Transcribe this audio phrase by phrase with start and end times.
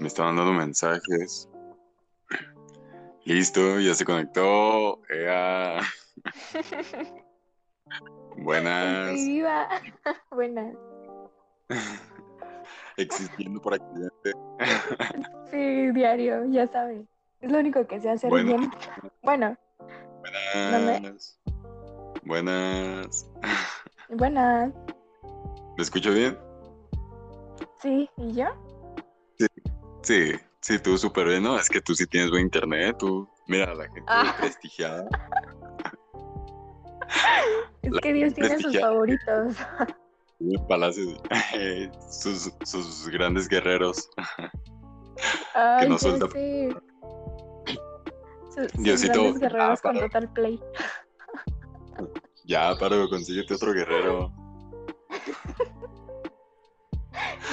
[0.00, 1.48] me está mandando mensajes.
[3.24, 5.00] Listo, ya se conectó.
[5.10, 5.80] Ea.
[8.38, 9.12] Buenas.
[9.14, 9.68] Viva.
[10.30, 10.74] Buenas.
[12.96, 14.32] Existiendo por accidente.
[15.50, 17.06] Sí, diario, ya sabes.
[17.40, 18.46] Es lo único que sé hacer Bueno.
[18.46, 18.70] bien.
[19.22, 19.56] Bueno,
[20.70, 21.38] Buenas.
[22.24, 23.30] Buenas.
[24.10, 24.74] buenas.
[25.76, 26.36] ¿Me escucho bien?
[27.80, 28.46] Sí, ¿y yo?
[30.08, 30.32] Sí,
[30.62, 31.58] sí, tú súper bien, ¿no?
[31.60, 33.28] Es que tú sí tienes buen internet, tú.
[33.46, 34.34] Mira, la gente Ah.
[34.40, 35.06] prestigiada.
[37.82, 39.54] Es La que Dios tiene sus favoritos.
[40.66, 41.20] Palacios,
[42.10, 44.08] sus, sus grandes guerreros.
[45.54, 46.26] Ay, no suelta.
[46.26, 46.72] Sus-
[48.54, 50.58] sus Diosito, grandes guerreros ah, con total play.
[52.46, 54.32] Ya, paro, consíguete otro guerrero.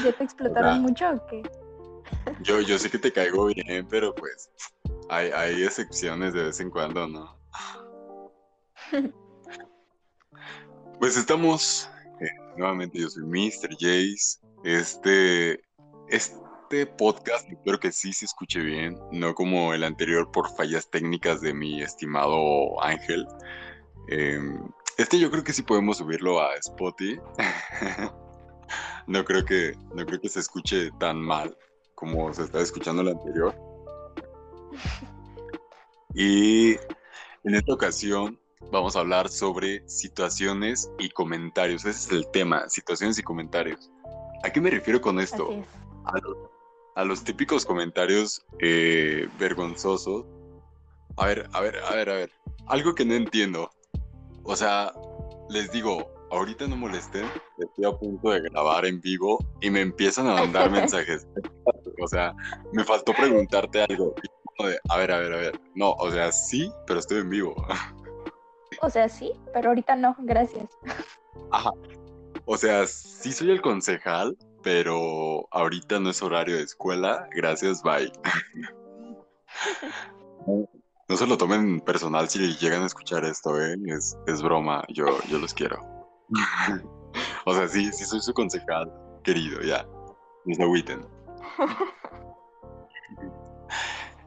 [0.05, 0.79] ¿Ya te explotaron Ya.
[0.81, 1.43] mucho o qué?
[2.41, 4.49] Yo, yo sé que te caigo bien, pero pues
[5.09, 7.37] hay, hay excepciones de vez en cuando, ¿no?
[10.99, 11.89] Pues estamos,
[12.21, 13.75] eh, nuevamente yo soy Mr.
[13.77, 14.39] Jace.
[14.63, 15.59] Este,
[16.07, 21.41] este podcast espero que sí se escuche bien, no como el anterior por fallas técnicas
[21.41, 23.27] de mi estimado Ángel.
[24.07, 24.39] Eh,
[24.97, 27.19] este yo creo que sí podemos subirlo a Spotify.
[29.07, 31.55] no creo que, no creo que se escuche tan mal
[31.95, 33.55] como se está escuchando el anterior.
[36.13, 36.71] Y
[37.43, 38.39] en esta ocasión
[38.71, 41.85] vamos a hablar sobre situaciones y comentarios.
[41.85, 43.91] Ese es el tema, situaciones y comentarios.
[44.43, 45.51] ¿A qué me refiero con esto?
[45.51, 45.65] Es.
[46.05, 46.51] A, lo-
[46.95, 50.25] a los típicos comentarios eh, vergonzosos.
[51.17, 52.31] A ver, a ver, a ver, a ver.
[52.67, 53.69] Algo que no entiendo.
[54.43, 54.93] O sea,
[55.49, 57.25] les digo, ahorita no molesten,
[57.57, 61.27] estoy a punto de grabar en vivo y me empiezan a mandar mensajes.
[62.01, 62.33] O sea,
[62.73, 64.15] me faltó preguntarte algo.
[64.59, 65.61] A ver, a ver, a ver.
[65.75, 67.55] No, o sea, sí, pero estoy en vivo.
[68.81, 70.69] O sea, sí, pero ahorita no, gracias.
[71.51, 71.71] Ajá.
[72.45, 77.27] O sea, sí soy el concejal, pero ahorita no es horario de escuela.
[77.31, 78.11] Gracias, bye.
[81.07, 83.77] No se lo tomen personal si llegan a escuchar esto, ¿eh?
[83.85, 85.79] Es, es broma, yo, yo los quiero.
[87.45, 88.91] O sea, sí, sí soy su concejal,
[89.23, 89.85] querido, ya.
[90.45, 91.05] No se agüiten.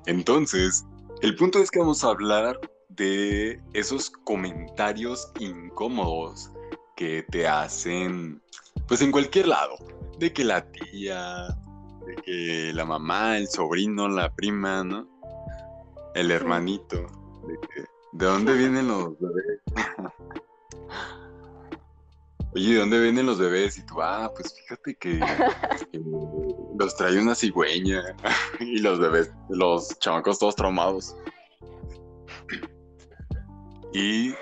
[0.06, 0.86] Entonces,
[1.20, 2.58] el punto es que vamos a hablar
[2.88, 6.50] de esos comentarios incómodos
[6.96, 8.42] que te hacen,
[8.86, 9.76] pues en cualquier lado,
[10.18, 11.46] de que la tía,
[12.06, 15.06] de que la mamá, el sobrino, la prima, ¿no?
[16.14, 16.96] El hermanito,
[17.46, 19.60] de que, ¿de dónde vienen los bebés?
[22.54, 23.76] Oye, ¿de dónde vienen los bebés?
[23.78, 25.20] Y tú, ah, pues fíjate que
[26.78, 28.02] los trae una cigüeña
[28.60, 31.14] y los bebés, los chamacos todos traumados.
[33.92, 34.34] Y,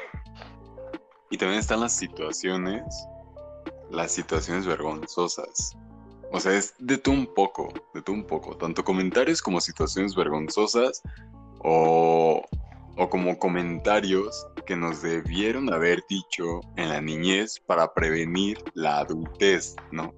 [1.31, 2.85] y también están las situaciones,
[3.91, 5.77] las situaciones vergonzosas.
[6.33, 8.57] O sea, es de todo un poco, de todo un poco.
[8.57, 11.03] Tanto comentarios como situaciones vergonzosas
[11.61, 12.43] o,
[12.97, 19.77] o como comentarios que nos debieron haber dicho en la niñez para prevenir la adultez,
[19.93, 20.13] ¿no?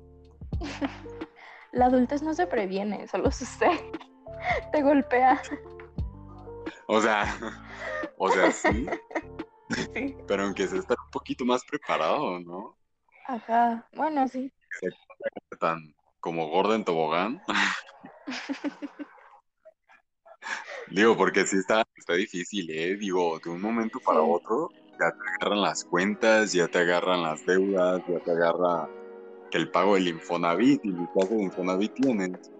[1.73, 3.93] La adultez no se previene, solo sucede.
[4.73, 5.41] Te golpea.
[6.87, 7.39] O sea,
[8.17, 8.87] o sea, sí,
[9.95, 10.17] Sí.
[10.27, 12.75] pero aunque se estar un poquito más preparado, ¿no?
[13.27, 13.87] Ajá.
[13.93, 14.51] Bueno, sí.
[15.61, 17.43] Tan como gorda en tobogán.
[20.91, 22.97] Digo, porque sí está, está difícil, ¿eh?
[22.97, 24.27] Digo, de un momento para Sí.
[24.29, 28.89] otro, ya te agarran las cuentas, ya te agarran las deudas, ya te agarra
[29.51, 32.53] que el pago del Infonavit y mi caso de Infonavit tienes.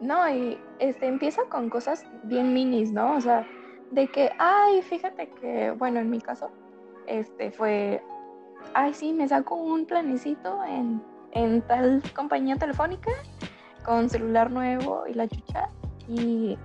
[0.00, 3.16] No, y este empieza con cosas bien minis, ¿no?
[3.16, 3.46] O sea,
[3.90, 6.50] de que, ay, fíjate que, bueno, en mi caso,
[7.06, 8.02] este fue,
[8.74, 11.02] ay, sí, me saco un planecito en,
[11.32, 13.10] en tal compañía telefónica
[13.84, 15.70] con celular nuevo y la chucha.
[16.08, 16.58] Y,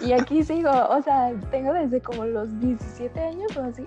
[0.00, 3.86] y aquí sigo, o sea, tengo desde como los 17 años o así.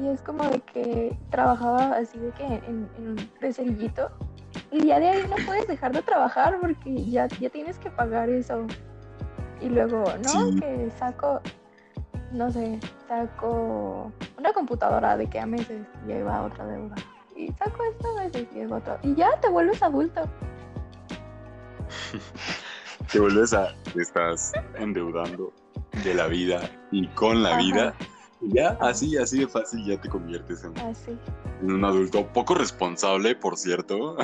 [0.00, 4.10] Y es como de que trabajaba así de que en, en de cerillito
[4.70, 8.28] y ya de ahí no puedes dejar de trabajar porque ya, ya tienes que pagar
[8.28, 8.66] eso.
[9.60, 10.28] Y luego, ¿no?
[10.28, 10.60] Sí.
[10.60, 11.40] Que saco,
[12.32, 12.78] no sé,
[13.08, 16.94] saco una computadora de que a meses y ahí va otra deuda.
[17.36, 18.98] Y saco esta a meses y ahí va otra.
[19.02, 20.22] Y ya te vuelves adulto.
[23.12, 25.52] Te vuelves a, te estás endeudando
[26.04, 27.58] de la vida y con la Ajá.
[27.58, 27.94] vida.
[28.40, 31.18] Y ya, así, así de fácil, ya te conviertes en, Así.
[31.60, 34.16] en un adulto poco responsable, por cierto,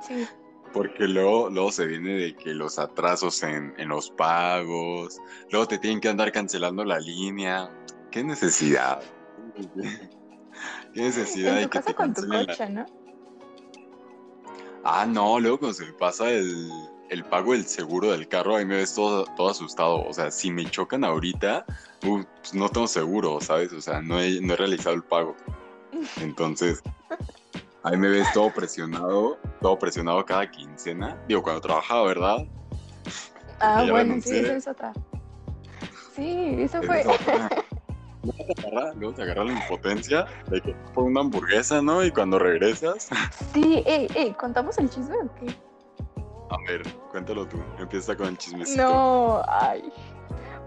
[0.00, 0.26] Sí.
[0.72, 5.20] porque luego, luego se viene de que los atrasos en, en los pagos,
[5.50, 7.70] luego te tienen que andar cancelando la línea.
[8.10, 9.02] ¿Qué necesidad?
[10.94, 12.86] ¿Qué necesidad En de que te con tu la coche, ¿no?
[14.84, 16.68] Ah, no, luego cuando se me pasa el,
[17.10, 20.04] el pago del seguro del carro, ahí me ves todo, todo asustado.
[20.04, 21.64] O sea, si me chocan ahorita,
[22.04, 23.72] uh, pues no tengo seguro, ¿sabes?
[23.72, 25.36] O sea, no he, no he realizado el pago.
[26.20, 26.82] Entonces,
[27.82, 31.16] ahí me ves todo presionado, todo presionado cada quincena.
[31.28, 32.46] Digo, cuando trabajaba, ¿verdad?
[33.60, 34.32] Ah, bueno, renuncié.
[34.32, 34.92] sí, eso es otra.
[36.14, 37.00] Sí, eso fue.
[37.00, 37.48] es otra.
[38.22, 42.04] Luego te agarra, luego te agarra la impotencia de que por una hamburguesa, ¿no?
[42.04, 43.08] Y cuando regresas,
[43.54, 45.54] Sí, ey, ey, ¿contamos el chisme o qué?
[46.50, 48.82] A ver, cuéntalo tú, empieza con el chismecito.
[48.82, 49.92] No, ay.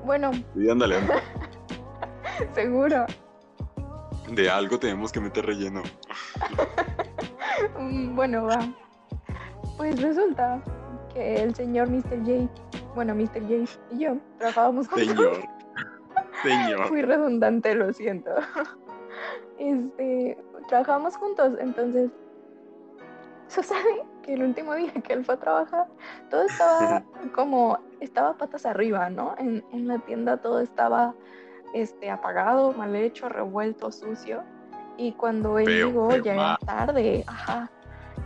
[0.06, 1.22] Bueno, Sí, ándale, ándale.
[2.54, 3.06] seguro.
[4.32, 5.82] De algo tenemos que meter relleno.
[7.78, 8.60] Mm, Bueno, va.
[9.78, 10.62] Pues resulta
[11.14, 12.20] que el señor Mr.
[12.26, 12.50] J,
[12.96, 13.42] bueno, Mr.
[13.42, 15.08] J y yo trabajábamos juntos.
[15.08, 15.42] Señor.
[16.44, 16.88] Señor.
[16.88, 18.32] Fui redundante, lo siento.
[19.58, 20.38] Este,
[20.70, 22.12] trabajábamos juntos, entonces
[23.48, 25.88] sucede que el último día que él fue a trabajar,
[26.30, 27.04] todo estaba
[27.36, 29.36] como, estaba patas arriba, ¿no?
[29.38, 31.14] En, en la tienda todo estaba
[31.74, 34.44] este, apagado, mal hecho, revuelto, sucio.
[34.98, 37.72] Y cuando él Feo, llegó feo, ya era tarde, ajá,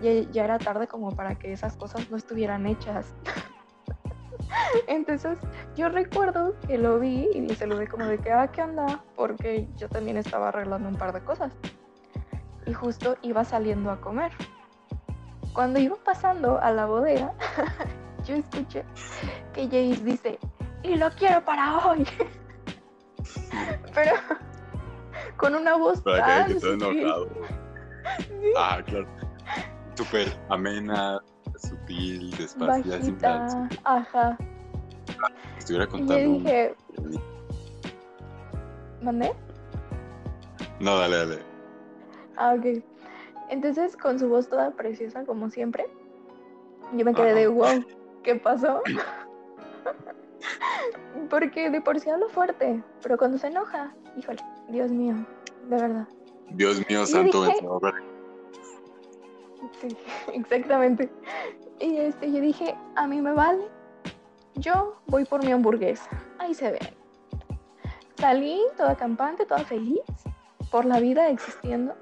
[0.01, 3.13] ya, ya era tarde como para que esas cosas no estuvieran hechas.
[4.87, 5.37] Entonces
[5.75, 9.03] yo recuerdo que lo vi y le saludé como de que, ah, ¿qué onda?
[9.15, 11.53] Porque yo también estaba arreglando un par de cosas.
[12.65, 14.31] Y justo iba saliendo a comer.
[15.53, 17.31] Cuando iba pasando a la bodega,
[18.25, 18.83] yo escuché
[19.53, 20.39] que Jace dice,
[20.81, 22.05] y lo quiero para hoy.
[23.93, 24.15] Pero
[25.37, 26.73] con una voz Para tan que sutil.
[26.73, 27.27] enojado.
[28.57, 29.07] Ah, claro.
[29.95, 31.19] Súper amena,
[31.55, 32.95] sutil, despacio,
[33.83, 34.37] ajá.
[35.59, 36.31] estuviera Y contando.
[36.31, 36.75] un- dije,
[39.01, 39.31] ¿mandé?
[40.79, 41.39] No, dale, dale.
[42.37, 42.83] Ah, ok.
[43.53, 45.85] Entonces, con su voz toda preciosa, como siempre,
[46.91, 47.85] yo me quedé de wow,
[48.23, 48.81] ¿qué pasó?
[51.29, 54.39] Porque de por sí hablo fuerte, pero cuando se enoja, híjole,
[54.69, 55.13] Dios mío,
[55.69, 56.07] de verdad.
[56.49, 57.67] Dios mío, santo dije-.
[59.79, 59.95] Sí,
[60.33, 61.11] exactamente.
[61.79, 63.65] Y este, yo dije, a mí me vale,
[64.55, 66.09] yo voy por mi hamburguesa.
[66.39, 66.79] Ahí se ve.
[68.17, 70.01] Salí toda campante, toda feliz,
[70.71, 71.93] por la vida existiendo.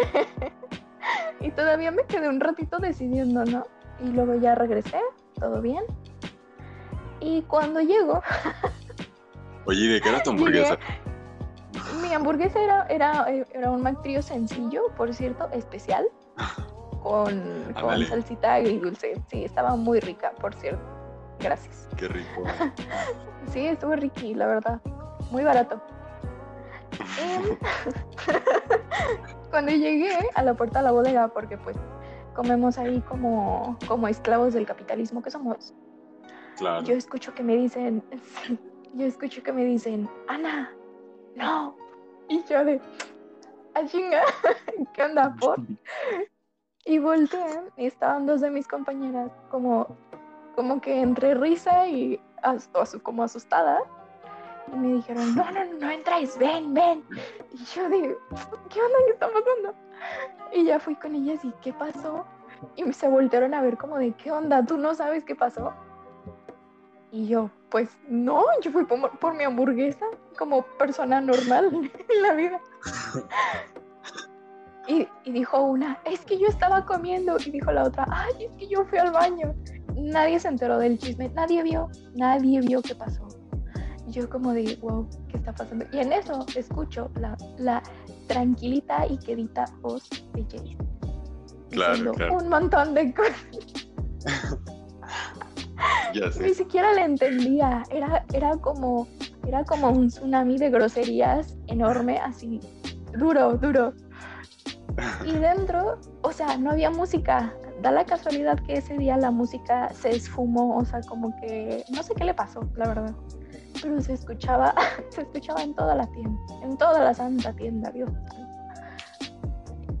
[1.40, 3.66] y todavía me quedé un ratito decidiendo, ¿no?
[4.00, 5.00] Y luego ya regresé,
[5.38, 5.84] todo bien.
[7.20, 8.22] Y cuando llego,
[9.66, 10.66] Oye, ¿y ¿de qué era tu Llegué.
[10.66, 10.78] hamburguesa?
[12.02, 16.04] mi hamburguesa era, era, era un McTrio sencillo, por cierto, especial,
[17.02, 19.20] con, con salsita agridulce.
[19.28, 20.82] Sí, estaba muy rica, por cierto.
[21.40, 21.88] Gracias.
[21.96, 22.44] Qué rico.
[23.52, 24.80] Sí, estuvo riqui, la verdad.
[25.30, 25.80] Muy barato.
[29.50, 31.76] Cuando llegué a la puerta de la bodega, porque pues
[32.34, 35.74] comemos ahí como, como esclavos del capitalismo que somos,
[36.56, 36.82] Claro.
[36.84, 38.02] yo escucho que me dicen,
[38.94, 40.72] yo escucho que me dicen, Ana,
[41.36, 41.76] no.
[42.28, 42.80] Y yo de,
[43.74, 44.22] a chinga,
[44.94, 45.58] ¿qué onda, por?
[46.86, 47.44] Y volteé
[47.76, 49.96] y estaban dos de mis compañeras como,
[50.54, 52.20] como que entre risa y
[53.02, 53.80] como asustada.
[54.72, 57.04] Y me dijeron, no, no, no entres, ven, ven.
[57.52, 58.16] Y yo de,
[58.70, 58.98] ¿qué onda?
[59.06, 59.74] ¿Qué está pasando?
[60.52, 62.24] Y ya fui con ellas y ¿qué pasó?
[62.76, 64.64] Y se voltearon a ver como de, ¿qué onda?
[64.64, 65.72] ¿Tú no sabes qué pasó?
[67.10, 70.06] Y yo, pues no, yo fui por, por mi hamburguesa
[70.38, 71.70] como persona normal
[72.08, 72.60] en la vida.
[74.86, 77.38] Y, y dijo una, es que yo estaba comiendo.
[77.38, 79.54] Y dijo la otra, ay, es que yo fui al baño.
[79.96, 83.23] Nadie se enteró del chisme, nadie vio, nadie vio qué pasó.
[84.14, 85.84] Yo como de, wow, ¿qué está pasando?
[85.92, 87.82] Y en eso escucho la, la
[88.28, 90.76] tranquilita y quedita voz de Jace.
[91.70, 92.34] Claro, claro.
[92.34, 93.34] Un montón de cosas.
[96.14, 97.82] Ya Ni siquiera le entendía.
[97.90, 99.08] Era, era como,
[99.46, 102.60] era como un tsunami de groserías enorme, así,
[103.18, 103.92] duro, duro.
[105.26, 107.52] Y dentro, o sea, no había música.
[107.82, 112.02] Da la casualidad que ese día la música se esfumó, o sea, como que no
[112.04, 113.14] sé qué le pasó, la verdad.
[113.84, 114.74] Pero se escuchaba,
[115.10, 118.10] se escuchaba en toda la tienda, en toda la santa tienda, Dios.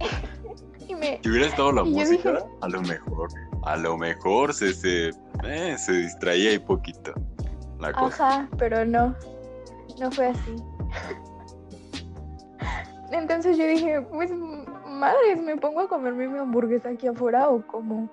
[0.86, 3.28] Y me, Si hubiera estado la música, dije- a lo mejor,
[3.62, 5.08] a lo mejor se, se,
[5.42, 7.14] eh, se distraía ahí poquito
[7.80, 8.28] la cosa.
[8.28, 9.14] Ajá, pero no,
[9.98, 10.56] no fue así.
[13.12, 14.30] Entonces yo dije, pues
[14.86, 18.10] madres, me pongo a comerme mi hamburguesa aquí afuera o como.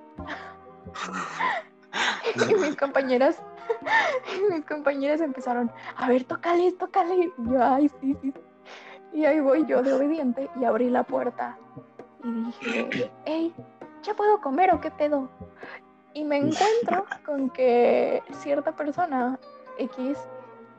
[2.50, 3.42] y mis compañeras,
[4.50, 7.16] mis compañeras empezaron, a ver, tócale, tócale.
[7.16, 8.34] Y yo, ay, sí, sí.
[9.14, 11.58] Y ahí voy yo de obediente y abrí la puerta
[12.24, 13.54] y dije, hey,
[14.04, 15.30] ¿ya puedo comer o qué pedo?
[16.14, 19.38] Y me encuentro con que cierta persona
[19.78, 20.18] X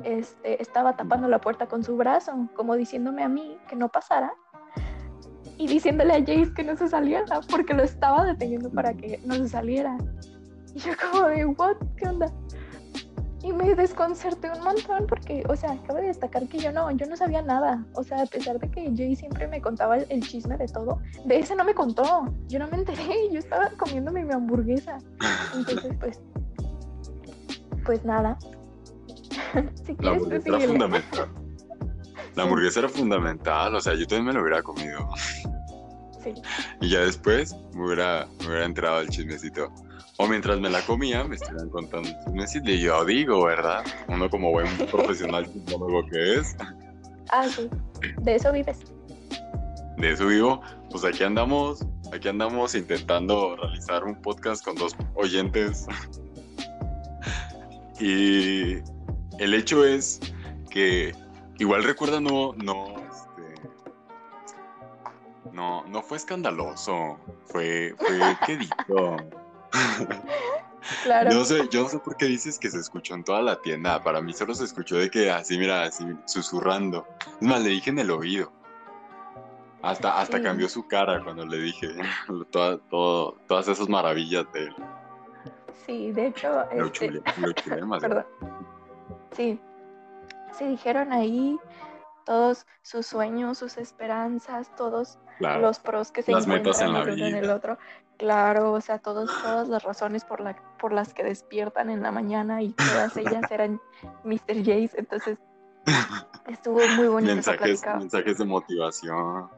[0.04, 4.32] este, estaba tapando la puerta con su brazo, como diciéndome a mí que no pasara
[5.58, 9.34] y diciéndole a Jace que no se saliera porque lo estaba deteniendo para que no
[9.34, 9.96] se saliera.
[10.74, 12.32] Y yo como de, what, ¿qué onda?
[13.42, 17.06] Y me desconcerté un montón porque, o sea, acabo de destacar que yo no, yo
[17.06, 17.84] no sabía nada.
[17.94, 21.40] O sea, a pesar de que Jay siempre me contaba el, chisme de todo, de
[21.40, 22.32] ese no me contó.
[22.46, 24.98] Yo no me enteré, yo estaba comiéndome mi hamburguesa.
[25.56, 26.20] Entonces, pues,
[27.84, 28.38] pues nada.
[29.84, 31.28] si la hamburguesa era fundamental.
[32.34, 35.06] La hamburguesa era fundamental, o sea, yo también me lo hubiera comido.
[36.24, 36.32] Sí.
[36.80, 39.70] Y ya después me hubiera, me hubiera entrado el chismecito.
[40.22, 42.08] O mientras me la comía, me estuvieran contando.
[42.64, 43.84] Y yo digo, ¿verdad?
[44.06, 46.56] Uno como buen profesional lo que es.
[47.30, 47.68] Ah, sí.
[48.20, 48.78] De eso vives.
[49.96, 50.62] De eso vivo.
[50.92, 55.86] Pues aquí andamos, aquí andamos intentando realizar un podcast con dos oyentes.
[57.98, 58.74] y
[59.40, 60.20] el hecho es
[60.70, 61.16] que
[61.58, 62.94] igual recuerda no, no
[65.52, 67.18] no, no fue escandaloso.
[67.46, 69.41] Fue, fue quedito.
[71.04, 71.30] Claro.
[71.30, 74.02] Yo sé, yo no sé por qué dices que se escuchó en toda la tienda.
[74.02, 77.06] Para mí solo se escuchó de que así, mira, así susurrando.
[77.40, 78.52] Es más, le dije en el oído.
[79.80, 81.88] Hasta, hasta cambió su cara cuando le dije
[82.50, 84.74] todas esas maravillas de él.
[85.86, 86.64] Sí, de hecho.
[86.74, 87.20] Lo este...
[88.00, 88.26] Perdón.
[89.36, 89.60] Sí.
[90.52, 91.58] Se dijeron ahí
[92.24, 97.78] todos sus sueños, sus esperanzas, todos los pros que se encuentran en, el otro.
[98.16, 102.12] Claro, o sea, todos, todas las razones por, la, por las que despiertan en la
[102.12, 103.80] mañana y todas ellas eran
[104.24, 104.58] Mr.
[104.58, 105.38] Jace, entonces
[106.46, 107.34] estuvo muy bonito.
[107.34, 109.48] Mensajes, mensajes de motivación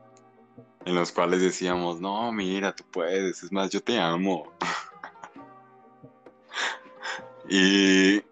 [0.85, 4.53] en los cuales decíamos, no, mira, tú puedes, es más, yo te amo.
[7.49, 8.23] y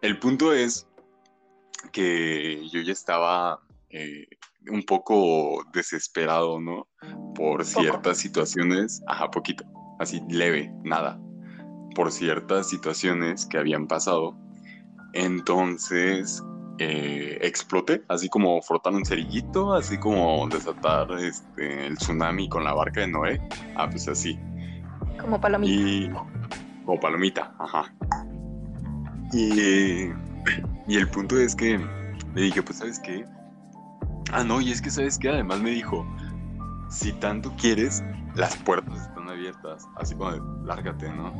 [0.00, 0.86] el punto es
[1.92, 4.26] que yo ya estaba eh,
[4.70, 6.88] un poco desesperado, ¿no?
[7.34, 9.64] Por ciertas situaciones, ajá, poquito,
[9.98, 11.20] así leve, nada,
[11.94, 14.36] por ciertas situaciones que habían pasado.
[15.14, 16.42] Entonces
[16.78, 22.72] eh, exploté, así como frotar un cerillito, así como desatar este, el tsunami con la
[22.72, 23.40] barca de Noé.
[23.76, 24.38] Ah, pues así.
[25.20, 25.72] Como palomita.
[25.72, 26.10] Y,
[26.84, 27.94] como palomita, ajá.
[29.32, 30.10] Y,
[30.88, 31.78] y el punto es que
[32.34, 33.24] le dije, pues, ¿sabes qué?
[34.30, 35.30] Ah, no, y es que, ¿sabes qué?
[35.30, 36.06] Además me dijo,
[36.88, 38.02] si tanto quieres,
[38.34, 39.88] las puertas están abiertas.
[39.96, 41.32] Así como de, lárgate, ¿no?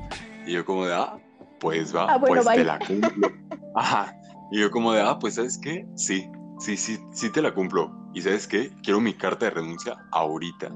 [0.46, 1.18] Y yo como de, ah,
[1.60, 3.28] pues va, ah, pues te la cumplo.
[3.76, 4.14] Ajá.
[4.50, 5.86] Y yo como de, ah, pues ¿sabes qué?
[5.94, 7.90] Sí, sí, sí, sí te la cumplo.
[8.14, 8.72] Y ¿sabes qué?
[8.82, 10.70] Quiero mi carta de renuncia ahorita.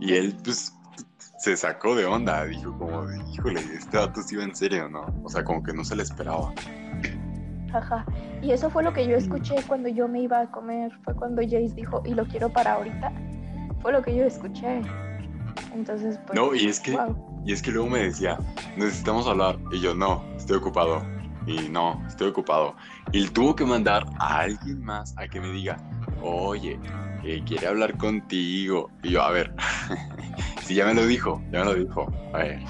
[0.00, 0.72] Y él, pues,
[1.38, 2.44] se sacó de onda.
[2.44, 5.06] Dijo como de, híjole, este dato sí iba en serio, ¿no?
[5.22, 6.52] O sea, como que no se le esperaba.
[7.72, 8.04] Ajá.
[8.42, 10.92] Y eso fue lo que yo escuché cuando yo me iba a comer.
[11.04, 13.12] Fue cuando Jace dijo, y lo quiero para ahorita.
[13.80, 14.82] Fue lo que yo escuché.
[15.74, 16.38] Entonces, pues.
[16.38, 16.98] No, y es que,
[17.44, 18.38] y es que luego me decía,
[18.76, 19.58] necesitamos hablar.
[19.72, 21.02] Y yo, no, estoy ocupado.
[21.46, 22.74] Y no, estoy ocupado.
[23.12, 25.78] Y él tuvo que mandar a alguien más a que me diga,
[26.22, 26.78] oye,
[27.22, 28.90] que quiere hablar contigo.
[29.02, 29.54] Y yo, a ver,
[30.62, 32.12] si ya me lo dijo, ya me lo dijo.
[32.34, 32.60] A ver,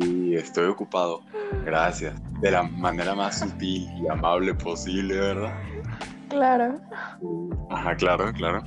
[0.00, 1.22] y estoy ocupado.
[1.64, 2.14] Gracias.
[2.40, 5.54] De la manera más sutil y amable posible, ¿verdad?
[6.28, 6.80] Claro.
[7.70, 8.62] Ajá, claro, claro.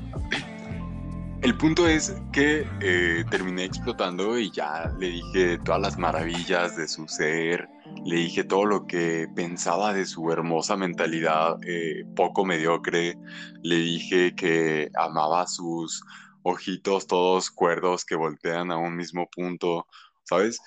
[1.41, 6.87] El punto es que eh, terminé explotando y ya le dije todas las maravillas de
[6.87, 7.69] su ser,
[8.03, 13.17] le dije todo lo que pensaba de su hermosa mentalidad eh, poco mediocre,
[13.61, 16.03] le dije que amaba sus
[16.41, 19.87] ojitos todos cuerdos que voltean a un mismo punto,
[20.23, 20.59] ¿sabes?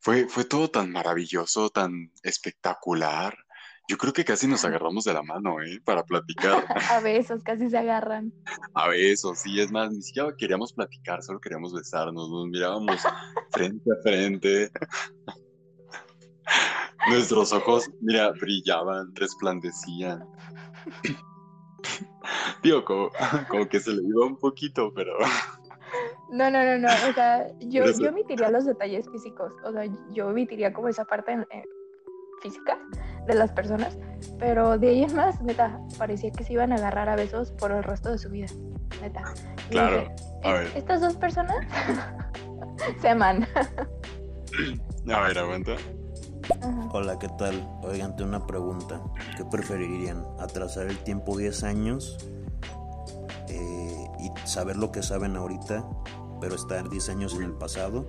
[0.00, 3.36] Fue, fue todo tan maravilloso, tan espectacular.
[3.86, 5.78] Yo creo que casi nos agarramos de la mano, ¿eh?
[5.84, 6.64] Para platicar.
[6.90, 8.32] A besos, casi se agarran.
[8.72, 12.96] A besos, sí, es más, ni siquiera queríamos platicar, solo queríamos besarnos, nos mirábamos
[13.52, 14.70] frente a frente.
[17.08, 20.26] Nuestros ojos, mira, brillaban, resplandecían.
[22.62, 23.10] Digo, como,
[23.48, 25.12] como que se le iba un poquito, pero...
[26.40, 26.88] No, no, no, no.
[26.88, 29.52] O sea, yo, yo omitiría los detalles físicos.
[29.62, 31.46] O sea, yo omitiría como esa parte
[32.40, 32.78] física
[33.26, 33.98] de las personas.
[34.38, 37.72] Pero de ahí en más, neta, parecía que se iban a agarrar a besos por
[37.72, 38.46] el resto de su vida.
[39.02, 39.34] Neta.
[39.68, 40.08] Claro.
[40.42, 40.72] a ver.
[40.74, 41.58] Estas dos personas
[43.02, 43.46] se aman.
[45.12, 45.72] A ver, aguanta.
[46.92, 47.68] Hola, ¿qué tal?
[47.82, 49.02] Oigan, tengo una pregunta.
[49.36, 50.24] ¿Qué preferirían?
[50.38, 52.16] ¿Atrasar el tiempo 10 años
[53.48, 55.84] eh, y saber lo que saben ahorita,
[56.40, 58.06] pero estar 10 años en el pasado?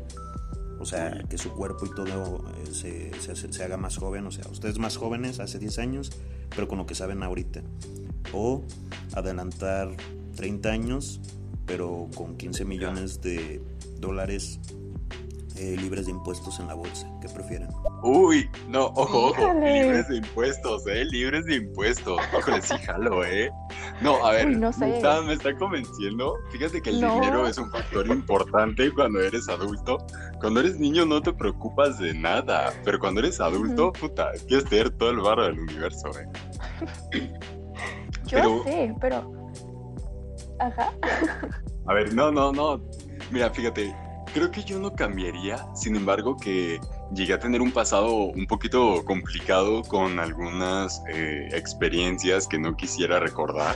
[0.80, 2.44] O sea, que su cuerpo y todo
[2.84, 4.26] eh, se, se, haga más joven.
[4.26, 6.12] O sea, ustedes más jóvenes hace 10 años,
[6.56, 7.62] pero con lo que saben ahorita.
[8.34, 8.64] O
[9.14, 9.96] adelantar
[10.36, 11.22] 30 años,
[11.68, 13.62] pero con 15 millones de
[14.00, 14.60] dólares
[15.58, 17.08] eh, libres de impuestos en la bolsa.
[17.22, 17.70] ¿Qué prefieren?
[18.04, 21.06] Uy, no, ojo, ojo, libres de impuestos, ¿eh?
[21.06, 22.20] Libres de impuestos.
[22.38, 23.52] Híjole, sí, jalo, ¿eh?
[24.02, 26.36] No, a ver, me, está, convenciendo.
[26.52, 29.98] Fíjate que el dinero es un factor importante cuando eres adulto.
[30.40, 34.90] Cuando eres niño no te preocupas de nada, pero cuando eres adulto, puta, quieres tener
[34.92, 37.32] todo el barro del universo, ¿eh?
[38.26, 39.52] Yo sé, pero...
[40.60, 40.92] Ajá.
[41.88, 42.82] A ver, no, no, no.
[43.32, 43.96] Mira, fíjate,
[44.34, 46.80] Creo que yo no cambiaría, sin embargo que
[47.14, 53.20] llegué a tener un pasado un poquito complicado con algunas eh, experiencias que no quisiera
[53.20, 53.76] recordar,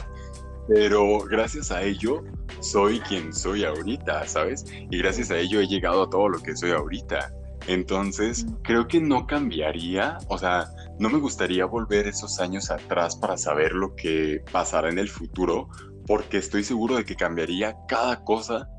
[0.70, 2.24] pero gracias a ello
[2.62, 4.66] soy quien soy ahorita, ¿sabes?
[4.72, 7.34] Y gracias a ello he llegado a todo lo que soy ahorita.
[7.68, 10.70] Entonces, creo que no cambiaría, o sea,
[11.00, 15.68] no me gustaría volver esos años atrás para saber lo que pasará en el futuro,
[16.08, 18.70] porque estoy seguro de que cambiaría cada cosa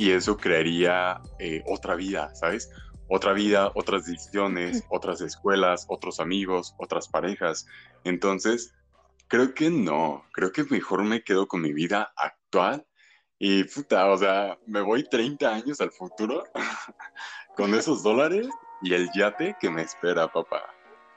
[0.00, 2.70] y eso crearía eh, otra vida, ¿sabes?
[3.06, 7.66] Otra vida, otras decisiones, otras escuelas, otros amigos, otras parejas.
[8.04, 8.72] Entonces,
[9.28, 12.86] creo que no, creo que mejor me quedo con mi vida actual
[13.38, 16.44] y puta, o sea, me voy 30 años al futuro
[17.56, 18.48] con esos dólares
[18.80, 20.62] y el yate que me espera, papá.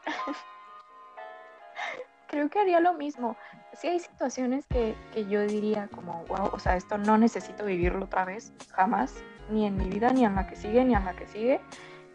[2.28, 3.38] creo que haría lo mismo.
[3.74, 4.96] Sí hay situaciones que,
[5.30, 9.15] yo diría como, wow, o sea, esto no necesito vivirlo otra vez, jamás,
[9.50, 11.60] ni en mi vida, ni en la que sigue, ni en la que sigue,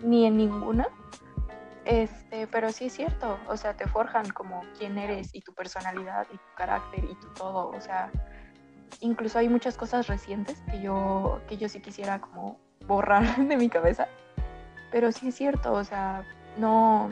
[0.00, 0.86] ni en ninguna.
[1.84, 6.26] Este, pero sí es cierto, o sea, te forjan como quién eres y tu personalidad
[6.32, 8.10] y tu carácter y tu todo, o sea,
[9.00, 13.68] incluso hay muchas cosas recientes que yo, que yo sí quisiera como borrar de mi
[13.68, 14.06] cabeza,
[14.92, 16.24] pero sí es cierto, o sea,
[16.58, 17.10] no,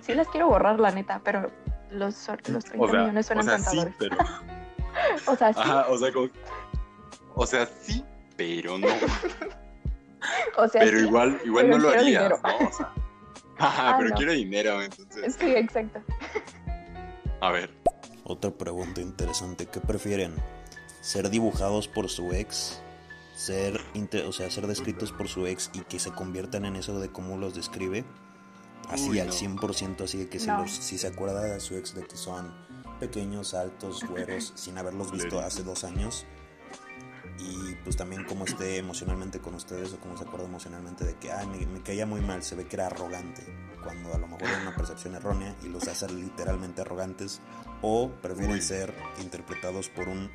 [0.00, 1.50] sí las quiero borrar, la neta, pero
[1.94, 4.16] los, los 30 millones son o sea, Sí, pero...
[5.26, 5.60] o sea, sí.
[5.88, 6.12] o sea,
[7.34, 8.04] o sea, sí,
[8.36, 8.88] pero no.
[10.56, 12.68] o sea, pero igual, igual no lo harías, ¿no?
[12.68, 12.92] O sea...
[13.58, 15.36] Ajá, ah, pero quiero dinero, entonces.
[15.38, 16.02] Sí, exacto.
[17.40, 17.70] A ver.
[18.24, 20.34] Otra pregunta interesante, ¿qué prefieren?
[21.02, 22.82] ¿Ser dibujados por su ex?
[23.36, 23.80] Ser,
[24.26, 27.36] o sea, ser descritos por su ex y que se conviertan en eso de cómo
[27.36, 28.04] los describe
[28.88, 32.16] así al 100%, así que si, los, si se acuerda de su ex de que
[32.16, 32.52] son
[33.00, 36.26] pequeños, altos, güeros, sin haberlos visto hace dos años.
[37.38, 41.32] Y pues también como esté emocionalmente con ustedes o como se acuerda emocionalmente de que,
[41.32, 43.44] ay, me, caía muy mal, se ve que era arrogante,
[43.82, 47.40] cuando a lo mejor es una percepción errónea y los hace literalmente arrogantes,
[47.82, 50.30] o prefieren ser interpretados por un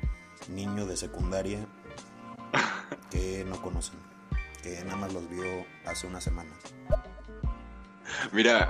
[0.48, 1.66] niño de secundaria
[3.10, 3.98] que no conocen,
[4.62, 6.50] que nada más los vio hace una semana.
[8.32, 8.68] Mira,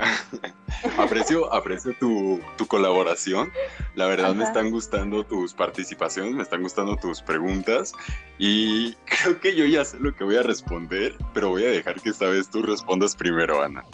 [0.98, 3.50] aprecio, aprecio tu, colaboración.
[3.94, 7.92] La verdad me están gustando tus participaciones, me están gustando tus preguntas
[8.38, 12.00] y creo que yo ya sé lo que voy a responder, pero voy a dejar
[12.00, 13.84] que esta vez tú respondas primero, Ana.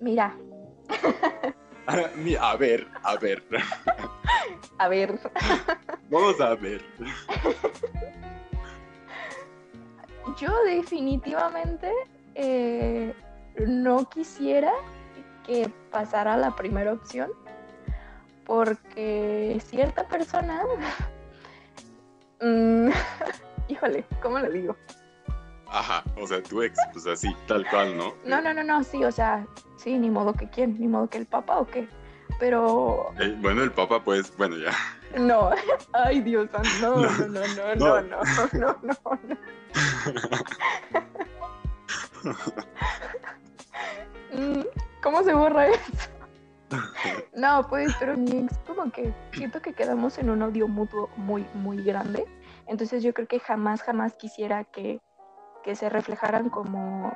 [0.00, 0.36] Mira.
[1.86, 3.42] a ver, a ver.
[4.78, 5.18] A ver.
[6.10, 6.84] Vamos a ver.
[10.38, 11.90] Yo definitivamente
[12.34, 13.14] eh,
[13.66, 14.72] no quisiera
[15.44, 17.30] que pasara la primera opción
[18.44, 20.62] porque cierta persona,
[22.40, 22.90] mm,
[23.68, 24.76] híjole, ¿cómo le digo?
[25.68, 28.14] Ajá, o sea, tu ex, pues así, tal cual, ¿no?
[28.24, 29.44] No, no, no, no, sí, o sea,
[29.76, 31.88] sí, ni modo que quién, ni modo que el papa o qué,
[32.38, 33.12] pero...
[33.18, 34.70] Eh, bueno, el papa, pues, bueno, ya.
[35.18, 35.50] No,
[35.92, 36.48] ay Dios,
[36.80, 39.36] no, no, no, no, no, no, no, no, no.
[45.02, 46.10] ¿Cómo se borra eso?
[47.34, 51.46] No, pues, pero mi ex como que siento que quedamos en un odio mutuo muy,
[51.54, 52.26] muy grande.
[52.66, 55.00] Entonces yo creo que jamás, jamás quisiera que,
[55.74, 57.12] se reflejaran como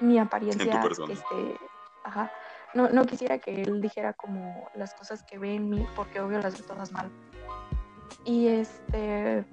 [0.00, 0.82] mi apariencia.
[1.08, 1.56] Este,
[2.04, 2.32] ajá.
[2.74, 6.40] No, no quisiera que él dijera como las cosas que ve en mí, porque obvio
[6.40, 7.10] las ve todas mal.
[8.24, 9.44] Y este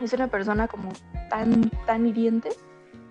[0.00, 0.92] es una persona como
[1.28, 2.50] tan, tan hiriente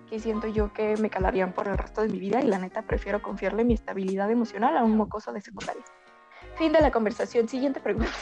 [0.08, 2.82] que siento yo que me calarían por el resto de mi vida y la neta
[2.82, 5.82] prefiero confiarle mi estabilidad emocional a un mocoso de secundaria.
[6.56, 7.48] Fin de la conversación.
[7.48, 8.12] Siguiente pregunta.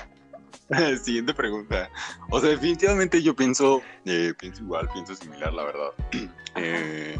[1.02, 1.90] Siguiente pregunta.
[2.30, 5.90] O sea, definitivamente yo pienso, eh, pienso igual, pienso similar, la verdad.
[6.58, 7.18] Eh,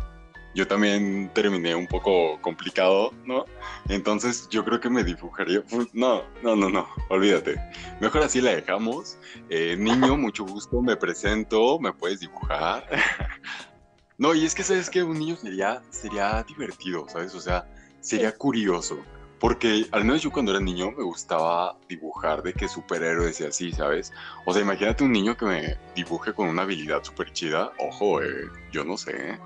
[0.54, 3.44] yo también terminé un poco complicado, ¿no?
[3.90, 5.62] Entonces yo creo que me dibujaría.
[5.92, 7.56] No, no, no, no, olvídate.
[8.00, 9.18] Mejor así la dejamos.
[9.50, 12.88] Eh, niño, mucho gusto, me presento, me puedes dibujar.
[14.18, 17.34] no, y es que sabes que un niño sería, sería divertido, ¿sabes?
[17.34, 17.68] O sea,
[18.00, 18.98] sería curioso.
[19.38, 23.70] Porque al menos yo cuando era niño me gustaba dibujar de que superhéroes y así,
[23.70, 24.12] ¿sabes?
[24.46, 27.70] O sea, imagínate un niño que me dibuje con una habilidad súper chida.
[27.78, 29.38] Ojo, eh, yo no sé.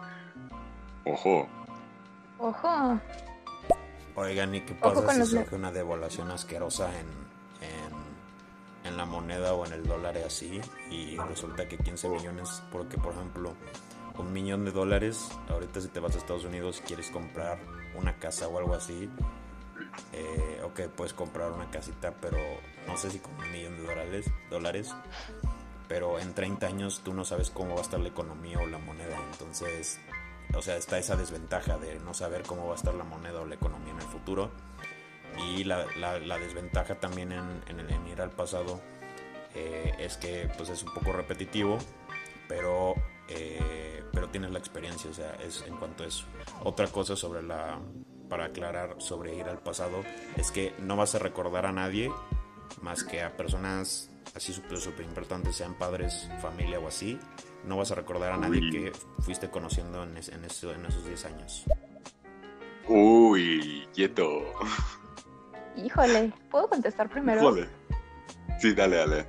[1.04, 1.48] Ojo.
[2.38, 3.00] Ojo.
[4.14, 7.06] Oigan, ¿y qué pasa si surge una devaluación asquerosa en,
[7.66, 10.60] en, en, la moneda o en el dólar y así?
[10.90, 13.54] Y resulta que 15 millones, porque por ejemplo,
[14.20, 17.58] un millón de dólares, ahorita si te vas a Estados Unidos quieres comprar
[17.94, 19.10] una casa o algo así,
[20.12, 22.38] eh, ok, puedes comprar una casita, pero
[22.86, 24.94] no sé si con un millón de dólares, dólares,
[25.88, 28.78] pero en 30 años tú no sabes cómo va a estar la economía o la
[28.78, 29.98] moneda, entonces,
[30.54, 33.46] o sea, está esa desventaja de no saber cómo va a estar la moneda o
[33.46, 34.50] la economía en el futuro,
[35.48, 35.86] y la,
[36.38, 38.80] desventaja también en, ir al pasado
[39.54, 41.78] eh, es que pues es un poco repetitivo,
[42.48, 42.94] pero,
[43.30, 46.24] eh, pero tienes la experiencia, o sea, es en cuanto a eso.
[46.64, 47.80] Otra cosa sobre la
[48.28, 50.04] para aclarar sobre ir al pasado
[50.36, 52.12] es que no vas a recordar a nadie
[52.80, 57.18] más que a personas así súper super importantes, sean padres, familia o así.
[57.64, 61.24] No vas a recordar a nadie que fuiste conociendo en, en, eso, en esos 10
[61.26, 61.64] años.
[62.88, 64.54] Uy, quieto.
[65.76, 67.40] Híjole, ¿puedo contestar primero?
[67.40, 67.68] Híjole.
[68.60, 69.26] Sí, dale, dale.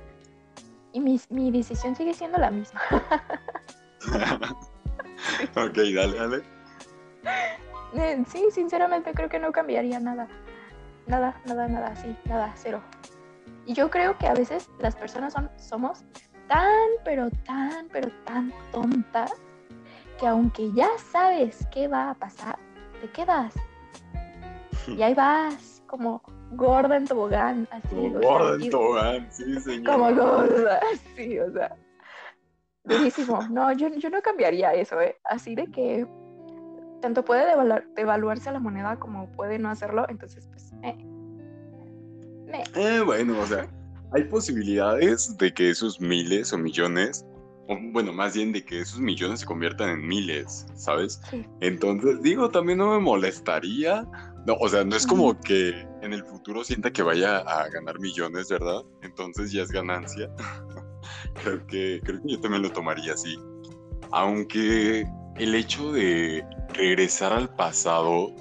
[0.92, 2.80] Y mi, mi decisión sigue siendo la misma.
[5.56, 6.42] ok, dale, dale.
[7.94, 10.28] Eh, sí, sinceramente creo que no cambiaría nada.
[11.06, 12.82] Nada, nada, nada, sí, nada, cero.
[13.66, 16.04] Y yo creo que a veces las personas son, somos
[16.48, 19.32] tan, pero tan, pero tan tontas
[20.18, 22.58] que aunque ya sabes qué va a pasar,
[23.00, 23.54] te quedas.
[24.88, 27.94] Y ahí vas, como gorda en tobogán, así.
[27.94, 29.94] Como gorda en tobogán, sí, señor.
[29.94, 30.80] Como gorda,
[31.16, 31.76] sí, o sea.
[32.84, 33.46] Durísimo.
[33.50, 35.16] No, yo, yo no cambiaría eso, ¿eh?
[35.24, 36.06] Así de que
[37.00, 37.44] tanto puede
[37.96, 40.72] devaluarse la moneda como puede no hacerlo, entonces pues...
[40.82, 40.96] Eh,
[42.74, 43.68] eh, bueno, o sea,
[44.12, 47.26] hay posibilidades de que esos miles o millones,
[47.68, 51.20] o bueno, más bien de que esos millones se conviertan en miles, ¿sabes?
[51.60, 54.06] Entonces, digo, también no me molestaría.
[54.46, 57.98] No, o sea, no es como que en el futuro sienta que vaya a ganar
[58.00, 58.82] millones, ¿verdad?
[59.02, 60.28] Entonces ya es ganancia.
[61.42, 63.38] Creo, que, creo que yo también lo tomaría así.
[64.10, 68.34] Aunque el hecho de regresar al pasado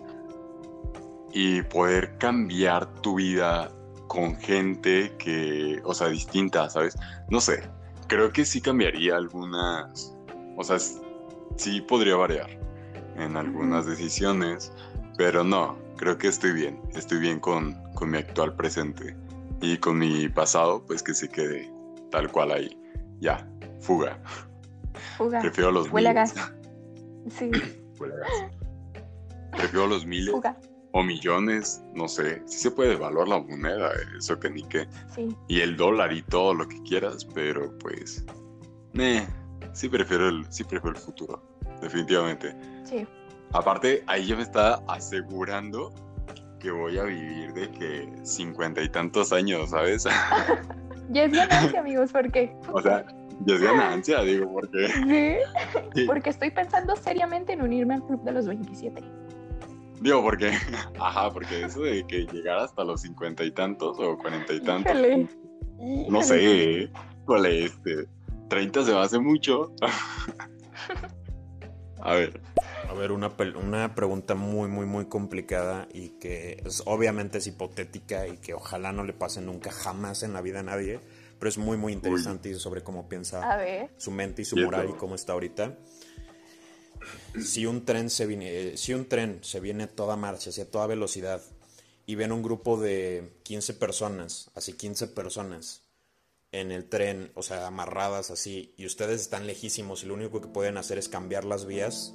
[1.34, 3.72] y poder cambiar tu vida
[4.08, 6.98] con gente que, o sea, distinta, ¿sabes?
[7.30, 7.64] No sé,
[8.08, 10.14] creo que sí cambiaría algunas,
[10.58, 10.78] o sea,
[11.56, 12.50] sí podría variar
[13.16, 14.74] en algunas decisiones,
[15.18, 19.16] pero no, creo que estoy bien, estoy bien con, con mi actual presente
[19.62, 21.71] y con mi pasado, pues que se quede
[22.12, 22.78] tal cual ahí.
[23.20, 23.48] Ya,
[23.80, 24.20] fuga.
[25.18, 25.40] Fuga.
[25.40, 25.90] Prefiero los
[27.30, 27.52] Sí.
[29.52, 30.34] Prefiero los miles
[30.94, 32.42] o millones, no sé.
[32.46, 34.88] Si se puede evaluar la moneda, eso que ni qué.
[35.14, 35.36] Sí.
[35.48, 38.26] Y el dólar y todo lo que quieras, pero pues.
[38.96, 39.26] Eh,
[39.74, 41.42] sí prefiero el, sí prefiero el futuro,
[41.82, 42.56] definitivamente.
[42.84, 43.06] Sí.
[43.54, 45.94] Aparte, ahí ya me está asegurando
[46.60, 50.06] que voy a vivir de que cincuenta y tantos años, ¿sabes?
[51.12, 52.56] ya es ganancia, amigos, porque.
[52.72, 53.06] O sea,
[53.46, 54.88] ya es ganancia, digo, porque.
[55.96, 56.06] ¿Sí?
[56.06, 59.02] Porque estoy pensando seriamente en unirme al club de los 27.
[60.02, 60.52] Digo, porque.
[61.00, 64.96] Ajá, porque eso de que llegar hasta los cincuenta y tantos o cuarenta y tantos.
[66.10, 66.90] No sé,
[67.26, 68.08] ¿cuál es este?
[68.50, 69.74] 30 se me hace mucho.
[72.02, 72.42] A ver.
[72.92, 78.28] A ver, una, una pregunta muy, muy, muy complicada y que es, obviamente es hipotética
[78.28, 81.00] y que ojalá no le pase nunca, jamás en la vida a nadie
[81.42, 83.42] pero es muy, muy interesante sobre cómo piensa
[83.98, 85.76] su mente y su moral y cómo está ahorita.
[87.44, 90.86] Si un tren se viene, si un tren se viene a toda marcha, hacia toda
[90.86, 91.42] velocidad,
[92.06, 95.82] y ven un grupo de 15 personas, así 15 personas,
[96.52, 100.48] en el tren, o sea, amarradas así, y ustedes están lejísimos y lo único que
[100.48, 102.14] pueden hacer es cambiar las vías,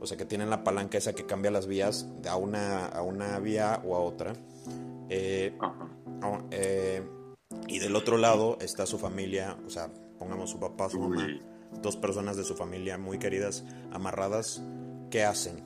[0.00, 3.38] o sea, que tienen la palanca esa que cambia las vías a una, a una
[3.38, 4.32] vía o a otra.
[5.08, 5.56] Eh,
[6.50, 7.02] eh,
[7.66, 11.26] y del otro lado está su familia, o sea, pongamos su papá, su mamá,
[11.82, 14.62] dos personas de su familia muy queridas, amarradas.
[15.10, 15.62] ¿Qué hacen?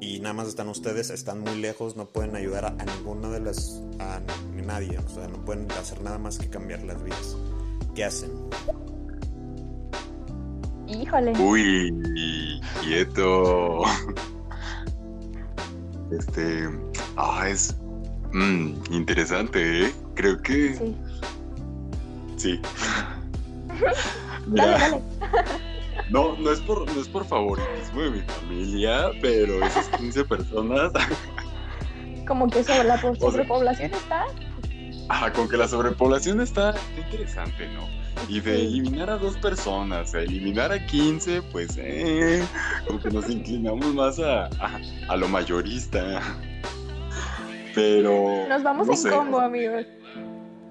[0.00, 3.82] Y nada más están ustedes, están muy lejos, no pueden ayudar a, ninguna de las.
[3.98, 4.20] a
[4.54, 7.36] nadie, o sea, no pueden hacer nada más que cambiar las vidas.
[7.94, 8.30] ¿Qué hacen?
[10.88, 11.32] Híjole.
[11.38, 13.82] Uy, quieto.
[16.10, 16.68] Este,
[17.16, 17.76] ah, es
[18.32, 19.94] mm, interesante, ¿eh?
[20.14, 20.96] Creo que Sí.
[22.36, 22.60] sí.
[24.46, 25.02] Dale, dale.
[26.10, 30.90] No, no es por, no es por favoritismo de mi familia, pero esas 15 personas,
[32.26, 34.24] Como que sobre la sea- sobrepoblación está.
[35.10, 37.82] ajá, con que la sobrepoblación está está interesante, ¿no?
[38.28, 42.44] Y de eliminar a dos personas, a eliminar a 15, pues, eh,
[42.86, 46.20] como que nos inclinamos más a, a, a lo mayorista.
[47.74, 48.46] Pero.
[48.48, 49.86] Nos vamos no en sé, combo, amigos.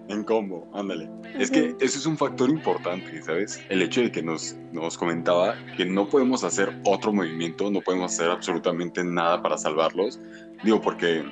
[0.10, 1.10] En combo, ándale.
[1.38, 3.62] Es que eso es un factor importante, ¿sabes?
[3.70, 8.14] El hecho de que nos, nos comentaba que no podemos hacer otro movimiento, no podemos
[8.14, 10.20] hacer absolutamente nada para salvarlos.
[10.64, 11.24] Digo, porque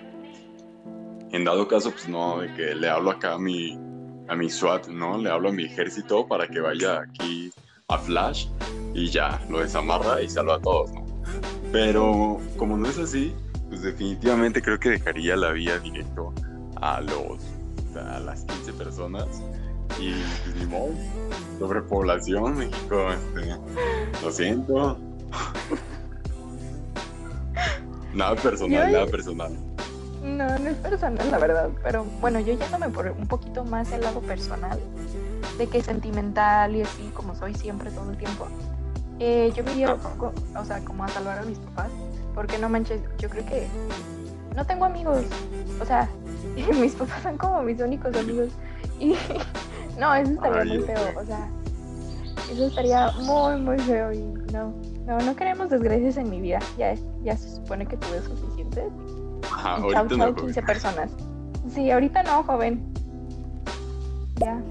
[1.32, 3.80] en dado caso, pues no, de que le hablo acá a mi,
[4.28, 5.18] a mi SWAT, ¿no?
[5.18, 7.52] Le hablo a mi ejército para que vaya aquí
[7.88, 8.48] a Flash
[8.94, 11.06] y ya, lo desamarra y salva a todos, ¿no?
[11.72, 13.34] Pero como no es así,
[13.70, 16.34] pues definitivamente creo que dejaría la vía directo
[16.82, 17.40] a los
[17.96, 19.26] a las 15 personas
[20.00, 20.92] y pues ni modo,
[21.60, 23.56] sobrepoblación, México, este,
[24.24, 25.00] lo siento.
[28.14, 29.58] Nada personal, nada personal.
[30.26, 31.70] No, no es personal, la verdad.
[31.84, 34.80] Pero bueno, yo yéndome por un poquito más el lado personal,
[35.58, 38.48] de que sentimental y así, como soy siempre todo el tiempo.
[39.20, 41.92] eh, yo me iría, o sea, como a salvar a mis papás.
[42.34, 43.68] Porque no manches, yo creo que
[44.56, 45.26] no tengo amigos.
[45.80, 46.10] O sea,
[46.80, 48.50] mis papás son como mis únicos amigos.
[49.00, 49.16] Y
[50.00, 51.14] no, eso estaría Ay, muy feo.
[51.16, 51.50] O sea,
[52.52, 54.12] eso estaría muy, muy feo.
[54.12, 54.20] Y
[54.52, 54.74] no,
[55.06, 56.60] no, no queremos desgracias en mi vida.
[56.78, 58.90] Ya, ya se supone que tuve suficiente.
[59.66, 60.46] Ajá, ahorita chau, no, chau, joven.
[60.54, 61.12] 15 personas.
[61.74, 62.94] Sí, ahorita no, joven.
[64.40, 64.62] Ya.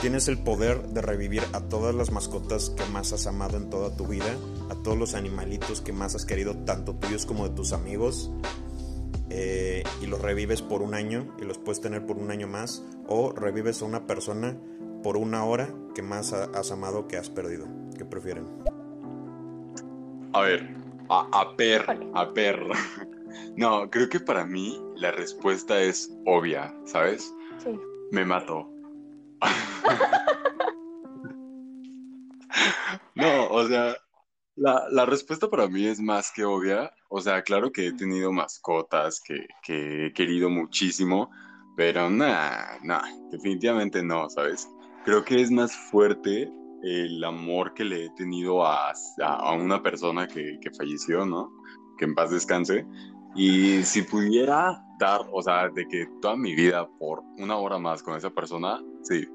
[0.00, 3.96] Tienes el poder de revivir a todas las mascotas que más has amado en toda
[3.96, 4.26] tu vida,
[4.70, 8.30] a todos los animalitos que más has querido, tanto tuyos como de tus amigos,
[9.30, 12.84] eh, y los revives por un año y los puedes tener por un año más,
[13.08, 14.56] o revives a una persona
[15.02, 17.66] por una hora que más ha- has amado que has perdido.
[17.96, 18.46] ¿Qué prefieren?
[20.34, 20.68] A ver,
[21.08, 22.60] a, a per, a per.
[23.56, 27.32] No, creo que para mí la respuesta es obvia, ¿sabes?
[27.58, 27.70] Sí.
[28.10, 28.68] Me mato.
[33.14, 33.96] No, o sea,
[34.56, 36.92] la, la respuesta para mí es más que obvia.
[37.08, 41.30] O sea, claro que he tenido mascotas que, que he querido muchísimo,
[41.76, 44.68] pero nada, nada, definitivamente no, ¿sabes?
[45.04, 46.50] Creo que es más fuerte
[46.82, 51.50] el amor que le he tenido a, a- a una persona que, que falleció, ¿no?
[51.98, 52.84] Que en paz descanse.
[53.34, 58.02] Y si pudiera dar, o sea, de que toda mi vida por una hora más
[58.02, 59.26] con esa persona, sí,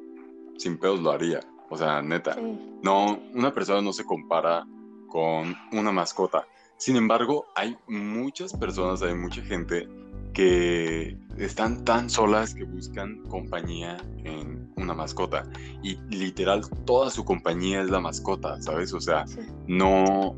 [0.58, 1.42] sin pedos lo haría.
[1.70, 2.34] O sea, neta.
[2.36, 2.80] Sí.
[2.82, 4.66] No, una persona no se compara
[5.08, 6.46] con una mascota.
[6.78, 9.88] Sin embargo, hay muchas personas, hay mucha gente
[10.34, 15.44] que están tan solas que buscan compañía en una mascota.
[15.84, 18.94] Y literal, toda su compañía es la mascota, ¿sabes?
[18.94, 19.42] O sea, Sí.
[19.68, 20.36] no,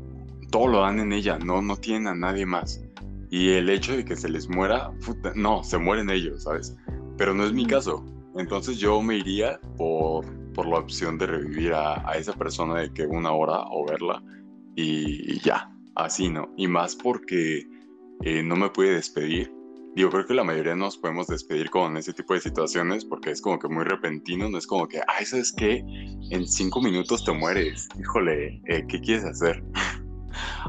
[0.50, 2.82] todo lo dan en ella, no, no tienen a nadie más.
[3.32, 6.76] Y el hecho de que se les muera, puta, no, se mueren ellos, ¿sabes?
[7.16, 7.70] Pero no es mi Ujú.
[7.70, 8.04] caso.
[8.36, 12.92] Entonces yo me iría por, por la opción de revivir a, a esa persona de
[12.92, 14.22] que una hora o verla
[14.76, 16.52] y, y ya, así, ¿no?
[16.58, 17.66] Y más porque
[18.22, 19.50] eh, no me puede despedir.
[19.96, 23.40] Digo, creo que la mayoría nos podemos despedir con ese tipo de situaciones porque es
[23.40, 25.82] como que muy repentino, no es como que, ay, ¿sabes qué?
[26.30, 27.88] En cinco minutos te mueres.
[27.98, 29.64] Híjole, eh, ¿qué quieres hacer?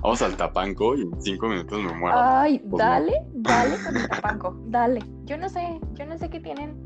[0.01, 2.17] Vamos al tapanco y en cinco minutos me muero.
[2.19, 2.77] Ay, Pues no.
[2.77, 4.99] dale, dale con el tapanco, dale.
[5.25, 6.83] Yo no sé, yo no sé qué tienen,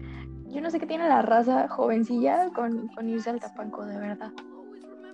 [0.47, 4.31] yo no sé qué tiene la raza jovencilla con, con irse al tapanco, de verdad.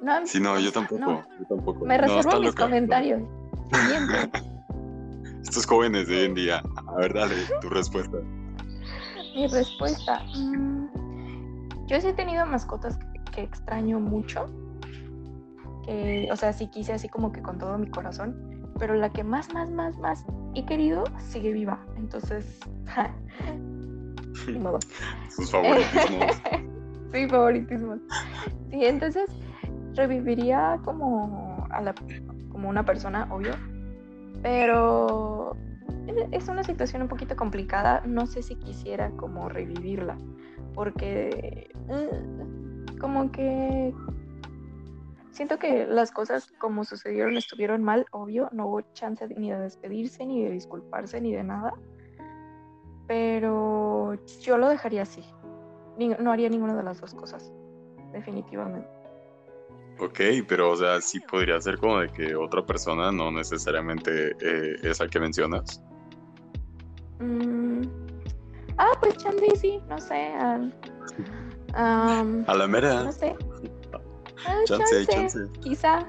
[0.01, 1.23] No, Sí, no, yo tampoco, no.
[1.39, 1.85] yo tampoco.
[1.85, 2.63] Me reservo mis loca.
[2.65, 3.21] comentarios.
[5.43, 6.63] Estos jóvenes de hoy en día.
[6.87, 8.17] A ver, dale, tu respuesta.
[9.35, 10.21] Mi respuesta.
[10.35, 10.87] mm,
[11.87, 14.45] yo sí he tenido mascotas que, que extraño mucho.
[15.85, 18.35] Que, o sea, sí quise así como que con todo mi corazón.
[18.79, 21.85] Pero la que más, más, más, más he querido sigue viva.
[21.97, 22.59] Entonces,
[24.47, 24.79] ni modo.
[25.29, 26.41] Sus favoritismos.
[27.13, 27.95] sí, favoritismo.
[28.71, 29.29] Sí, entonces
[29.95, 31.93] reviviría como a la
[32.51, 33.53] como una persona, obvio.
[34.41, 35.55] Pero
[36.07, 38.01] es- es una situación un poquito complicada.
[38.05, 40.17] No sé si quisiera como revivirla.
[40.73, 43.93] Porque mm, como que
[45.33, 48.47] siento que las cosas como sucedieron estuvieron mal, obvio.
[48.53, 51.73] No hubo chance ni de despedirse, ni de disculparse, ni de nada.
[53.07, 55.23] Pero yo lo dejaría así.
[56.19, 57.51] No haría ninguna de las dos cosas.
[58.13, 58.87] Definitivamente.
[59.99, 64.75] Ok, pero o sea, sí podría ser como de que otra persona, no necesariamente eh,
[64.83, 65.81] esa que mencionas.
[67.19, 67.81] Mm,
[68.77, 70.31] Ah, pues chance sí, no sé.
[70.35, 70.67] ah,
[72.47, 73.03] A la mera.
[73.03, 73.35] no sé.
[74.65, 75.39] Chance, chance.
[75.61, 76.05] Quizá.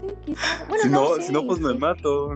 [0.00, 0.64] Sí, quizá.
[0.68, 2.34] Bueno, si no, si no, pues me mato.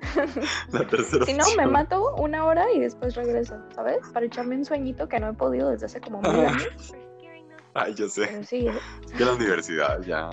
[0.72, 3.98] la tercera Si no, me mato una hora y después regreso, ¿sabes?
[4.12, 6.48] Para echarme un sueñito que no he podido desde hace como mil Ah.
[6.48, 6.94] años.
[7.74, 8.26] Ay, ya sé.
[8.26, 8.66] Pero sí,
[9.04, 10.30] Es que la universidad ya,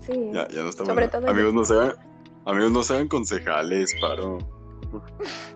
[0.00, 0.30] sí.
[0.32, 1.92] ya, ya no está Sobre todo Amigos, no sean,
[2.46, 4.38] amigos, no sean concejales, paro.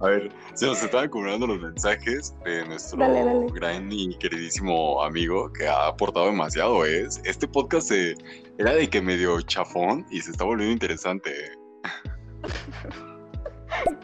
[0.00, 3.46] A ver, se nos están acumulando los mensajes de nuestro Dale, dale.
[3.52, 6.84] gran y queridísimo amigo que ha aportado demasiado.
[6.84, 8.14] Es este podcast eh,
[8.58, 11.30] era de que medio chafón y se está volviendo interesante.
[11.30, 11.52] eh.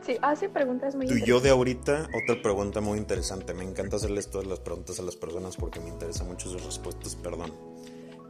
[0.02, 3.54] Sí, hace preguntas muy Tu yo de ahorita, otra pregunta muy interesante.
[3.54, 7.16] Me encanta hacerles todas las preguntas a las personas porque me interesan mucho sus respuestas,
[7.16, 7.52] perdón.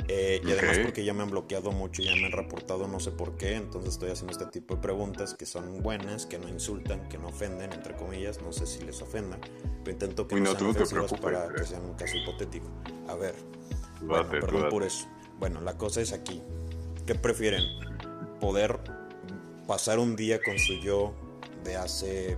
[0.09, 3.11] Eh, y además porque ya me han bloqueado mucho, ya me han reportado no sé
[3.11, 7.09] por qué, entonces estoy haciendo este tipo de preguntas que son buenas, que no insultan,
[7.09, 9.39] que no ofenden, entre comillas, no sé si les ofenda,
[9.83, 12.67] pero intento que Uy, no, sean ofensivas para que sean un caso hipotético.
[13.09, 13.35] A ver,
[14.03, 15.07] bueno, date, perdón por eso.
[15.39, 16.43] Bueno, la cosa es aquí.
[17.07, 17.63] ¿Qué prefieren?
[18.41, 18.79] ¿Poder
[19.67, 21.15] pasar un día con su yo
[21.65, 22.37] de hace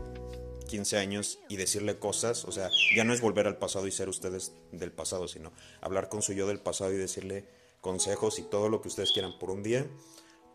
[0.67, 2.45] 15 años y decirle cosas?
[2.45, 6.09] O sea, ya no es volver al pasado y ser ustedes del pasado, sino hablar
[6.09, 7.49] con su yo del pasado y decirle
[7.81, 9.87] consejos y todo lo que ustedes quieran por un día.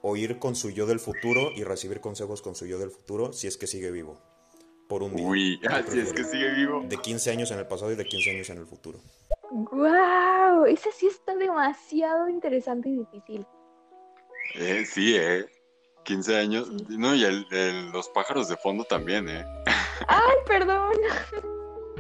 [0.04, 3.34] O ir con su yo del futuro y recibir consejos con su yo del futuro
[3.34, 4.20] si es que sigue vivo.
[4.90, 5.26] Por un día.
[5.28, 6.84] Uy, ¿Qué ah, si es que sigue vivo.
[6.88, 9.00] De 15 años en el pasado y de 15 años en el futuro.
[9.52, 10.66] ¡Guau!
[10.66, 13.46] Ese sí está demasiado interesante y difícil.
[14.56, 15.46] Eh, sí, eh.
[16.04, 16.70] 15 años.
[16.90, 19.46] No, y el- el- los pájaros de fondo también, eh.
[20.08, 20.94] ¡Ay, perdón!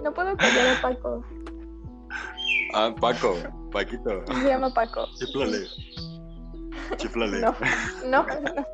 [0.04, 1.24] No puedo callar a Paco.
[2.74, 3.36] Ah, Paco,
[3.72, 4.26] Paquito.
[4.28, 5.08] Se llama Paco.
[5.18, 5.68] Chiflale.
[6.98, 7.42] Chiflale.
[7.42, 7.56] No,
[8.06, 8.66] no, no.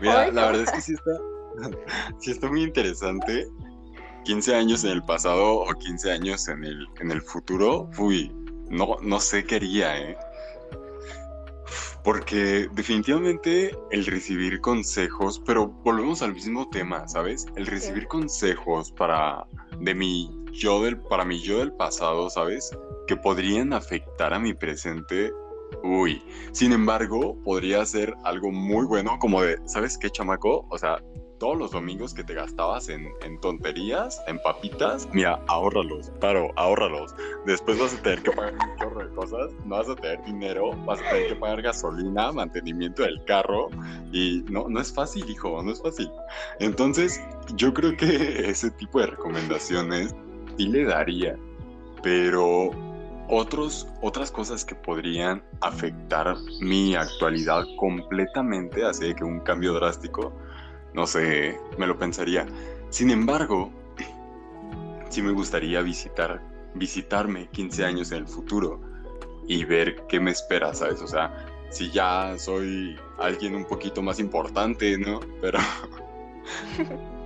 [0.00, 1.10] Mira, la verdad es que sí está,
[2.18, 3.48] sí está muy interesante.
[4.24, 7.88] 15 años en el pasado o 15 años en el, en el futuro.
[7.98, 8.32] Uy,
[8.68, 10.16] no, no sé qué haría, ¿eh?
[12.06, 17.46] Porque definitivamente el recibir consejos, pero volvemos al mismo tema, ¿sabes?
[17.56, 19.44] El recibir consejos para
[19.80, 22.70] de mi yo del para mi yo del pasado, ¿sabes?
[23.08, 25.32] Que podrían afectar a mi presente.
[25.82, 30.64] Uy, sin embargo, podría ser algo muy bueno, como de, ¿sabes qué, chamaco?
[30.70, 31.02] O sea,
[31.38, 37.14] todos los domingos que te gastabas en, en tonterías, en papitas, mira, ahórralos, paro, ahórralos.
[37.44, 40.72] Después vas a tener que pagar un chorro de cosas, no vas a tener dinero,
[40.84, 43.68] vas a tener que pagar gasolina, mantenimiento del carro,
[44.12, 46.10] y no, no es fácil, hijo, no es fácil.
[46.60, 47.20] Entonces,
[47.54, 48.06] yo creo que
[48.50, 50.14] ese tipo de recomendaciones
[50.56, 51.36] sí le daría,
[52.02, 52.70] pero
[53.28, 60.32] otros, otras cosas que podrían afectar mi actualidad completamente, así que un cambio drástico,
[60.96, 62.46] no sé, me lo pensaría.
[62.88, 63.70] Sin embargo,
[65.10, 66.40] sí me gustaría visitar,
[66.74, 68.80] visitarme 15 años en el futuro
[69.46, 71.02] y ver qué me espera, ¿sabes?
[71.02, 75.20] O sea, si ya soy alguien un poquito más importante, ¿no?
[75.40, 75.58] Pero...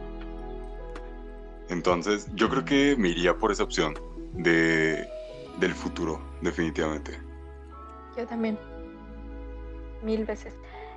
[1.69, 3.95] Entonces, yo creo que me iría por esa opción
[4.33, 5.09] de,
[5.61, 7.17] del futuro, definitivamente.
[8.17, 8.59] Yo también.
[10.03, 10.55] Mil veces.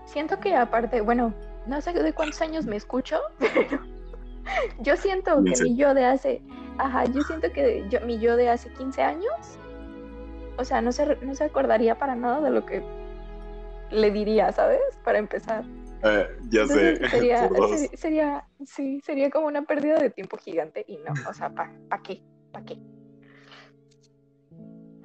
[0.07, 1.31] Siento que aparte, bueno,
[1.67, 3.81] no sé de cuántos años me escucho, pero
[4.79, 6.41] yo siento que mi yo de hace,
[6.77, 9.59] ajá, yo siento que yo, mi yo de hace 15 años,
[10.57, 12.83] o sea, no se, no se acordaría para nada de lo que
[13.91, 14.81] le diría, ¿sabes?
[15.03, 15.63] Para empezar.
[16.03, 17.49] Eh, ya sé, sería,
[17.95, 22.01] sería, sí, sería como una pérdida de tiempo gigante y no, o sea, ¿para pa
[22.01, 22.21] qué?
[22.51, 22.77] ¿Para qué?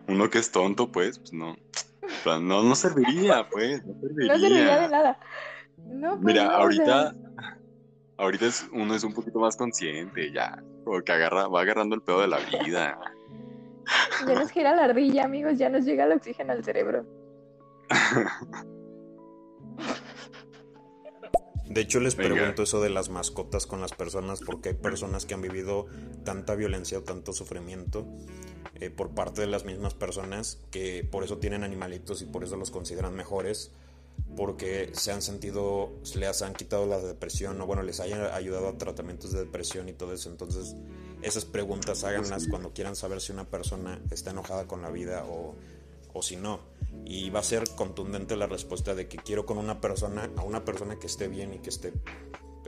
[0.08, 1.52] Uno que es tonto, pues, pues no.
[1.52, 4.32] O sea, no, no serviría, pues, no serviría.
[4.32, 5.18] No serviría de nada.
[5.86, 7.14] No, pues Mira, no, o sea, ahorita,
[8.16, 12.02] ahorita es, uno es un poquito más consciente, ya, como que agarra, va agarrando el
[12.02, 12.98] pedo de la vida.
[14.26, 17.06] Ya nos gira la ardilla, amigos, ya nos llega el oxígeno al cerebro.
[21.64, 22.34] De hecho, les Venga.
[22.34, 25.86] pregunto eso de las mascotas con las personas porque hay personas que han vivido
[26.24, 28.06] tanta violencia o tanto sufrimiento
[28.74, 32.56] eh, por parte de las mismas personas que por eso tienen animalitos y por eso
[32.56, 33.72] los consideran mejores
[34.36, 38.78] porque se han sentido, les han quitado la depresión o bueno, les hayan ayudado a
[38.78, 40.30] tratamientos de depresión y todo eso.
[40.30, 40.76] Entonces,
[41.22, 45.56] esas preguntas háganlas cuando quieran saber si una persona está enojada con la vida o,
[46.12, 46.60] o si no.
[47.04, 50.64] Y va a ser contundente la respuesta de que quiero con una persona, a una
[50.64, 51.92] persona que esté bien y que esté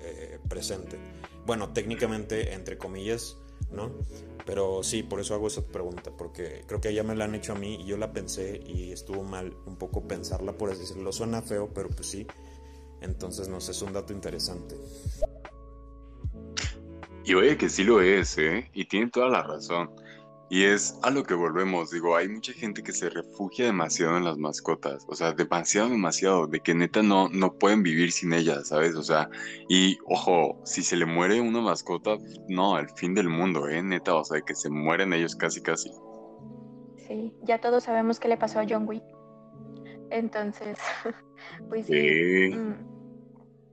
[0.02, 0.98] eh, presente.
[1.46, 3.36] Bueno, técnicamente, entre comillas,
[3.72, 3.90] ¿no?
[4.46, 7.52] Pero sí, por eso hago esa pregunta, porque creo que ya me la han hecho
[7.52, 11.12] a mí y yo la pensé y estuvo mal un poco pensarla, por así decirlo.
[11.12, 12.26] Suena feo, pero pues sí.
[13.00, 14.76] Entonces, no sé, es un dato interesante.
[17.24, 18.68] Y oye que sí lo es, ¿eh?
[18.72, 19.90] Y tiene toda la razón.
[20.50, 24.24] Y es a lo que volvemos, digo, hay mucha gente que se refugia demasiado en
[24.24, 28.68] las mascotas, o sea, demasiado, demasiado, de que neta no, no pueden vivir sin ellas,
[28.68, 28.96] ¿sabes?
[28.96, 29.30] O sea,
[29.68, 32.16] y ojo, si se le muere una mascota,
[32.48, 33.80] no, al fin del mundo, ¿eh?
[33.80, 35.90] Neta, o sea, que se mueren ellos casi, casi.
[37.06, 39.04] Sí, ya todos sabemos qué le pasó a John Wick.
[40.10, 40.78] Entonces,
[41.68, 41.92] pues sí.
[41.92, 42.90] Sí, mm,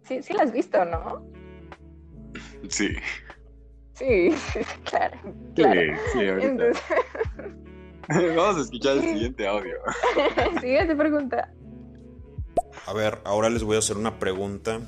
[0.08, 1.30] Sí, sí la has visto, ¿no?
[2.70, 2.90] sí,
[3.98, 4.30] Sí,
[4.84, 5.18] claro,
[5.56, 5.82] claro.
[5.82, 6.48] sí, sí, ahorita.
[6.48, 6.84] Entonces,
[8.36, 9.76] Vamos a escuchar el siguiente audio.
[10.62, 11.52] siguiente pregunta.
[12.86, 14.80] A ver, ahora les voy a hacer una pregunta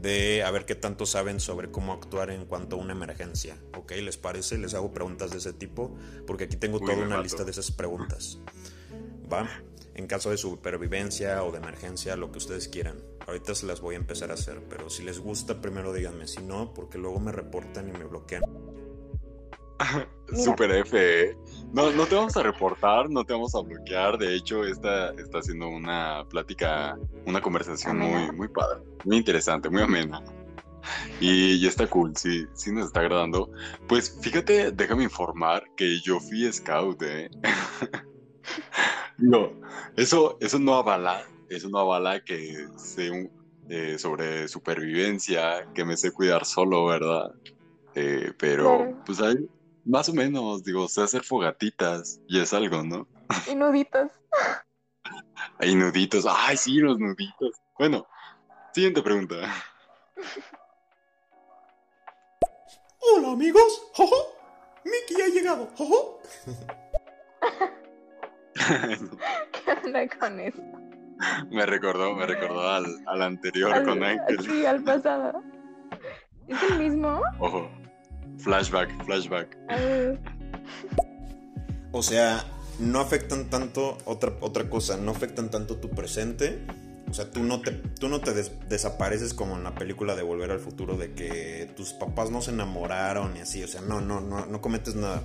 [0.00, 3.56] de a ver qué tanto saben sobre cómo actuar en cuanto a una emergencia.
[3.76, 3.92] ¿Ok?
[4.02, 4.56] ¿Les parece?
[4.56, 5.94] Les hago preguntas de ese tipo
[6.26, 7.22] porque aquí tengo Uy, toda una mato.
[7.24, 8.40] lista de esas preguntas.
[9.30, 9.48] ¿Va?
[9.94, 12.98] En caso de supervivencia o de emergencia, lo que ustedes quieran.
[13.26, 16.26] Ahorita se las voy a empezar a hacer, pero si les gusta, primero díganme.
[16.26, 18.42] Si no, porque luego me reportan y me bloquean.
[20.44, 20.96] Super F.
[20.96, 21.36] ¿eh?
[21.72, 24.18] No, no te vamos a reportar, no te vamos a bloquear.
[24.18, 29.82] De hecho, esta está haciendo una plática, una conversación muy, muy padre, muy interesante, muy
[29.82, 30.22] amena.
[31.20, 33.50] Y, y está cool, sí, sí nos está agradando.
[33.88, 37.30] Pues fíjate, déjame informar que yo fui scout, ¿eh?
[39.18, 39.52] No,
[39.96, 43.30] eso, eso no avala, eso no avala que sé un-
[43.68, 47.30] eh, sobre supervivencia, que me sé cuidar solo, ¿verdad?
[47.94, 49.02] Eh, pero, Claro.
[49.06, 49.36] pues ahí,
[49.84, 53.08] más o menos, digo, sé hacer fogatitas y es algo, ¿no?
[53.46, 54.10] Y nuditos.
[55.58, 57.60] Hay nuditos, ay, sí, los nuditos.
[57.78, 58.06] Bueno,
[58.74, 59.36] siguiente pregunta.
[62.98, 64.16] Hola amigos, jojo.
[64.84, 66.20] Mickey ha llegado, jojo.
[69.52, 70.62] ¿Qué onda con eso?
[71.50, 74.40] me recordó, me recordó al, al anterior Al- con Ángel.
[74.40, 75.42] Sí, al pasado.
[76.48, 77.20] ¿Es el mismo?
[77.38, 77.70] Ojo,
[78.38, 79.56] flashback, flashback.
[81.92, 82.44] O sea,
[82.78, 86.64] no afectan tanto, otra, otra cosa, no afectan tanto tu presente.
[87.10, 90.22] O sea, tú no te, tú no te des- desapareces como en la película de
[90.22, 93.62] Volver al Futuro, de que tus papás no se enamoraron y así.
[93.62, 95.22] O sea, no, no, no, no cometes nada.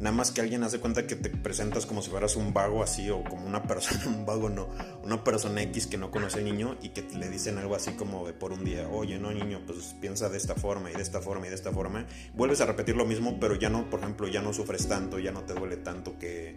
[0.00, 3.10] Nada más que alguien hace cuenta que te presentas como si fueras un vago así,
[3.10, 4.68] o como una persona, un vago no,
[5.02, 8.26] una persona X que no conoce al niño y que le dicen algo así como
[8.26, 11.20] de por un día, oye, no, niño, pues piensa de esta forma y de esta
[11.20, 12.06] forma y de esta forma.
[12.34, 15.32] Vuelves a repetir lo mismo, pero ya no, por ejemplo, ya no sufres tanto, ya
[15.32, 16.56] no te duele tanto que,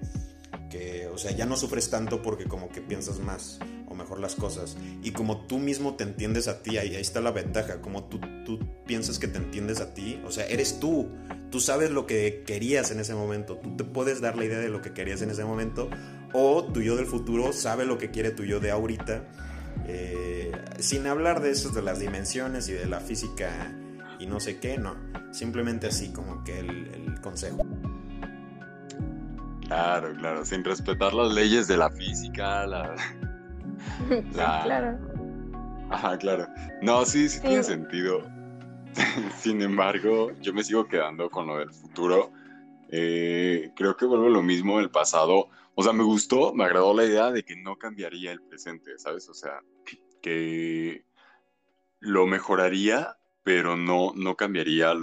[0.70, 3.60] que, o sea, ya no sufres tanto porque como que piensas más
[3.92, 4.78] o mejor las cosas.
[5.04, 8.20] Y como tú mismo te entiendes a ti, ahí, ahí está la ventaja, como tú,
[8.46, 11.10] tú piensas que te entiendes a ti, o sea, eres tú,
[11.50, 14.70] tú sabes lo que querías en ese momento, tú te puedes dar la idea de
[14.70, 15.90] lo que querías en ese momento,
[16.34, 19.28] o tu yo del futuro sabe lo que quiere tu yo de ahorita,
[19.88, 23.78] eh, sin hablar de eso, de las dimensiones y de la física
[24.20, 24.96] y no sé qué, no,
[25.32, 27.66] simplemente así como que el, consejo.
[29.68, 32.96] Claro, claro, sin respetar las leyes de la física, la...
[34.34, 35.00] La- claro.
[35.90, 36.48] Ajá, claro.
[36.82, 37.48] No, sí, sí, Sí.
[37.48, 38.22] tiene sentido.
[39.38, 42.32] Sin embargo, yo me sigo quedando con lo del futuro.
[42.90, 45.50] Eh, creo que vuelve lo mismo el pasado.
[45.76, 49.28] O sea, me gustó, me agradó la idea de que no cambiaría el presente, ¿sabes?
[49.30, 49.60] O sea,
[50.22, 51.06] que
[52.00, 54.94] lo mejoraría, pero no, no cambiaría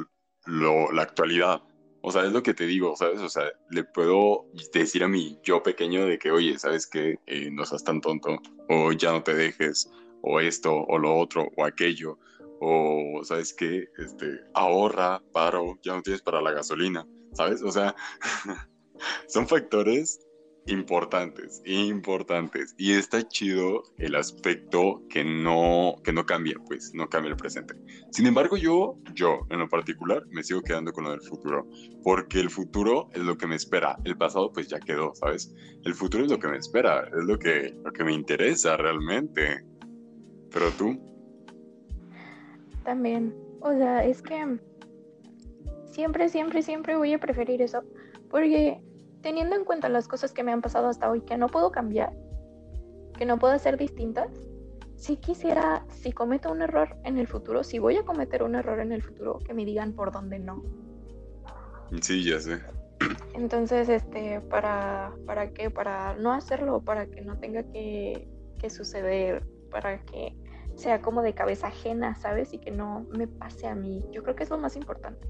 [0.47, 1.63] lo, la actualidad.
[2.01, 3.21] O sea, es lo que te digo, ¿sabes?
[3.21, 7.19] O sea, le puedo decir a mi yo pequeño de que, oye, ¿sabes qué?
[7.27, 8.39] Eh, no seas tan tonto,
[8.69, 9.91] o ya no te dejes,
[10.23, 12.19] o esto, o lo otro, o aquello,
[12.61, 13.89] o, ¿sabes qué?
[13.99, 17.63] Este, ahorra, paro, ya no tienes para la gasolina, ¿sabes?
[17.63, 17.95] O sea,
[19.29, 20.21] son factores
[20.69, 22.75] importantes, importantes.
[22.77, 27.75] Y está chido el aspecto que no, que no cambia, pues, no cambia el presente.
[28.11, 31.67] Sin embargo, yo, yo, en lo particular, me sigo quedando con lo del futuro,
[32.03, 33.99] porque el futuro es lo que me espera.
[34.05, 35.55] El pasado, pues, ya quedó, ¿sabes?
[35.85, 39.65] El futuro es lo que me espera, es lo que, lo que me interesa realmente.
[40.53, 40.99] Pero tú,
[42.85, 43.35] También.
[43.61, 44.59] O sea, es que
[45.87, 47.83] siempre, siempre, siempre voy a preferir eso.
[48.31, 48.81] Porque
[49.23, 52.13] teniendo en cuenta las cosas que me han pasado hasta hoy, que no puedo cambiar,
[53.17, 54.31] que no puedo hacer distintas,
[54.97, 58.81] si quisiera, si cometo un error en el futuro, si voy a cometer un error
[58.81, 60.63] en el futuro, que me digan por dónde no.
[62.01, 62.61] sí, ya sé.
[63.35, 65.71] Entonces, este, para, ¿para qué?
[65.71, 70.37] Para no hacerlo, para que no tenga que, que suceder, para que
[70.75, 72.53] sea como de cabeza ajena, ¿sabes?
[72.53, 74.05] Y que no me pase a mí.
[74.11, 75.29] Yo creo que es lo más importante.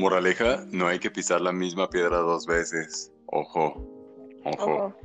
[0.00, 3.12] Moraleja, no hay que pisar la misma piedra dos veces.
[3.26, 3.86] Ojo,
[4.44, 4.64] ojo.
[4.72, 4.96] Ojo.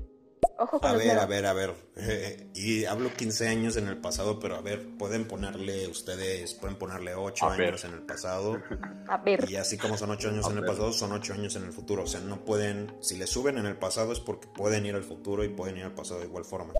[0.57, 1.73] Ojo con A ver, a ver, a ver.
[1.97, 6.77] eh, y hablo 15 años en el pasado, pero a ver, pueden ponerle ustedes, pueden
[6.77, 7.67] ponerle 8 A ver.
[7.69, 8.61] años en el pasado.
[9.09, 9.49] A ver.
[9.49, 10.71] Y así como son 8 años A en el ver.
[10.71, 12.03] pasado, son 8 años en el futuro.
[12.03, 15.03] O sea, no pueden, si le suben en el pasado es porque pueden ir al
[15.03, 16.73] futuro y pueden ir al pasado de igual forma.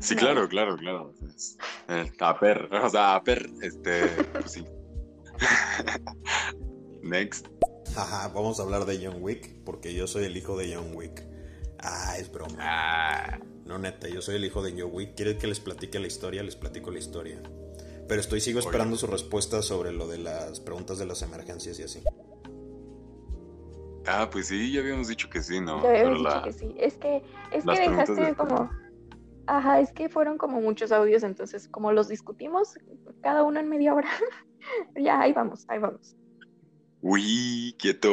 [0.00, 1.12] Sí, claro, claro, claro.
[1.34, 1.58] Es-
[1.88, 4.02] eh, Aper, o sea, Aper, este,
[4.32, 4.66] pues sí.
[7.02, 7.46] Next.
[8.34, 11.26] Vamos a hablar de John Wick, porque yo soy el hijo de John Wick.
[11.80, 12.54] Ah, es broma.
[12.60, 15.14] Ah, No, neta, yo soy el hijo de John Wick.
[15.16, 16.42] ¿Quieren que les platique la historia?
[16.42, 17.40] Les platico la historia.
[18.06, 21.82] Pero estoy, sigo esperando su respuesta sobre lo de las preguntas de las emergencias y
[21.82, 22.02] así.
[24.06, 25.82] ah, pues sí, ya habíamos dicho que sí, ¿no?
[25.82, 26.74] Ya habíamos Pero dicho la- que sí.
[26.78, 27.22] Es que,
[27.52, 28.70] es las que dejaste como.
[29.46, 32.78] Ajá, es que fueron como muchos audios, entonces como los discutimos,
[33.22, 34.08] cada uno en media hora.
[34.96, 36.14] ya, ahí vamos, ahí vamos.
[37.00, 38.10] Uy, quieto.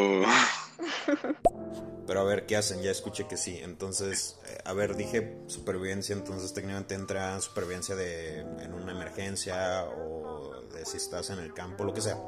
[2.08, 2.82] Pero a ver, ¿qué hacen?
[2.84, 3.58] Ya escuché que sí.
[3.64, 10.62] Entonces, eh, a ver, dije supervivencia, entonces técnicamente entra supervivencia de en una emergencia o
[10.74, 12.20] de si estás en el campo, lo que sea.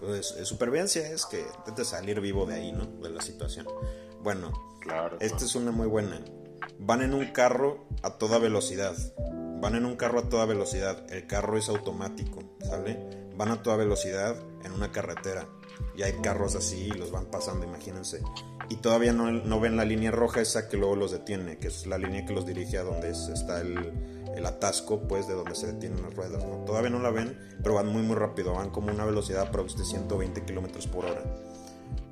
[0.00, 2.86] Pues eh, supervivencia es que intentes salir vivo de ahí, ¿no?
[2.86, 3.66] De la situación.
[4.22, 5.18] Bueno, Claro.
[5.20, 6.22] esta es una muy buena.
[6.78, 8.94] Van en un carro a toda velocidad.
[9.60, 11.04] Van en un carro a toda velocidad.
[11.12, 13.17] El carro es automático, ¿sale?
[13.38, 15.48] Van a toda velocidad en una carretera.
[15.96, 18.20] Y hay carros así y los van pasando, imagínense.
[18.68, 21.86] Y todavía no, no ven la línea roja esa que luego los detiene, que es
[21.86, 25.66] la línea que los dirige a donde es- está el, atasco, pues, de donde se
[25.72, 26.44] detienen las ruedas.
[26.66, 28.54] Todavía no la ven, pero van muy, muy rápido.
[28.54, 31.22] Van como una velocidad aprox de 120 kilómetros por hora.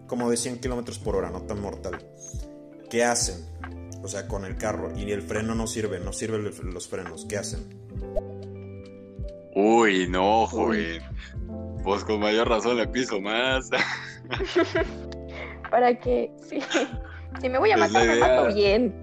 [0.06, 1.98] Como de 100 kilómetros por hora, no tan mortal.
[2.88, 3.44] ¿Qué hacen?
[4.02, 4.96] O sea, con el carro.
[4.96, 7.26] Y el freno no sirve, no sirven los frenos.
[7.28, 7.64] ¿Qué hacen?
[9.58, 11.00] Uy, no, joven.
[11.82, 13.70] Pues con mayor razón le piso más.
[15.70, 16.58] Para que, sí,
[17.40, 18.94] si me voy a matar, me mato bien.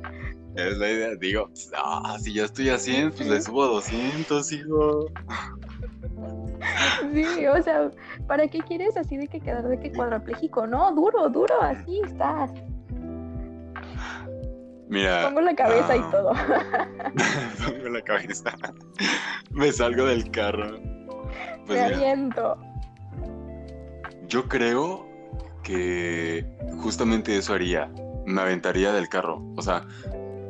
[0.55, 1.15] Es la idea.
[1.15, 5.07] Digo, ah, si ya estoy a 100, pues le subo a 200, hijo.
[7.15, 7.89] Sí, o sea,
[8.27, 10.67] ¿para qué quieres así de que quedar de que cuadrapléjico?
[10.67, 12.51] No, duro, duro, así estás.
[14.93, 15.25] Mira.
[15.25, 16.33] Pongo la cabeza y todo.
[17.65, 18.55] Pongo la cabeza.
[19.49, 20.79] Me salgo del carro.
[21.65, 22.57] Pues Me mira, aviento.
[24.27, 25.07] yo creo
[25.63, 26.45] que
[26.83, 27.89] justamente eso haría.
[28.27, 29.41] Me aventaría del carro.
[29.57, 29.83] O sea,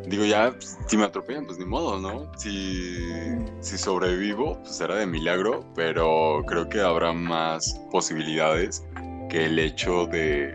[0.08, 2.30] digo, ya, pues, si me atropellan, pues ni modo, ¿no?
[2.38, 2.98] Si,
[3.62, 8.86] si sobrevivo, pues será de milagro, pero creo que habrá más posibilidades
[9.30, 10.54] que el hecho de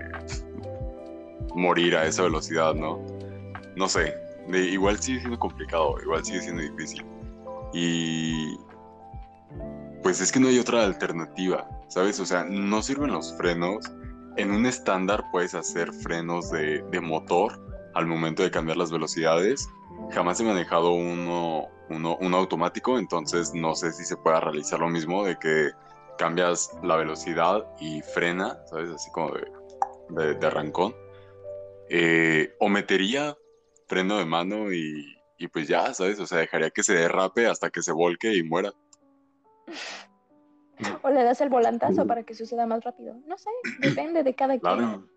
[1.54, 2.98] morir a esa velocidad, ¿no?
[3.78, 4.14] No sé,
[4.48, 7.06] de- igual sigue siendo complicado, igual sigue siendo difícil.
[7.72, 8.56] Y
[10.02, 12.18] pues es que no hay otra alternativa, ¿sabes?
[12.18, 13.84] O sea, no sirven los frenos.
[14.36, 17.60] En un estándar puedes hacer frenos de, de motor
[17.94, 19.68] al momento de cambiar las velocidades.
[20.10, 24.88] Jamás he manejado uno, uno, uno automático, entonces no sé si se pueda realizar lo
[24.88, 25.70] mismo de que
[26.18, 28.90] cambias la velocidad y frena, ¿sabes?
[28.90, 29.46] Así como de,
[30.10, 30.94] de, de arrancón.
[31.90, 33.36] Eh, o metería
[33.88, 36.20] freno de mano y, y pues ya, ¿sabes?
[36.20, 38.72] O sea, dejaría que se derrape hasta que se volque y muera.
[41.02, 43.16] O le das el volantazo para que suceda más rápido.
[43.26, 44.60] No sé, depende de cada quien.
[44.60, 45.08] Claro,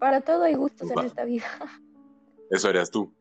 [0.00, 1.44] Para todo hay gustos en esta vida.
[2.50, 3.14] eso harías tú.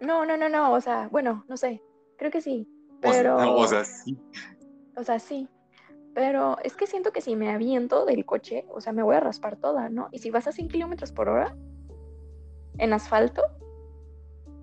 [0.00, 1.82] No, no, no, no, o sea, bueno, no sé,
[2.16, 2.68] creo que sí,
[3.02, 4.16] O sea, pero, no, o sea, sí.
[4.96, 5.48] o sea, sí,
[6.14, 9.20] pero es que siento que si me aviento del coche, o sea, me voy a
[9.20, 10.08] raspar toda, ¿no?
[10.12, 11.56] Y si vas a 100 kilómetros por hora
[12.78, 13.42] en asfalto,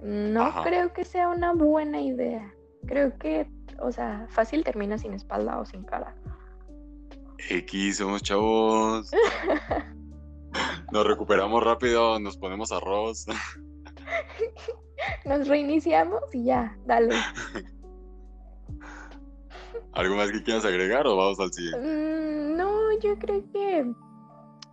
[0.01, 0.63] no Ajá.
[0.63, 2.53] creo que sea una buena idea.
[2.87, 3.47] Creo que,
[3.79, 6.15] o sea, fácil termina sin espalda o sin cara.
[7.49, 9.11] X, somos chavos.
[10.91, 13.25] Nos recuperamos rápido, nos ponemos arroz.
[15.25, 17.15] Nos reiniciamos y ya, dale.
[19.93, 21.79] ¿Algo más que quieras agregar o vamos al siguiente?
[21.79, 23.93] Mm, no, yo creo que,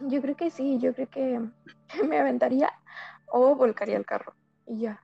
[0.01, 1.41] yo creo que sí, yo creo que
[2.05, 2.72] me aventaría
[3.29, 4.35] o volcaría el carro
[4.66, 5.01] y ya.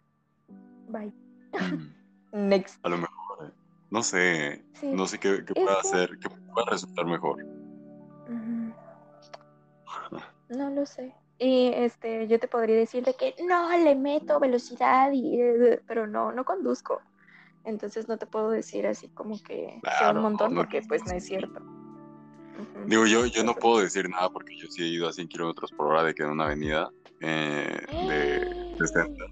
[0.89, 1.13] Bye.
[2.33, 2.79] Next.
[2.85, 3.53] A lo mejor, eh,
[3.91, 4.91] no sé, Sí.
[4.93, 7.45] no sé qué, qué pueda que- hacer, qué pueda resultar mejor.
[10.49, 11.15] No lo sé.
[11.39, 16.07] Y este, yo te podría decir de que no le meto velocidad y eh, pero
[16.07, 17.01] no, no conduzco.
[17.65, 21.05] Entonces no te puedo decir así como que sea Claro, un montón no porque pues
[21.07, 21.61] no es cierto.
[22.87, 25.73] Digo, yo, yo no puedo decir nada porque yo sí he ido a 100 kilómetros
[25.73, 28.41] por hora de que en una avenida eh, de,
[28.79, 29.27] de center.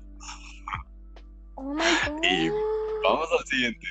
[1.55, 1.83] Oh my
[2.23, 2.49] Y.
[3.05, 3.87] Vamos al siguiente.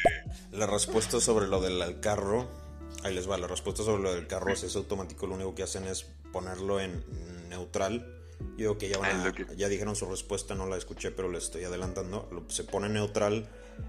[0.52, 2.48] La respuesta sobre lo del carro
[3.04, 5.64] Ahí les va, la respuesta sobre lo del carro si es automático, lo único que
[5.64, 7.04] hacen es ponerlo en
[7.50, 8.20] neutral.
[8.58, 11.64] Yo que ya, van a- ya dijeron su respuesta, no la escuché, pero le estoy
[11.64, 12.30] adelantando.
[12.50, 13.48] Se pone neutral,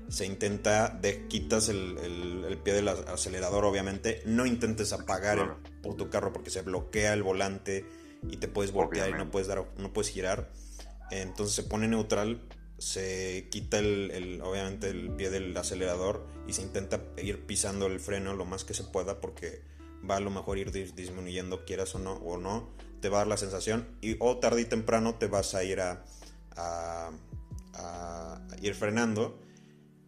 [0.09, 4.23] se intenta, de, quitas el, el- el pie del ac- acelerador, obviamente.
[4.25, 5.59] No intentes apagar Claro.
[5.62, 7.85] el puto carro porque se bloquea el volante
[8.31, 10.51] y te puedes voltear y no puedes, dar, no puedes girar.
[11.11, 12.41] Entonces se pone neutral,
[12.83, 18.35] se quita el, obviamente el pie del acelerador y se intenta ir pisando el freno
[18.35, 19.62] lo más que se pueda porque
[20.09, 22.68] va a lo mejor ir dis- disminuyendo quieras o no o no
[23.01, 25.80] te va a dar la sensación y o tarde y temprano te vas a ir
[25.80, 26.05] a,
[28.61, 29.39] ir frenando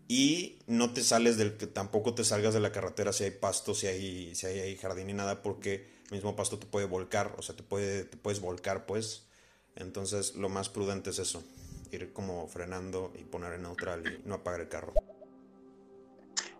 [0.08, 3.74] y no te sales del que tampoco te salgas de la carretera si hay pasto
[3.74, 7.42] si hay si hay, jardín ni nada porque el mismo pasto te puede volcar o
[7.42, 9.22] sea te puede te puedes volcar pues.
[9.76, 11.42] Entonces lo más prudente es eso
[11.94, 14.92] ir como frenando y poner en neutral y no apagar el carro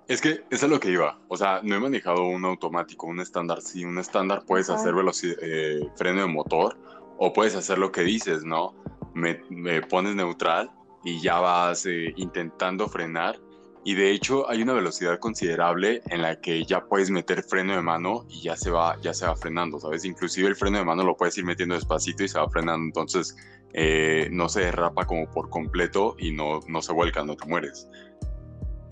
[0.07, 1.18] Es que eso es lo que iba.
[1.28, 3.62] O sea, no he manejado un automático, un estándar.
[3.62, 6.76] Sí, un estándar puedes hacer veloci- eh, freno de motor
[7.18, 8.74] o puedes hacer lo que dices, ¿no?
[9.14, 10.70] Me, me pones neutral
[11.05, 13.41] y ya vas eh, intentando frenar.
[13.87, 17.82] Y de hecho hay una velocidad considerable en la que ya puedes meter freno de
[17.82, 20.05] mano y ya se va, ya se va frenando, ¿sabes?
[20.07, 22.85] Inclusive el freno de mano lo puedes ir metiendo despacito y se va frenando.
[22.87, 23.37] Entonces
[23.75, 27.89] eh, no se derrapa como por completo y no, no se vuelca, no te mueres.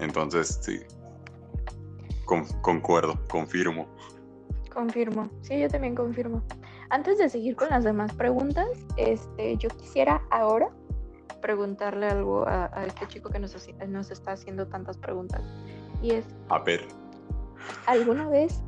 [0.01, 0.81] Entonces, sí.
[2.25, 3.87] Con- concuerdo, confirmo.
[4.73, 5.31] Confirmo.
[5.43, 6.43] Sí, yo también confirmo.
[6.91, 10.69] Antes de seguir con las demás preguntas, este, yo quisiera ahora
[11.41, 13.57] preguntarle algo a, a este chico que nos,
[13.89, 15.43] nos está haciendo tantas preguntas.
[16.03, 16.87] Y es, A ver,
[17.87, 18.61] ¿alguna vez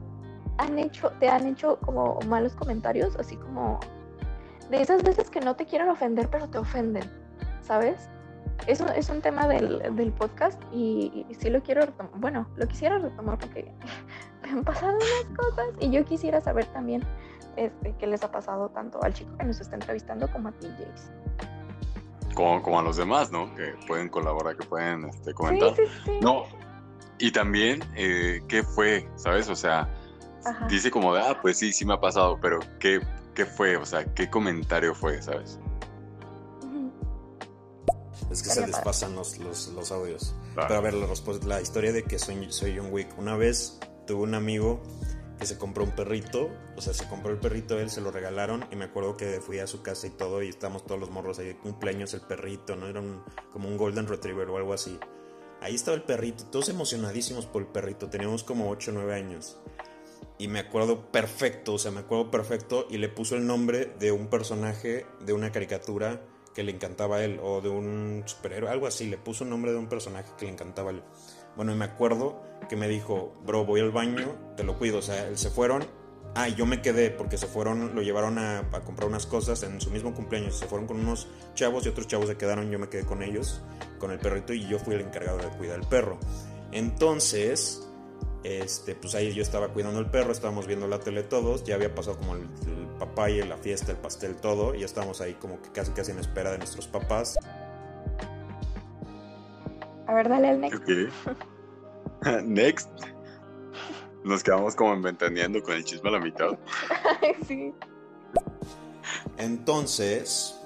[0.58, 3.16] han hecho, te han hecho como malos comentarios?
[3.16, 3.80] Así como
[4.76, 7.04] de esas veces que no te quieren ofender, pero te ofenden,
[7.62, 8.08] ¿sabes?
[8.66, 12.12] Eso es un tema del, del podcast y, y sí lo quiero retomar.
[12.16, 13.72] Bueno, lo quisiera retomar porque
[14.42, 17.02] me han pasado unas cosas y yo quisiera saber también
[17.56, 20.68] este, qué les ha pasado tanto al chico que nos está entrevistando como a ti,
[20.78, 21.10] Jace.
[22.34, 23.54] como, como a los demás, ¿no?
[23.54, 25.74] Que pueden colaborar, que pueden este, Sí, comentar.
[25.76, 26.18] sí, sí.
[26.20, 26.44] No,
[27.18, 29.08] y también, eh, ¿qué fue?
[29.16, 29.48] ¿Sabes?
[29.48, 29.88] O sea,
[30.44, 30.66] Ajá.
[30.68, 33.00] dice como de, ah, pues sí, sí me ha pasado, pero ¿qué,
[33.34, 33.76] qué fue?
[33.76, 35.58] O sea, ¿qué comentario fue, ¿sabes?
[38.30, 40.68] Es que se les pasan los, los, los audios Claro.
[40.68, 43.16] Pero a ver, la, respuesta- la historia de que soy, soy John Wick.
[43.18, 44.80] Una vez tuve un amigo
[45.38, 48.64] que se compró un perrito, o sea, se compró el perrito, él se lo regalaron
[48.70, 51.40] y me acuerdo que fui a su casa y todo y estábamos todos los morros
[51.40, 52.86] ahí, cumpleaños el perrito, ¿no?
[52.86, 53.22] Era un-
[53.52, 54.96] como un Golden Retriever o algo así.
[55.60, 59.58] Ahí estaba el perrito, todos emocionadísimos por el perrito, teníamos como 8 o 9 años.
[60.38, 64.12] Y me acuerdo perfecto, o sea, me acuerdo perfecto y le puso el nombre de
[64.12, 66.20] un personaje de una caricatura
[66.54, 69.72] que le encantaba a él, o de un superhéroe, algo así, le puso un nombre
[69.72, 71.02] de un personaje que le encantaba a él.
[71.56, 75.02] Bueno, y me acuerdo que me dijo, bro, voy al baño, te lo cuido, o
[75.02, 75.84] sea, él se fueron,
[76.34, 79.80] ah, yo me quedé porque se fueron, lo llevaron a, a comprar unas cosas en
[79.80, 82.88] su mismo cumpleaños, se fueron con unos chavos y otros chavos se quedaron, yo me
[82.88, 83.60] quedé con ellos,
[83.98, 86.18] con el perrito, y yo fui el encargado de cuidar el perro.
[86.72, 87.83] Entonces,
[88.44, 91.94] este, pues ahí yo estaba cuidando el perro, estábamos viendo la tele todos, ya había
[91.94, 95.60] pasado como el, el papaya, la fiesta, el pastel, todo, y ya estábamos ahí como
[95.62, 97.38] que casi casi en espera de nuestros papás.
[100.06, 100.82] A ver, dale al next.
[100.82, 101.44] Ok.
[102.44, 102.90] Next.
[104.24, 106.58] Nos quedamos como ventaneando con el chisme a la mitad.
[107.48, 107.74] sí.
[109.38, 110.58] Entonces,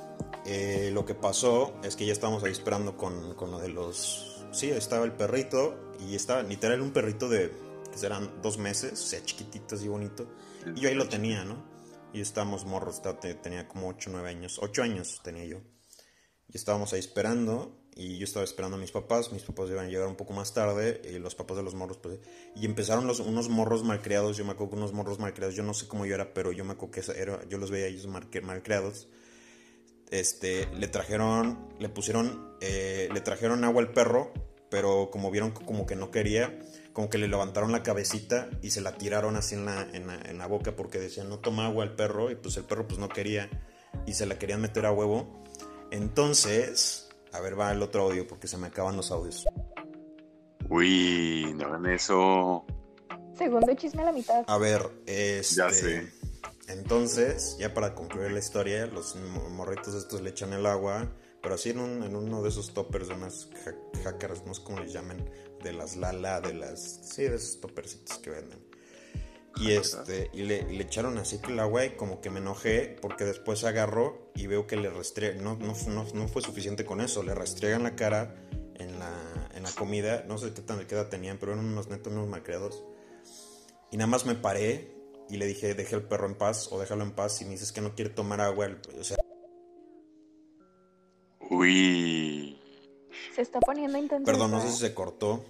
[0.46, 4.44] eh, lo que pasó es que ya estábamos ahí esperando con, con lo de los...
[4.52, 7.52] Sí, estaba el perrito y estaba literal un perrito de,
[7.98, 10.26] que serán dos meses, o sea, chiquitito y bonito.
[10.74, 11.64] Y yo ahí lo tenía, ¿no?
[12.12, 13.02] Y estábamos morros,
[13.42, 15.58] tenía como 8 o 9 años, 8 años tenía yo.
[16.48, 19.88] Y estábamos ahí esperando, y yo estaba esperando a mis papás, mis papás iban a
[19.88, 22.20] llegar un poco más tarde, y los papás de los morros, pues,
[22.56, 25.74] y empezaron los, unos morros malcriados, yo me acuerdo que unos morros malcriados, yo no
[25.74, 28.08] sé cómo yo era, pero yo me acuerdo que era, yo los veía a ellos
[28.08, 29.08] malcri- malcriados.
[30.10, 34.32] Este, le trajeron, le pusieron, eh, le trajeron agua al perro,
[34.70, 36.58] pero como vieron como que no quería,
[36.98, 40.16] como que le levantaron la cabecita y se la tiraron así en la, en la,
[40.16, 42.98] en la boca porque decían no toma agua al perro y pues el perro pues
[42.98, 43.48] no quería
[44.04, 45.44] y se la querían meter a huevo.
[45.92, 49.46] Entonces, a ver, va el otro audio porque se me acaban los audios.
[50.68, 52.64] Uy, no hagan eso.
[53.36, 54.42] Segundo chisme a la mitad.
[54.48, 55.54] A ver, este...
[55.54, 56.12] Ya sé.
[56.66, 61.08] Entonces, ya para concluir la historia, los mo- morritos estos le echan el agua,
[61.40, 64.62] pero así en, un- en uno de esos toppers de unas ha- hackers, no sé
[64.64, 65.30] cómo les llaman,
[65.62, 67.00] de las Lala, de las...
[67.02, 68.58] Sí, de esos toppercitos que venden.
[69.56, 72.38] Y este, y le, y le echaron así que el agua y como que me
[72.38, 76.84] enojé porque después agarró y veo que le restriegan, no, no, no, no fue suficiente
[76.84, 78.36] con eso, le restriegan la cara
[78.76, 81.88] en la, en la comida, no sé qué tan qué edad tenían, pero eran unos
[81.88, 82.84] netos, unos malcriados.
[83.90, 84.94] Y nada más me paré
[85.28, 87.40] y le dije, deje el perro en paz o déjalo en paz.
[87.40, 89.16] Y me dices que no quiere tomar agua, o sea...
[91.50, 92.47] Uy.
[93.38, 94.24] Se está poniendo intenso.
[94.24, 94.88] Perdón, no esto, sé si ¿eh?
[94.88, 95.44] se cortó.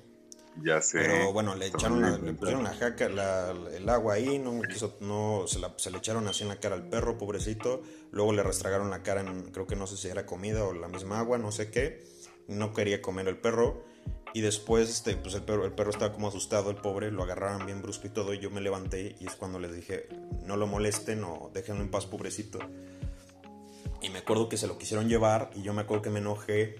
[0.63, 0.99] Ya sé.
[0.99, 4.99] Pero bueno, le echaron la, le pusieron la jaca, la- el agua ahí, no, quiso-
[5.01, 7.81] no se, la- se le echaron así en la cara al perro, pobrecito.
[8.11, 10.89] Luego le restragaron la cara en, creo que no sé si era comida o la
[10.89, 12.05] misma agua, no sé qué.
[12.47, 13.85] No quería comer el perro.
[14.35, 17.65] Y después, este, pues el perro, el perro estaba como asustado, el pobre, lo agarraron
[17.65, 18.35] bien brusco y todo.
[18.35, 20.11] Y yo me levanté y es cuando les dije,
[20.45, 22.59] no lo molesten o déjenlo en paz, pobrecito.
[24.03, 26.77] Y me acuerdo que se lo quisieron llevar y yo me acuerdo que me enojé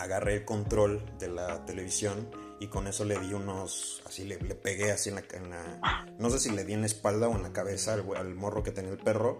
[0.00, 4.54] agarré el control de la televisión y con eso le di unos, así le, le
[4.54, 7.34] pegué así en la, en la- no sé si le di en la espalda o
[7.36, 9.38] en la cabeza al, al morro que tenía el perro.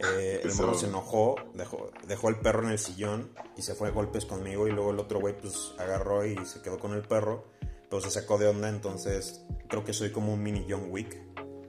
[0.00, 3.88] Eh, el morro se enojó, dejó, dejó el perro en el sillón y se fue
[3.88, 7.02] a golpes conmigo y luego el otro güey pues agarró y se quedó con el
[7.02, 7.48] perro,
[7.90, 11.18] pero se sacó de onda, entonces creo que soy como un mini John Wick.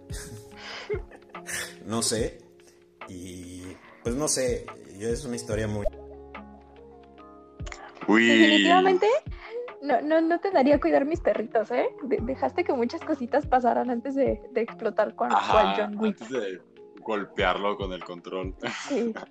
[1.85, 2.37] no sé,
[3.07, 3.63] y
[4.03, 4.65] pues no sé,
[4.99, 5.85] es una historia muy...
[8.09, 8.27] Uy.
[8.27, 9.07] Definitivamente
[9.81, 11.87] no, no, no te daría cuidar mis perritos, ¿eh?
[12.03, 16.21] De- dejaste que muchas cositas pasaran antes de, de explotar con, Ajá, con John Wick.
[16.21, 16.61] antes de
[17.01, 18.55] golpearlo con el control.
[18.87, 19.13] Sí.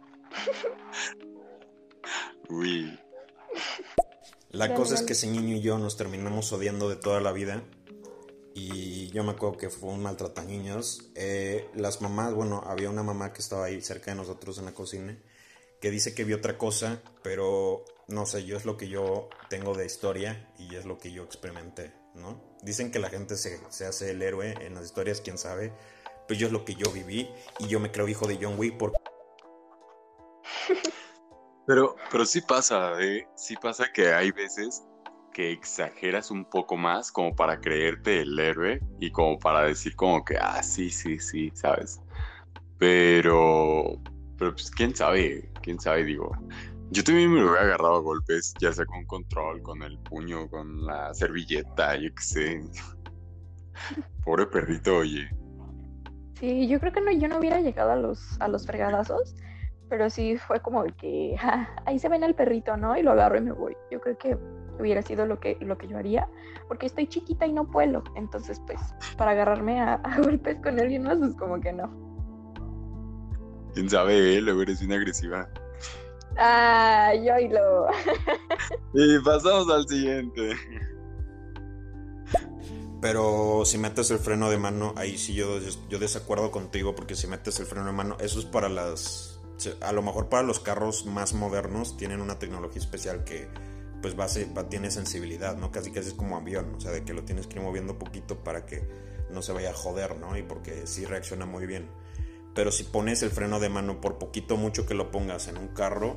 [2.49, 2.99] Uy.
[4.51, 7.62] La cosa es que ese niño y yo nos terminamos odiando de toda la vida.
[8.55, 11.11] Y yo me acuerdo que fue un maltrataños.
[11.14, 14.72] Eh, las mamás, bueno, había una mamá que estaba ahí cerca de nosotros en la
[14.72, 15.16] cocina
[15.81, 19.74] que dice que vio otra cosa, pero no sé, yo es lo que yo tengo
[19.74, 22.40] de historia y es lo que yo experimenté, ¿no?
[22.62, 25.72] Dicen que la gente se, se hace el héroe en las historias, quién sabe.
[26.26, 28.76] Pues yo es lo que yo viví y yo me creo hijo de John Wick
[28.78, 28.98] porque
[31.66, 33.28] Pero, pero sí pasa, ¿eh?
[33.36, 34.82] Sí pasa que hay veces
[35.34, 40.24] que exageras un poco más como para creerte el héroe y como para decir como
[40.24, 42.00] que, ah, sí, sí, sí, ¿sabes?
[42.78, 44.00] Pero,
[44.38, 46.32] pero pues quién sabe, quién sabe, digo.
[46.91, 50.49] Yo también me lo hubiera agarrado a golpes, ya sea con control, con el puño,
[50.49, 52.61] con la servilleta, yo qué sé.
[54.24, 55.28] Pobre perrito, oye.
[56.41, 59.34] Sí, yo creo que no, yo no hubiera llegado a los, a los fregadazos,
[59.91, 62.97] pero sí fue como que ja, ahí se ven al perrito, ¿no?
[62.97, 63.76] Y lo agarro y me voy.
[63.91, 64.39] Yo creo que
[64.78, 66.28] hubiera sido lo que, lo que yo haría,
[66.68, 68.03] porque estoy chiquita y no puedo.
[68.14, 68.80] Entonces, pues,
[69.16, 72.09] para agarrarme a, a golpes con alguien más, pues como que no.
[73.74, 74.41] Quién sabe, ¿eh?
[74.41, 75.49] Luego eres bien agresiva.
[76.39, 77.86] Ay, yo y lo.
[78.93, 80.53] Y pasamos al siguiente.
[83.01, 85.59] Pero si metes el freno de mano, ahí sí yo,
[85.89, 89.41] yo desacuerdo contigo, porque si metes el freno de mano, eso es para las...
[89.80, 93.49] A lo mejor para los carros más modernos tienen una tecnología especial que
[94.03, 95.72] pues va, a ser- va- tiene sensibilidad, ¿no?
[95.72, 98.45] Casi casi es como avión, o sea, de que lo tienes que ir moviendo poquito
[98.45, 98.89] para que
[99.30, 100.36] no se vaya a joder, ¿no?
[100.36, 101.89] Y porque sí reacciona muy bien.
[102.59, 105.68] Pero si pones el freno de mano, por poquito mucho que lo pongas en un
[105.68, 106.16] carro,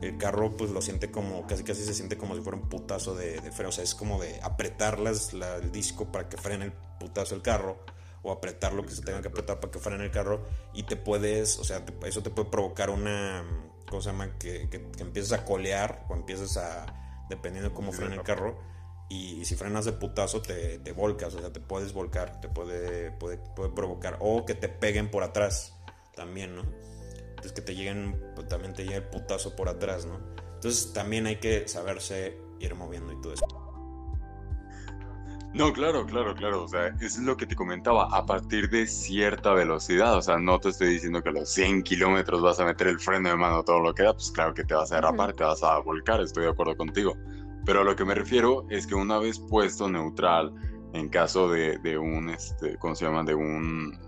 [0.00, 3.16] el carro pues lo siente como, casi casi se siente como si fuera un putazo
[3.16, 3.70] de, de freno.
[3.70, 7.34] O sea, es como de apretar las- la- el disco para que frene el putazo
[7.34, 7.84] el carro.
[8.22, 10.44] O apretar lo que se tenga que apretar para que frene el carro.
[10.74, 13.42] Y te puedes, o sea, te- eso te puede provocar una,
[13.88, 14.38] ¿cómo se llama?
[14.38, 16.86] Que, que, que empieces a colear o empieces a,
[17.28, 18.60] dependiendo de cómo Sí, frene el carro.
[19.08, 23.10] Y, si frenas de putazo te, te volcas, o sea, te puedes volcar, te puede,
[23.10, 24.18] puede, puede provocar.
[24.20, 25.74] O que te peguen por atrás
[26.14, 26.62] también, ¿no?
[27.30, 30.20] Entonces que te lleguen, pues, también te llegue el putazo por atrás, ¿no?
[30.54, 33.46] Entonces también hay que saberse ir moviendo y todo eso.
[35.52, 36.64] No, claro, claro, claro.
[36.64, 38.08] O sea, eso es lo que te comentaba.
[38.16, 41.82] A partir de cierta velocidad, o sea, no te estoy diciendo que a los 100
[41.82, 44.64] kilómetros vas a meter el freno de mano todo lo que da, pues claro que
[44.64, 47.16] te vas a derrapar, te vas a volcar, estoy de acuerdo contigo.
[47.66, 50.54] Pero a lo que me refiero es que una vez puesto neutral,
[50.92, 53.24] en caso de, de un, este, ¿cómo se llama?
[53.24, 53.98] De un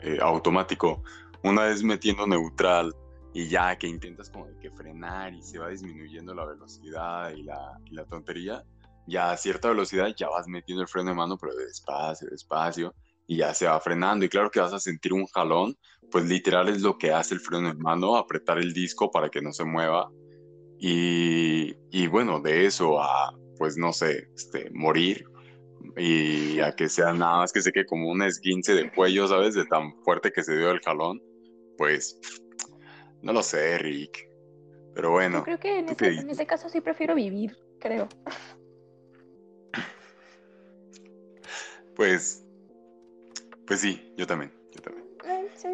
[0.00, 1.02] eh, automático,
[1.42, 2.94] una vez metiendo neutral
[3.32, 7.78] y ya que intentas como que frenar y se va disminuyendo la velocidad y la,
[7.84, 8.64] y la tontería,
[9.06, 12.94] ya a cierta velocidad ya vas metiendo el freno de mano, pero despacio, despacio,
[13.26, 14.24] y ya se va frenando.
[14.24, 15.76] Y claro que vas a sentir un jalón,
[16.10, 19.42] pues literal es lo que hace el freno de mano, apretar el disco para que
[19.42, 20.08] no se mueva.
[20.78, 25.24] Y, y bueno, de eso a, pues no sé, este, morir
[25.96, 29.54] y a que sea nada más que sé que como un esguince de cuello, ¿sabes?
[29.54, 31.20] De tan fuerte que se dio el jalón,
[31.78, 32.18] pues
[33.22, 34.28] no lo sé, Rick.
[34.94, 38.08] Pero bueno, Yo creo que en ¿tú ese, en ese caso sí prefiero vivir, creo.
[41.94, 42.44] pues,
[43.66, 45.06] pues sí, yo también, yo también.
[45.56, 45.68] Sí.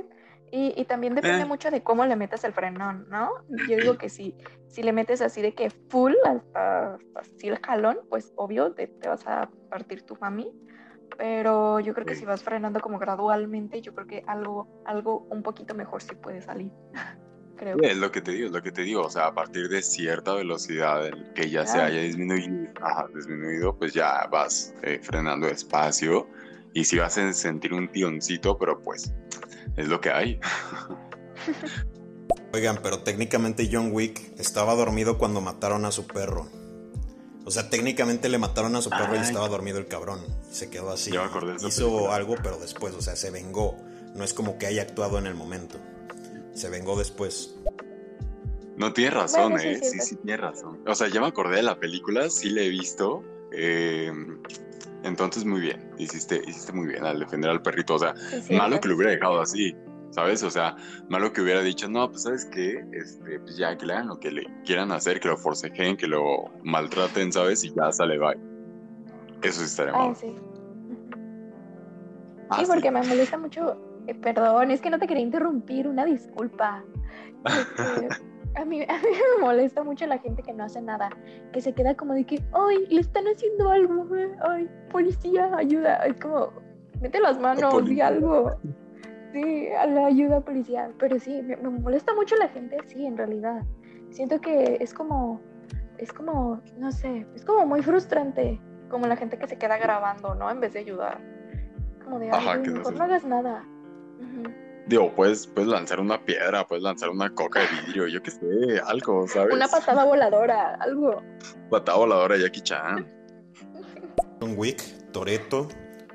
[0.55, 1.47] Y, y también depende Eh.
[1.47, 3.31] mucho de cómo le metas el frenón, ¿no?
[3.69, 4.37] Yo digo que si,
[4.69, 8.87] si le metes así de que full, hasta, hasta así el jalón, pues obvio te,
[8.87, 10.53] te vas a partir tu mami.
[11.17, 15.43] Pero yo creo que si vas frenando como gradualmente, yo creo que algo, algo un
[15.43, 16.71] poquito mejor sí puede salir.
[17.57, 17.77] creo.
[17.81, 19.03] Es lo que te digo, es lo que te digo.
[19.03, 23.75] O sea, a partir de cierta velocidad en que ya se haya disminuido, ajá, disminuido,
[23.77, 26.27] pues ya vas eh, frenando despacio.
[26.75, 29.15] Y si vas a sentir un tioncito, pero pues
[29.77, 30.41] es lo que hay.
[32.55, 36.49] Oigan, pero técnicamente John Wick estaba dormido cuando mataron a su perro.
[37.45, 40.21] O sea, técnicamente le mataron a su perro y estaba dormido el cabrón.
[40.51, 41.11] Y se quedó así.
[41.11, 42.15] Me acordé de Hizo película.
[42.15, 43.77] algo, pero después, o sea, se vengó.
[44.15, 45.79] No es como que haya actuado en el momento.
[46.55, 47.57] Se vengó después.
[48.77, 49.81] No tienes razón, Bueno, sí, ¿eh?
[49.83, 50.81] sí, Sí, tienes razón.
[50.87, 53.25] O sea, ya me acordé de la película, sí la he visto.
[53.53, 54.13] eh,
[55.05, 55.91] entonces, muy bien.
[55.99, 57.95] Hiciste, hiciste muy bien al defender al perrito.
[57.95, 59.75] O sea, Sí, malo que lo hubiera dejado así,
[60.11, 60.43] ¿sabes?
[60.43, 60.77] O sea,
[61.09, 62.85] malo que hubiera dicho, no, pues, ¿sabes qué?
[62.93, 66.07] Este, pues ya, que le hagan lo que le quieran hacer, que lo forcejeen, que
[66.07, 67.65] lo maltraten, ¿sabes?
[67.65, 68.37] Y ya sale, bye.
[69.43, 70.17] Eso sí estaría Ah, mal.
[70.17, 70.35] sí.
[72.51, 73.77] Ah, Sí, porque me molesta mucho.
[74.07, 76.85] eh, perdón, es que no te quería interrumpir, una disculpa.
[77.45, 78.09] Este,
[78.55, 81.11] a, mí, a mí me molesta mucho la gente que no hace nada,
[81.53, 85.97] que se queda como de que, ay, le están haciendo algo, eh, ay, policía, ayuda.
[86.07, 86.53] Es como,
[87.01, 88.53] mete las manos, di algo.
[89.33, 90.95] Sí, a la ayuda policial.
[90.99, 93.63] Pero sí, me, me molesta mucho la gente así, en realidad.
[94.11, 95.41] Siento que es como,
[95.99, 100.35] es como, no sé, es como muy frustrante, como la gente que se queda grabando,
[100.35, 100.51] ¿no?
[100.51, 101.19] En vez de ayudar.
[102.05, 103.65] Como de, Ajá, ay, mejor no hagas nada.
[104.87, 108.81] Digo, puedes, puedes lanzar una piedra, puedes lanzar una coca de vidrio, yo qué sé,
[108.85, 109.55] algo, ¿sabes?
[109.55, 111.23] Una patada voladora, algo.
[111.71, 113.07] Patada voladora Jackie Chan.
[114.41, 115.69] John Wick, Toreto,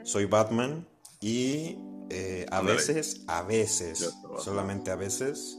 [0.03, 0.85] soy Batman
[1.21, 5.57] y eh, a veces, a veces, solamente a veces,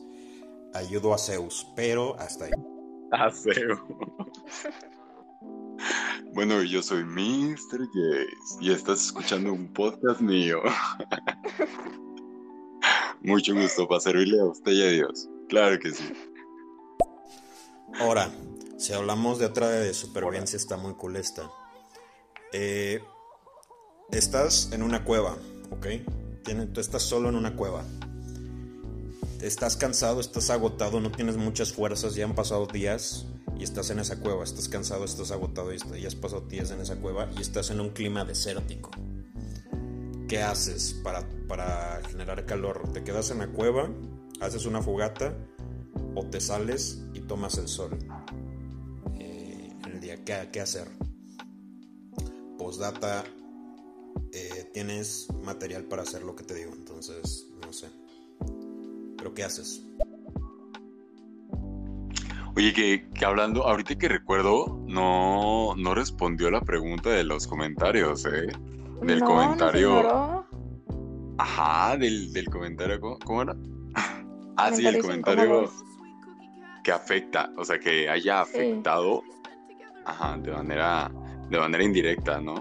[0.75, 2.53] ayudo a Zeus, pero hasta ahí.
[3.13, 3.87] Ah, feo.
[6.35, 7.87] Bueno, yo soy Mr.
[7.95, 8.27] Jace
[8.61, 10.61] y estás escuchando un podcast mío.
[13.29, 15.29] Mucho gusto para servirle a usted y a Dios.
[15.51, 16.03] Claro que sí.
[18.01, 18.31] Ahora,
[18.79, 21.51] si hablamos de otra de supervivencia, está muy cool esta.
[22.55, 23.01] Eh,
[24.11, 25.37] estás en una cueva,
[25.71, 25.87] ¿ok?
[26.43, 27.85] Tienes- tú estás solo en una cueva.
[29.43, 33.27] Estás cansado, estás agotado, no tienes muchas fuerzas, ya han pasado días
[33.59, 34.43] y estás en esa cueva.
[34.43, 37.81] Estás cansado, estás agotado y ya has pasado días en esa cueva y estás en
[37.81, 38.91] un clima desértico.
[40.29, 42.93] ¿Qué haces para, para generar calor?
[42.93, 43.89] ¿Te quedas en la cueva?
[44.41, 45.35] ¿Haces una fogata?
[46.15, 47.99] ¿O te sales y tomas el sol?
[49.19, 50.87] Eh, en el día, ¿qué, qué hacer?
[52.59, 53.25] Postdata,
[54.31, 57.89] eh, tienes material para hacer lo que te digo, entonces no sé.
[59.17, 59.83] ¿Pero qué haces?
[62.55, 68.27] Oye, que, que hablando, ahorita que recuerdo, no, no respondió la pregunta de los comentarios,
[68.27, 68.49] ¿eh?
[69.03, 70.45] Del No, comentario.
[71.39, 73.57] Ajá, del, del comentario, ¿cómo, cómo era?
[74.57, 75.71] Ah, sí, el comentario
[76.83, 78.57] que afecta, o sea, que haya Sí.
[78.59, 79.23] afectado,
[80.05, 81.11] ajá, de manera,
[81.49, 82.55] de manera indirecta, ¿no?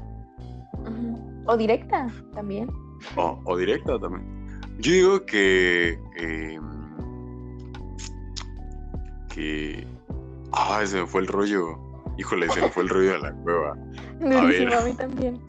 [1.47, 2.69] O directa también.
[3.15, 4.59] O, o directa también.
[4.79, 5.97] Yo digo que.
[6.17, 6.59] eh,
[9.33, 9.87] que.
[10.51, 11.79] Ah, se me fue el rollo.
[12.17, 13.75] Híjole, se me fue el rollo de la cueva.
[14.19, 14.73] Durísimo, ver.
[14.73, 15.41] a mí también.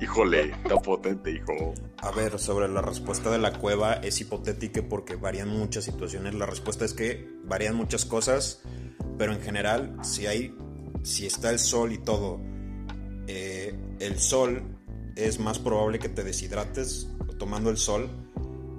[0.00, 1.74] Híjole, está potente, hijo.
[1.98, 6.34] A ver, sobre la respuesta de la cueva es hipotética porque varían muchas situaciones.
[6.34, 8.62] La respuesta es que varían muchas cosas,
[9.18, 10.56] pero en general, si hay,
[11.02, 12.40] si está el sol y todo,
[13.26, 14.78] eh, el sol
[15.16, 18.08] es más probable que te deshidrates tomando el sol,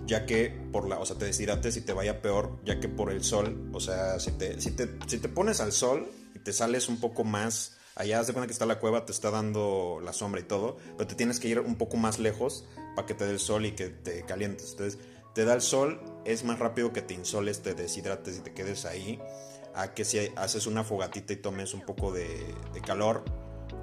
[0.08, 3.12] ya que por la, o sea, te deshidrates y te vaya peor, ya que por
[3.12, 6.52] el sol, o sea, si te, si te, si te pones al sol y te
[6.52, 10.14] sales un poco más, allá de cuenta que está la cueva, te está dando la
[10.14, 12.66] sombra y todo, pero te tienes que ir un poco más lejos
[12.96, 14.72] para que te dé el sol y que te calientes.
[14.72, 15.00] Entonces,
[15.34, 18.86] te da el sol, es más rápido que te insoles, te deshidrates y te quedes
[18.86, 19.20] ahí,
[19.74, 22.54] a que si haces una fogatita y tomes un poco de,
[22.86, 23.24] calor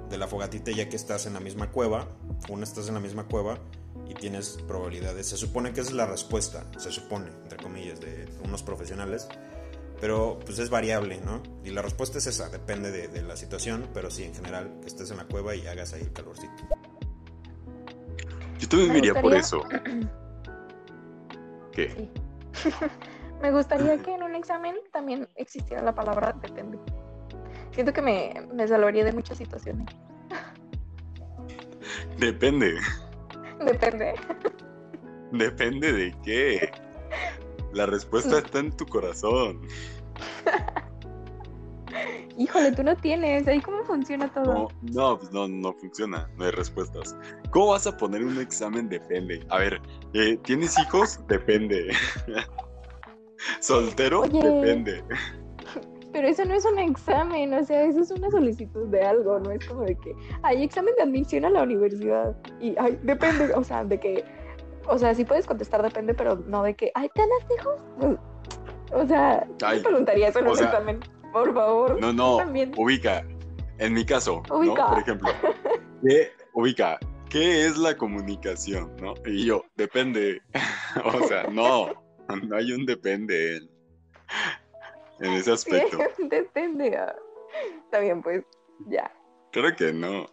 [0.09, 2.07] de la fogatita ya que estás en la misma cueva,
[2.49, 3.59] una estás en la misma cueva
[4.07, 5.27] y tienes probabilidades.
[5.27, 9.27] Se supone que es la respuesta, se supone, entre comillas, de unos profesionales,
[9.99, 11.41] pero pues es variable, ¿no?
[11.63, 14.87] Y la respuesta es esa, depende de, de la situación, pero sí, en general, que
[14.87, 16.67] estés en la cueva y hagas ahí el calorcito.
[18.59, 19.63] Yo también Me por eso.
[21.71, 22.09] ¿Qué?
[22.53, 22.69] Sí.
[23.41, 26.77] me gustaría que en un examen también existiera la palabra depende.
[27.71, 29.87] Siento que me, me salvaría de muchas situaciones.
[32.17, 32.75] Depende.
[33.65, 34.13] Depende.
[35.31, 36.71] Depende de qué.
[37.73, 39.61] La respuesta está en tu corazón.
[42.37, 43.47] Híjole, tú no tienes.
[43.47, 44.45] ¿Ahí cómo funciona todo?
[44.53, 46.29] No, no, pues no, no funciona.
[46.37, 47.15] No hay respuestas.
[47.51, 48.87] ¿Cómo vas a poner un examen?
[48.87, 49.45] Depende.
[49.49, 49.81] A ver,
[50.13, 51.19] eh, ¿tienes hijos?
[51.27, 51.91] Depende.
[53.59, 54.21] ¿Soltero?
[54.21, 54.41] Oye.
[54.41, 55.03] Depende.
[56.11, 59.51] Pero eso no es un examen, o sea, eso es una solicitud de algo, no
[59.51, 63.63] es como de que hay examen de admisión a la universidad y ay, depende, o
[63.63, 64.25] sea, de que,
[64.89, 67.75] o sea, sí puedes contestar depende, pero no de que, ay, ¿tienes hijos?
[68.91, 70.99] O sea, yo Ay, no preguntaría eso en un sea, examen,
[71.31, 71.99] por favor.
[72.01, 72.37] No, no.
[72.37, 72.73] También.
[72.75, 73.25] Ubica.
[73.77, 74.57] En mi caso, ¿no?
[74.57, 74.87] Ubica.
[74.87, 75.29] Por ejemplo,
[76.05, 78.93] ¿qué, ubica, ¿qué es la comunicación?
[78.97, 79.13] ¿No?
[79.25, 80.41] Y yo, depende.
[81.05, 81.93] o sea, no,
[82.43, 83.69] no hay un depende en,
[85.19, 85.97] en ese aspecto.
[86.17, 86.97] Depende.
[86.97, 87.15] ah.
[87.85, 88.43] Está bien, pues,
[88.87, 89.11] ya.
[89.51, 90.27] Creo que no.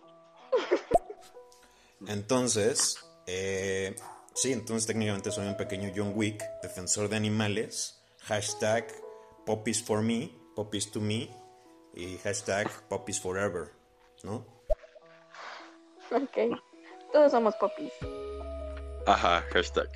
[2.07, 3.94] Entonces, eh,
[4.37, 8.01] sí, entonces técnicamente soy un pequeño John Wick, defensor de animales.
[8.20, 8.87] Hashtag
[9.45, 11.30] Poppies for me, Poppies to me.
[11.95, 13.72] Y hashtag Poppies forever,
[14.22, 14.47] ¿no?
[16.11, 16.61] Ok.
[17.12, 17.93] Todos somos popis.
[19.07, 19.89] Ajá, hashtag.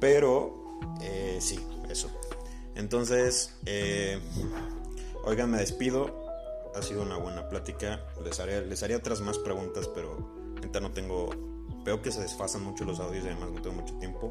[0.00, 1.58] Pero, eh, sí,
[1.88, 2.10] eso.
[2.74, 4.20] Entonces, eh,
[5.24, 6.26] oigan, me despido.
[6.74, 8.04] Ha sido una buena plática.
[8.22, 10.35] Les haré, les haré otras más preguntas, pero
[10.66, 11.30] ahorita no tengo.
[11.84, 14.28] Veo que se desfasan mucho los audios y además no tengo mucho tiempo.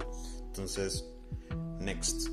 [0.47, 1.05] Entonces,
[1.79, 2.29] next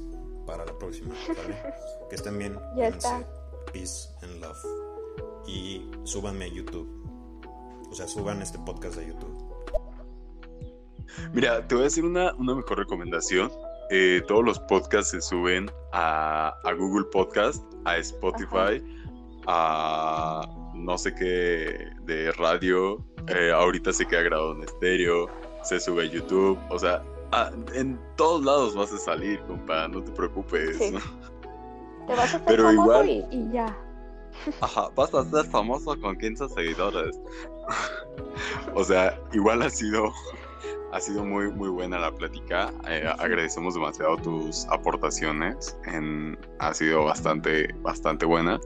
[0.47, 1.15] para la próxima.
[1.29, 1.57] ¿vale?
[2.11, 2.59] Que estén bien.
[2.77, 3.27] Ya está.
[3.73, 4.59] Peace and love.
[5.47, 6.89] Y súbanme a YouTube.
[7.91, 9.35] O sea, suban este podcast a YouTube.
[11.33, 13.51] Mira, te voy a hacer una, una mejor recomendación.
[13.91, 18.83] Eh, todos los podcasts se suben a, a Google Podcast, a Spotify,
[19.47, 23.05] a no sé qué de radio.
[23.29, 25.29] eh, ahorita se queda grabado en estéreo,
[25.63, 26.59] se sube a YouTube.
[26.71, 27.03] O sea,
[27.33, 30.77] ah, en todos lados vas a salir, compa, no te preocupes.
[30.79, 30.95] Sí.
[32.07, 33.77] Te vas a hacer Pero igual- y, y ya.
[34.61, 37.21] Ajá, vas a ser famoso con 15 seguidores.
[38.75, 40.11] o sea, igual ha sido,
[40.93, 42.73] ha sido muy, muy buena la plática.
[42.87, 45.77] Eh, agradecemos demasiado tus aportaciones.
[45.87, 48.61] En, ha sido bastante, bastante buena.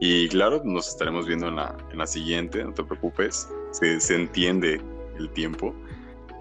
[0.00, 3.48] Y claro, nos estaremos viendo en la, en la siguiente, no te preocupes.
[3.70, 4.80] Se, se entiende
[5.18, 5.72] el tiempo.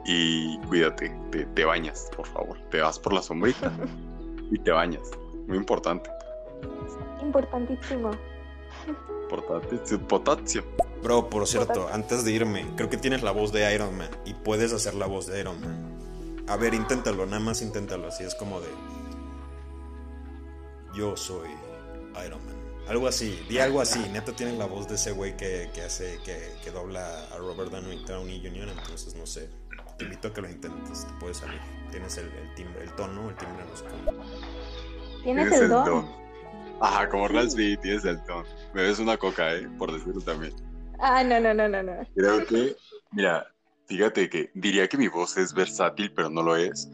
[0.05, 2.57] Y cuídate, te, te bañas, por favor.
[2.71, 3.71] Te vas por la sombrita
[4.51, 5.11] y te bañas.
[5.47, 6.09] Muy importante.
[7.21, 8.11] Importantísimo.
[9.27, 10.63] Potasio.
[11.03, 14.33] Bro, por cierto, antes de irme, creo que tienes la voz de Iron Man y
[14.33, 16.45] puedes hacer la voz de Iron Man.
[16.47, 18.67] A ver, inténtalo, nada más inténtalo, así es como de...
[20.95, 21.49] Yo soy
[22.25, 22.55] Iron Man.
[22.87, 26.19] Algo así, di algo así, neta tienes la voz de ese güey que, que hace,
[26.23, 29.49] que, que dobla a Robert Downey, Downey Jr., entonces no sé,
[29.97, 31.59] te invito a que lo intentes, te puede salir.
[31.91, 34.23] Tienes el, el timbre, el tono, el timbre, no sé cómo.
[35.23, 36.26] Tienes el don.
[36.79, 38.45] Ajá, como Rasby, tienes el don.
[38.73, 39.67] Me ves una coca, ¿eh?
[39.77, 40.53] Por decirlo también.
[40.99, 42.07] Ah, no, no, no, no, no.
[42.15, 42.75] Creo que,
[43.11, 43.47] mira,
[43.87, 46.89] fíjate que diría que mi voz es versátil, pero no lo es.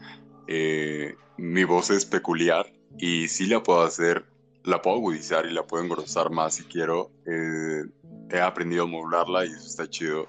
[0.46, 2.66] Eh, mi voz es peculiar
[2.98, 4.24] y sí la puedo hacer,
[4.64, 7.10] la puedo agudizar y la puedo engrosar más si quiero.
[7.26, 7.84] Eh,
[8.30, 10.26] he aprendido a modularla y eso está chido.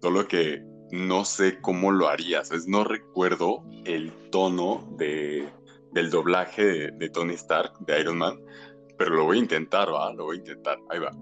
[0.00, 2.66] Solo que no sé cómo lo haría, ¿sabes?
[2.66, 5.48] No recuerdo el tono de,
[5.92, 8.38] del doblaje de, de Tony Stark, de Iron Man,
[8.98, 10.78] pero lo voy a intentar, va, lo voy a intentar.
[10.90, 11.12] Ahí va.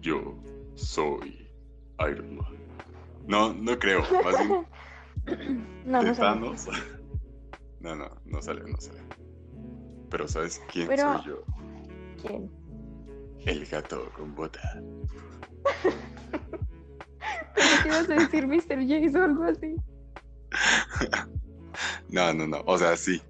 [0.00, 0.34] Yo
[0.74, 1.48] soy
[2.00, 2.56] Iron Man.
[3.26, 4.02] No, no creo.
[4.24, 4.66] Más bien,
[5.84, 6.54] No, de no.
[7.80, 9.00] No, no, no sale, no sale.
[10.10, 11.42] Pero ¿sabes quién Pero- soy yo?
[12.22, 12.50] ¿Quién?
[13.44, 14.60] El gato con bota.
[17.82, 18.86] Que ibas a decir Mr.
[18.86, 19.76] Jason o algo así.
[22.10, 22.62] No, no, no.
[22.66, 23.22] O sea, sí.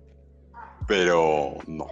[0.89, 1.87] Pero no.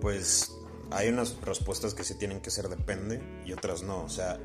[0.00, 0.54] Pues
[0.92, 4.04] hay unas respuestas que sí tienen que ser depende y otras no.
[4.04, 4.38] O sea,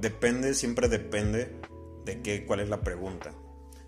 [0.00, 1.60] depende, siempre depende
[2.06, 3.32] de qué, cuál es la pregunta.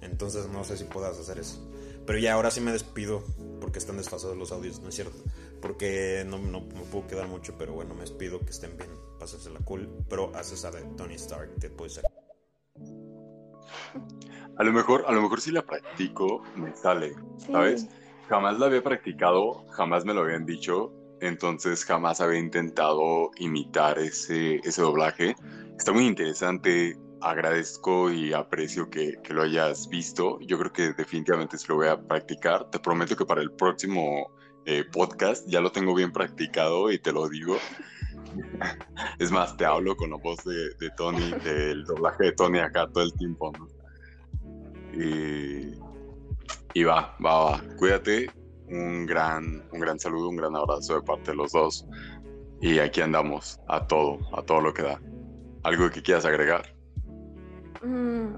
[0.03, 1.67] Entonces no sé si puedas hacer eso.
[2.07, 3.25] Pero ya ahora sí me despido
[3.61, 5.17] porque están desfasados los audios, ¿no es cierto?
[5.63, 9.89] Porque no, no puedo quedar mucho, pero bueno, me despido que estén bien, pásensela cool.
[10.09, 12.05] Pero haces a Tony Stark, te puede ser.
[14.59, 17.15] A lo mejor, a lo mejor si la practico, me sale.
[17.39, 17.53] Sí.
[17.53, 17.89] ¿Sabes?
[18.29, 24.57] Jamás la había practicado, jamás me lo habían dicho, entonces jamás había intentado imitar ese,
[24.65, 25.37] ese doblaje.
[25.79, 30.39] Está muy interesante, agradezco y aprecio que, que lo hayas visto.
[30.41, 32.69] Yo creo que definitivamente se lo voy a practicar.
[32.71, 34.31] Te prometo que para el próximo
[34.65, 37.59] eh, podcast ya lo tengo bien practicado y te lo digo.
[39.19, 42.87] Es más, te hablo con la voz de, de Tony, del doblaje de Tony acá
[42.93, 43.67] todo el tiempo, ¿no?
[44.97, 47.63] Y, va, va, va.
[47.79, 48.31] Cuídate.
[48.69, 51.87] Un gran, un gran saludo, un gran abrazo de parte de los dos.
[52.61, 55.01] Y aquí andamos, a todo, a todo lo que da.
[55.63, 56.75] ¿Algo que quieras agregar?
[57.83, 58.35] Mm,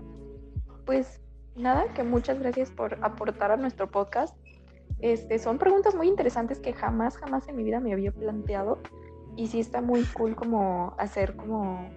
[0.85, 1.21] pues
[1.57, 4.37] nada, que muchas gracias por aportar a nuestro podcast.
[5.01, 8.81] Este, son preguntas muy interesantes que jamás, jamás en mi vida me había planteado.
[9.37, 11.89] Y sí está muy cool como hacer como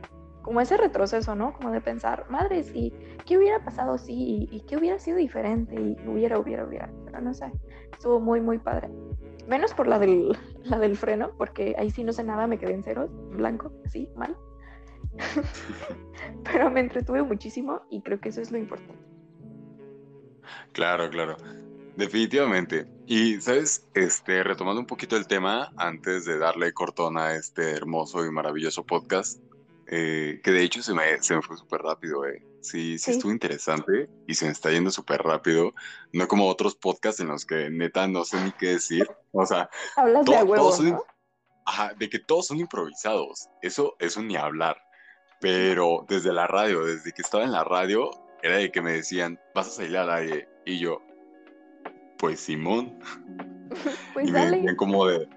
[0.41, 1.53] como ese retroceso, ¿no?
[1.53, 2.93] Como de pensar, madre, sí,
[3.25, 6.89] ¿qué hubiera pasado si y, qué hubiera sido diferente y hubiera, hubiera, hubiera?
[7.05, 7.51] Pero no sé,
[7.91, 8.89] estuvo muy, muy padre.
[9.47, 12.73] Menos por la del, la del freno, porque ahí sí no sé nada, me quedé
[12.73, 14.35] en ceros, blanco, así, mal.
[16.51, 19.03] Pero me entretuve muchísimo y creo que eso es lo importante.
[20.71, 21.37] Claro, claro.
[21.95, 22.87] Definitivamente.
[23.05, 23.85] Y, ¿sabes?
[23.93, 28.85] Este, retomando un poquito el tema, antes de darle cortón a este hermoso y maravilloso
[28.85, 29.41] podcast,
[29.93, 32.41] eh, que de hecho se me, se me fue súper rápido, eh.
[32.61, 35.73] Sí, sí, estuvo interesante y se me está yendo súper rápido.
[36.13, 39.05] No como otros podcasts en los que neta no sé ni qué decir.
[39.33, 40.95] O sea, Hablas de
[41.65, 43.49] Ajá, de que todos son improvisados.
[43.61, 44.77] Eso, eso ni hablar.
[45.41, 48.09] Pero desde la radio, desde que estaba en la radio,
[48.41, 50.47] era de que me decían, vas a salir al aire.
[50.65, 51.01] Y yo,
[52.17, 52.97] pues Simón.
[54.13, 54.51] Pues y dale.
[54.51, 55.29] me decían como de,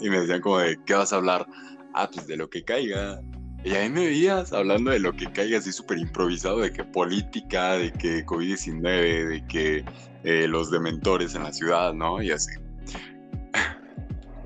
[0.00, 1.46] y me decían como de, ¿qué vas a hablar?
[1.94, 3.18] Ah, pues de lo que caiga.
[3.64, 7.72] Y ahí me veías hablando de lo que caiga así súper improvisado, de que política,
[7.74, 9.84] de que COVID-19, de que
[10.24, 12.22] eh, los dementores en la ciudad, ¿no?
[12.22, 12.50] Y así.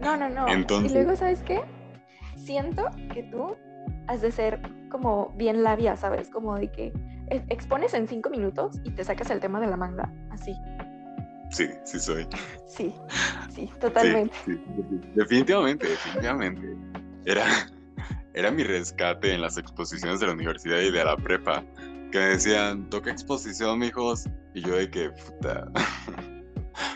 [0.01, 0.49] No, no, no.
[0.49, 1.61] Entonces- Y luego, ¿sabes qué?
[2.37, 3.55] Siento que tú
[4.09, 4.61] has de ser
[4.91, 6.29] como bien labia, ¿sabes?
[6.29, 6.93] Como de que
[7.31, 10.55] e- expones en cinco minutos y te sacas el tema de la manga, así.
[11.51, 12.27] Sí, sí soy.
[12.67, 12.95] Sí,
[13.51, 14.35] sí, Sí, totalmente.
[14.45, 14.59] sí,
[15.15, 16.67] definitivamente, definitivamente.
[17.27, 17.45] Era,
[18.35, 21.65] era mi rescate en las exposiciones de la universidad y de la prepa,
[22.11, 25.69] que me decían, toca exposición, mijos, y yo de que, puta.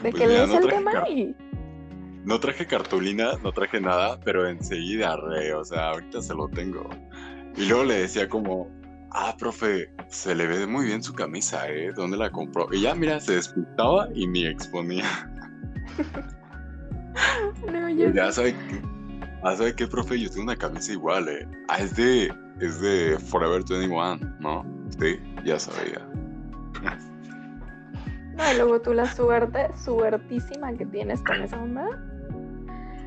[0.02, 1.36] De Pues que lees no el traje tema y
[2.24, 6.88] No traje cartulina, no traje nada, pero enseguida, re, o sea, ahorita se lo tengo.
[7.56, 8.70] Y luego le decía como,
[9.12, 11.92] ah, profe, se le ve muy bien su camisa, ¿eh?
[11.94, 12.68] ¿Dónde la compró?
[12.72, 15.04] Y ya, mira, se despintaba y ni exponía.
[17.70, 18.95] no, yo Y ya sabe que,
[19.46, 20.18] ah, ¿sabe qué, profe?
[20.18, 21.48] Yo tengo una camisa igual, ¿eh?
[21.68, 24.64] Ah, es de, es de Forever 21, ¿no?
[24.98, 26.06] Sí, ya sabía.
[28.36, 31.88] No, y luego tú la suerte, suertísima que tienes con esa onda.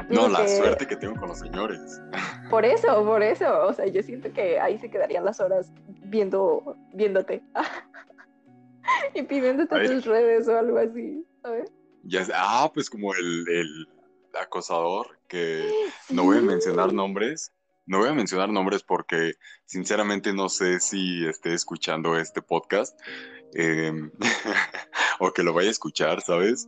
[0.09, 2.01] No, la que suerte que tengo con los señores.
[2.49, 3.67] Por eso, por eso.
[3.67, 5.71] O sea, yo siento que ahí se quedarían las horas
[6.05, 7.43] viendo, viéndote.
[9.13, 11.71] y pidiéndote tus redes o algo así, ¿sabes?
[12.05, 13.87] Ya, ah, pues como el, el
[14.41, 15.69] acosador que
[16.09, 17.51] No voy a mencionar nombres.
[17.85, 19.33] No voy a mencionar nombres porque
[19.65, 22.99] sinceramente no sé si esté escuchando este podcast
[23.53, 24.11] em,
[25.19, 26.67] o que lo vaya a escuchar, ¿sabes?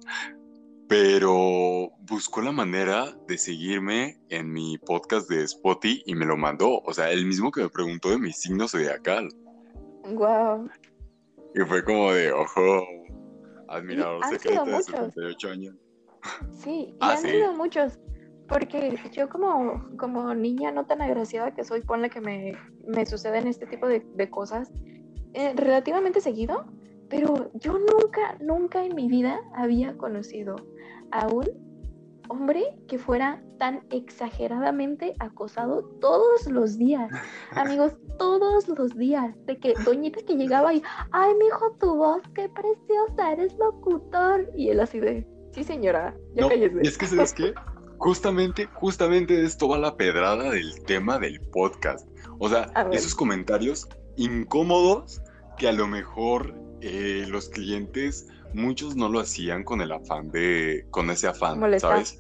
[0.88, 6.80] Pero buscó la manera de seguirme en mi podcast de Spotify y me lo mandó.
[6.80, 9.30] O sea, el mismo que me preguntó de mi signo zodiacal.
[10.04, 10.70] Guau.
[11.54, 12.86] Y fue como de, ojo,
[13.70, 14.86] admirador secreto de muchos.
[14.88, 15.76] 78 años.
[16.52, 17.30] Sí, y Ah, han sí.
[17.30, 18.00] sido muchos.
[18.48, 22.54] Porque yo como, como niña no tan agraciada que soy, ponle que me,
[22.86, 24.72] me suceden este tipo de, de cosas
[25.34, 26.66] eh, relativamente seguido,
[27.10, 30.58] pero yo nunca, nunca en mi vida había conocido
[31.12, 31.46] a un
[32.28, 37.10] hombre que fuera tan exageradamente acosado todos los días.
[37.56, 39.34] Amigos, todos los días.
[39.46, 40.82] De que doñita que llegaba y,
[41.12, 44.50] ay, mijo, tu voz, qué preciosa, eres locutor.
[44.56, 46.80] Y él así de, sí, señora, ya No, cállese.
[46.84, 47.54] y es que, ¿sabes qué?
[47.98, 52.08] Justamente, justamente de esto va la pedrada del tema del podcast.
[52.40, 53.88] O sea, esos comentarios
[54.18, 55.22] incómodos
[55.58, 60.88] que a lo mejor eh, los clientes, muchos no lo hacían con el afán de,
[60.90, 61.92] con ese afán, Molestar.
[61.92, 62.20] ¿sabes?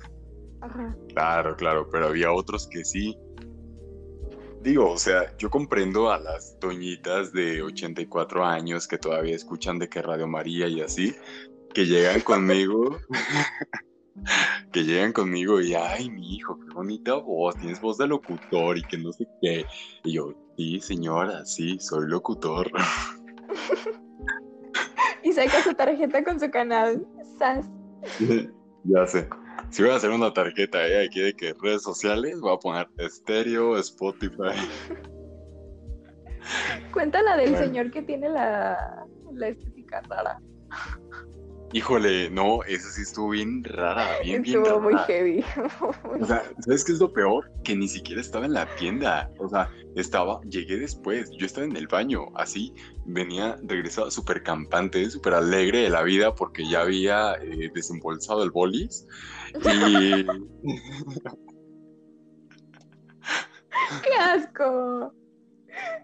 [0.61, 0.95] Ajá.
[1.09, 3.17] Claro, claro, pero había otros que sí.
[4.61, 9.89] Digo, o sea, yo comprendo a las doñitas de 84 años que todavía escuchan de
[9.89, 11.15] que Radio María y así,
[11.73, 12.98] que llegan conmigo,
[14.72, 18.84] que llegan conmigo y, ay, mi hijo, qué bonita voz, tienes voz de locutor y
[18.84, 19.65] que no sé qué.
[20.03, 22.72] Y yo, sí, señora, sí, soy locutor.
[25.23, 27.06] Y saca su tarjeta con su canal.
[27.38, 27.68] Sas.
[28.85, 29.30] ya sé.
[29.69, 32.89] Si voy a hacer una tarjeta eh, aquí de que redes sociales, voy a poner
[32.98, 34.57] estéreo, Spotify.
[36.91, 37.65] Cuenta la del Bueno.
[37.68, 40.39] señor que tiene la, la estética rara.
[41.73, 45.06] Híjole, no, esa sí estuvo bien rara, bien, bien Estuvo muy rara.
[45.06, 45.43] heavy.
[46.22, 47.49] O sea, ¿sabes qué es lo peor?
[47.64, 49.31] Que ni siquiera estaba en la tienda.
[49.39, 51.31] O sea, estaba, llegué después.
[51.38, 52.73] Yo estaba en el baño, así.
[53.06, 58.52] Venía, regresaba súper campante, súper alegre de la vida porque ya había eh, desembolsado el
[58.52, 59.07] bolis.
[59.64, 60.26] Y.
[64.03, 65.14] ¡Qué asco!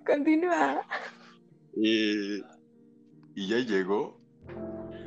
[0.06, 0.82] Continúa.
[1.76, 2.38] y,
[3.36, 4.17] y ya llegó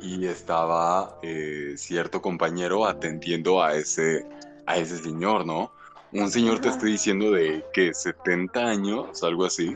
[0.01, 4.25] y estaba eh, cierto compañero atendiendo a ese,
[4.65, 5.71] a ese señor, ¿no?
[6.11, 9.75] Un señor te estoy diciendo de que 70 años, algo así.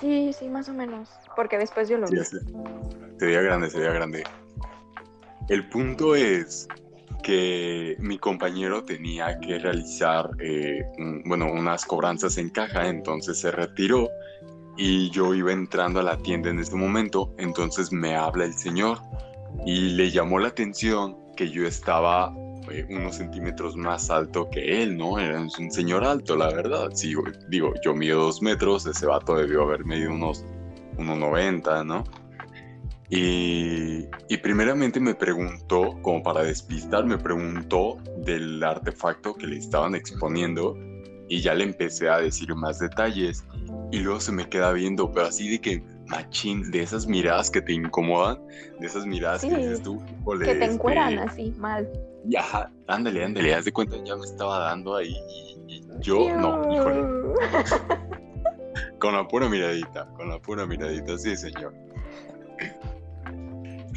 [0.00, 1.08] Sí, sí, más o menos.
[1.36, 2.24] Porque después yo lo vi.
[2.24, 2.36] sí.
[3.18, 4.24] Se veía grande, se veía grande.
[5.48, 6.68] El punto es
[7.22, 13.50] que mi compañero tenía que realizar, eh, un- bueno, unas cobranzas en caja, entonces se
[13.50, 14.08] retiró
[14.76, 18.98] y yo iba entrando a la tienda en ese momento, entonces me habla el señor
[19.64, 22.34] y le llamó la atención que yo estaba
[22.70, 25.18] eh, unos centímetros más alto que él, ¿no?
[25.18, 26.90] Era un señor alto, la verdad.
[26.94, 27.14] Sí,
[27.48, 30.44] digo, yo mido dos metros, ese vato debió haber medido unos
[30.96, 32.04] 1,90, ¿no?
[33.08, 39.94] Y, y primeramente me preguntó, como para despistar, me preguntó del artefacto que le estaban
[39.94, 40.76] exponiendo
[41.28, 43.44] y ya le empecé a decir más detalles
[43.96, 47.62] y luego se me queda viendo, pero así de que, machín, de esas miradas que
[47.62, 48.38] te incomodan,
[48.78, 51.88] de esas miradas que dices tú, "Híjole, Que te este, encueran así, mal.
[52.28, 55.16] y ajá, ándale, ándale, haz de cuenta, ya me estaba dando ahí
[55.66, 57.00] y, y yo, no, híjole,
[59.00, 61.72] con la pura miradita, con la pura miradita, sí, señor.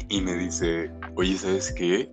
[0.08, 2.10] Y me dice, oye, ¿sabes qué?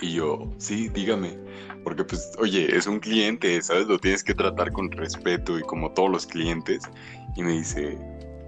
[0.00, 1.38] Y yo, sí, dígame,
[1.84, 3.86] porque pues, oye, es un cliente, ¿sabes?
[3.86, 6.82] Lo tienes que tratar con respeto y como todos los clientes.
[7.34, 7.98] Y me dice,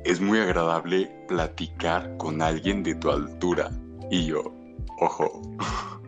[0.05, 3.70] es muy agradable platicar con alguien de tu altura.
[4.11, 4.53] Y yo,
[4.99, 5.43] ojo.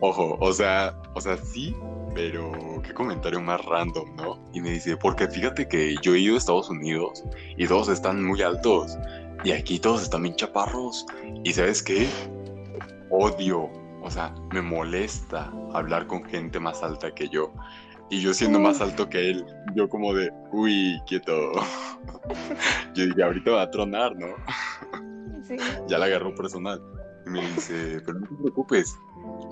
[0.00, 1.74] Ojo, o sea, o sea, sí,
[2.14, 4.38] pero qué comentario más random, ¿no?
[4.52, 7.24] Y me dice, porque fíjate que yo he ido a Estados Unidos
[7.56, 8.98] y todos están muy altos
[9.44, 11.06] y aquí todos están bien chaparros.
[11.42, 12.06] ¿Y sabes qué?
[13.10, 13.70] Odio,
[14.02, 17.52] o sea, me molesta hablar con gente más alta que yo.
[18.10, 21.32] Y yo siendo más alto que él, yo como de, uy, quieto.
[22.94, 24.26] Yo dije, ahorita va a tronar, ¿no?
[25.42, 25.56] Sí.
[25.88, 26.80] ya la agarró personal.
[27.26, 28.94] Y me dice, pero no te preocupes,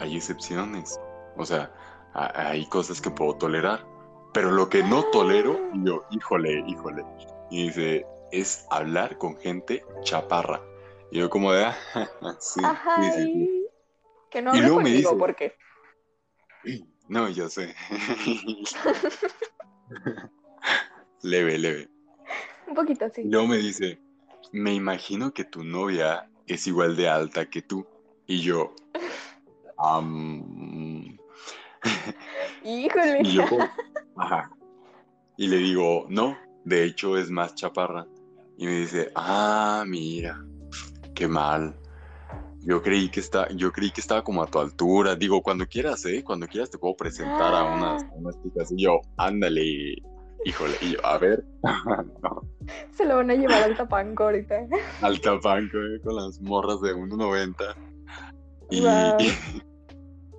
[0.01, 1.01] hay excepciones.
[1.37, 1.73] O sea,
[2.15, 3.87] hay cosas que puedo tolerar.
[4.35, 7.05] Pero lo que no tolero, y yo, híjole, híjole.
[7.51, 10.61] Y dice, es hablar con gente chaparra.
[11.13, 11.77] Y yo como de, ah,
[12.41, 12.97] sí, Ajá.
[12.97, 13.67] sí, sí, sí.
[14.31, 15.55] Que no Y luego me dice- porque.
[17.09, 17.75] No, yo sé.
[21.23, 21.91] leve, leve.
[22.67, 23.25] Un poquito Y así.
[23.25, 24.01] luego me dice,
[24.53, 27.87] me imagino que tu novia es igual de alta que tú.
[28.27, 28.75] Y yo,
[29.77, 31.19] "Am,
[32.65, 33.19] Híjole.
[33.21, 33.45] y yo,
[34.17, 34.51] ajá.
[35.37, 38.07] Y le digo, no, de hecho es más chaparra.
[38.57, 40.43] Y me dice, ah, mira,
[41.15, 41.75] qué mal.
[42.61, 45.17] Yo creí que está, yo creí que estaba como a tu altura.
[45.17, 46.23] Digo, cuando quieras, ¿eh?
[46.25, 48.73] Cuando quieras te puedo presentar a unas, a unas chicas.
[48.73, 49.97] Y yo, ándale,
[50.45, 50.75] híjole.
[50.81, 51.45] Y yo, a ver,
[52.23, 52.43] no.
[52.93, 54.67] Se lo van a llevar al tapanco ahorita.
[55.03, 57.75] al tapanco eh, con las morras de 1.90
[58.71, 59.33] y, y,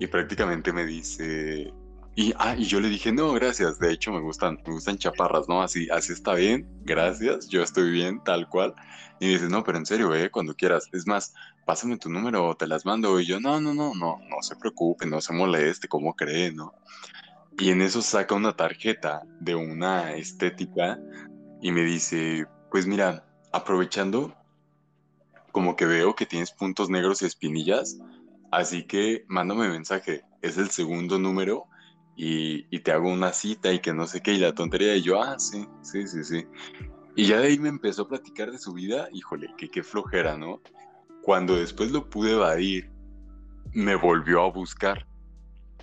[0.00, 1.72] y prácticamente me dice
[2.16, 5.48] y, ah, y yo le dije no gracias de hecho me gustan me gustan chaparras
[5.48, 8.74] no así así está bien gracias yo estoy bien tal cual
[9.20, 11.34] y dice no pero en serio eh cuando quieras es más
[11.66, 15.06] pásame tu número te las mando y yo no no no no no se preocupe
[15.06, 16.72] no se moleste cómo cree no
[17.58, 20.98] y en eso saca una tarjeta de una estética
[21.60, 24.34] y me dice, pues mira, aprovechando,
[25.52, 27.98] como que veo que tienes puntos negros y espinillas,
[28.50, 31.66] así que mándame mensaje, es el segundo número
[32.16, 35.02] y, y te hago una cita y que no sé qué, y la tontería, y
[35.02, 36.44] yo, ah, sí, sí, sí, sí.
[37.16, 40.36] Y ya de ahí me empezó a platicar de su vida, híjole, que qué flojera,
[40.36, 40.60] ¿no?
[41.22, 42.90] Cuando después lo pude evadir,
[43.72, 45.06] me volvió a buscar.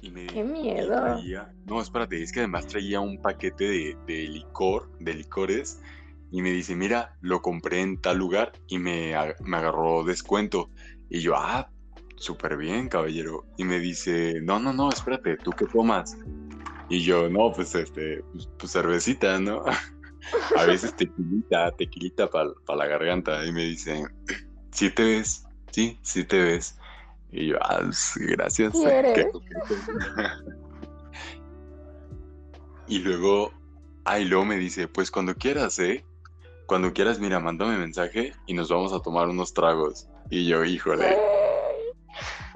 [0.01, 0.95] Y me Qué miedo.
[0.95, 5.79] traía- no, espérate, es que además traía un paquete de, de licor, de licores,
[6.31, 9.13] y me dice, mira, lo compré en tal lugar y me,
[9.43, 10.69] me agarró descuento.
[11.09, 11.69] Y yo, ah,
[12.21, 13.45] súper bien, caballero.
[13.57, 16.17] Y me dice, no, no, no, espérate, ¿tú qué tomas?
[16.87, 19.63] Y yo, no, pues este, pues, pues, cervecita, ¿no?
[20.55, 23.43] A veces tequilita, tequilita para la garganta.
[23.45, 24.03] Y me dice,
[24.71, 26.77] sí te ves, sí, sí te ves.
[27.31, 28.71] Y yo, ah, sí, gracias.
[28.73, 29.13] ¿Quieres?
[29.15, 29.75] qué coqueto".
[32.87, 33.51] y luego,
[34.05, 36.05] ah, y luego me dice, pues cuando quieras, ¿eh?
[36.67, 40.07] Cuando quieras, mira, mándame mensaje y nos vamos a tomar unos tragos.
[40.29, 41.17] Y yo, híjole,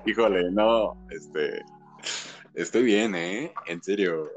[0.06, 1.64] híjole, no, este,
[2.53, 3.53] estoy bien, ¿eh?
[3.65, 4.30] En serio,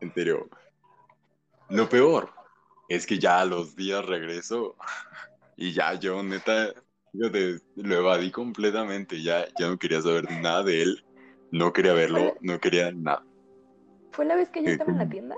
[0.00, 0.48] en serio.
[1.68, 2.30] Lo peor
[2.88, 4.76] es que ya a los días regreso
[5.56, 6.72] y ya yo, neta,
[7.12, 11.04] fíjate, lo evadí completamente, ya, ya no quería saber nada de él,
[11.50, 13.24] no quería verlo, no quería nada.
[14.10, 15.36] ¿Fue la vez que yo estaba en la tienda?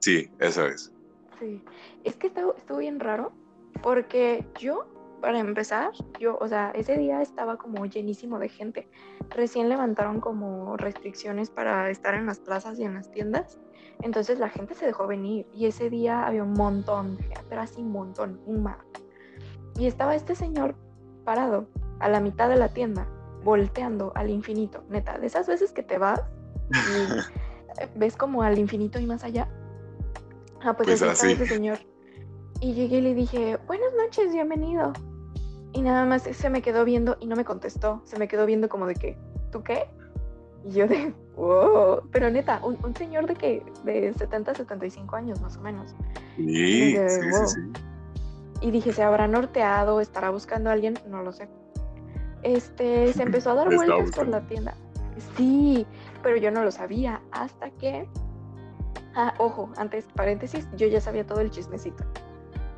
[0.00, 0.92] Sí, esa vez.
[1.38, 1.62] Sí,
[2.04, 3.32] es que estuvo, estuvo bien raro
[3.82, 4.86] porque yo
[5.20, 8.88] para empezar, yo, o sea, ese día estaba como llenísimo de gente.
[9.30, 13.58] Recién levantaron como restricciones para estar en las plazas y en las tiendas.
[14.02, 17.62] Entonces la gente se dejó venir y ese día había un montón de gente, pero
[17.62, 18.78] así un montón, un mar.
[19.76, 20.76] Y estaba este señor
[21.24, 21.68] parado
[22.00, 23.08] a la mitad de la tienda,
[23.44, 24.84] volteando al infinito.
[24.88, 26.20] Neta, de esas veces que te vas
[26.70, 29.48] y ves como al infinito y más allá.
[30.62, 31.78] Ah, pues, pues así, ese señor.
[32.60, 34.92] Y llegué y le dije, buenas noches, bienvenido.
[35.72, 38.00] Y nada más se me quedó viendo y no me contestó.
[38.04, 39.18] Se me quedó viendo como de que,
[39.50, 39.86] ¿tú qué?
[40.64, 42.02] Y yo de, wow.
[42.10, 45.94] Pero neta, un, señor de que, de 70, 75 años más o menos.
[46.36, 47.60] Sí, sí, sí,
[48.60, 50.00] Y dije, ¿se habrá norteado?
[50.00, 50.98] ¿Estará buscando a alguien?
[51.08, 51.48] No lo sé.
[52.42, 54.74] Este, se empezó a dar vueltas por la tienda.
[55.36, 55.86] Sí,
[56.22, 58.08] pero yo no lo sabía hasta que...
[59.14, 62.04] Ah, ojo, antes, paréntesis, yo ya sabía todo el chismecito.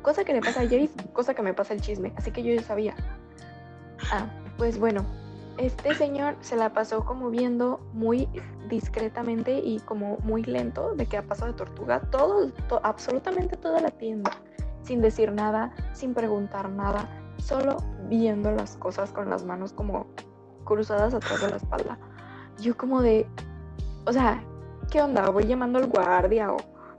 [0.01, 2.13] Cosa que le pasa a Jace, cosa que me pasa el chisme.
[2.15, 2.95] Así que yo ya sabía.
[4.11, 5.05] Ah, pues bueno,
[5.57, 8.27] este señor se la pasó como viendo muy
[8.67, 12.51] discretamente y como muy lento de que ha pasado de tortuga todo,
[12.83, 14.31] absolutamente toda la tienda,
[14.83, 17.07] sin decir nada, sin preguntar nada,
[17.37, 20.07] solo viendo las cosas con las manos como
[20.63, 21.99] cruzadas atrás de la espalda.
[22.59, 23.27] Yo como de,
[24.05, 24.43] o sea,
[24.89, 25.29] ¿qué onda?
[25.29, 26.57] ¿Voy llamando al guardia o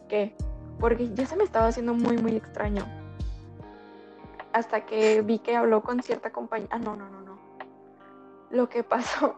[0.09, 0.37] qué?
[0.83, 2.85] Porque ya se me estaba haciendo muy, muy extraño.
[4.53, 6.67] Hasta que vi que habló con cierta compañía.
[6.73, 7.39] Ah, no, no, no, no.
[8.51, 9.37] Lo que pasó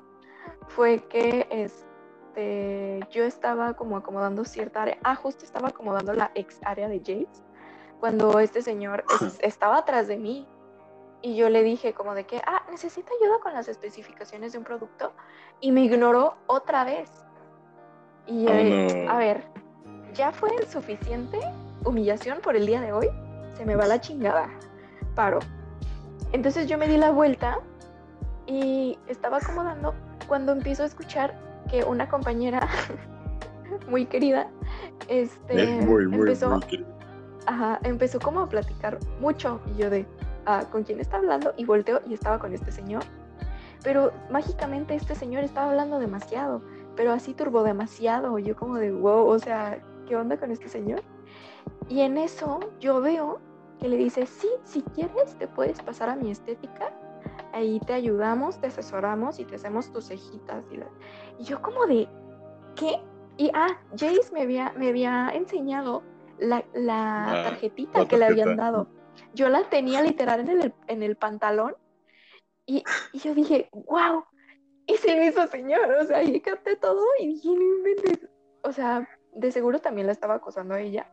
[0.69, 4.99] fue que este, yo estaba como acomodando cierta área.
[5.05, 7.45] Ah, justo estaba acomodando la ex área de James.
[8.01, 9.05] Cuando este señor
[9.41, 10.49] estaba atrás de mí.
[11.21, 14.65] Y yo le dije como de que, ah, necesita ayuda con las especificaciones de un
[14.65, 15.12] producto.
[15.61, 17.11] Y me ignoró otra vez.
[18.27, 19.47] Y, oh, a ver,
[20.15, 21.39] ya fue suficiente
[21.85, 23.09] humillación por el día de hoy,
[23.57, 24.49] se me va la chingada,
[25.15, 25.41] paro.
[26.32, 27.59] Entonces yo me di la vuelta
[28.47, 29.95] y estaba acomodando
[30.27, 31.35] cuando empiezo a escuchar
[31.70, 32.69] que una compañera
[33.89, 34.49] muy querida,
[35.09, 36.61] este, empezó,
[37.47, 40.07] Ajá, empezó como a platicar mucho y yo de,
[40.47, 41.53] ah, ¿con quién está hablando?
[41.57, 43.03] Y volteo y estaba con este señor.
[43.82, 46.62] Pero mágicamente este señor estaba hablando demasiado,
[46.97, 48.39] pero así turbo demasiado.
[48.39, 51.02] Yo como de, wow, o sea, ¿qué onda con este señor?
[51.89, 53.40] Y en eso yo veo
[53.81, 56.93] que le dice, sí, si quieres te puedes pasar a mi estética,
[57.52, 60.64] ahí te ayudamos, te asesoramos y te hacemos tus cejitas.
[61.39, 62.09] Y, yo como de,
[62.76, 63.01] ¿qué?
[63.36, 66.02] Y ah, Jace me había, me había enseñado
[66.39, 68.89] la, la tarjetita que le habían dado.
[69.35, 71.76] Yo la tenía literal en el, en el pantalón
[72.66, 72.82] y,
[73.12, 74.24] y, yo dije, wow,
[74.86, 75.90] es el mismo señor.
[76.01, 78.28] O sea, y capté todo y dije, no
[78.68, 81.11] O sea, de seguro también la estaba acosando a ella.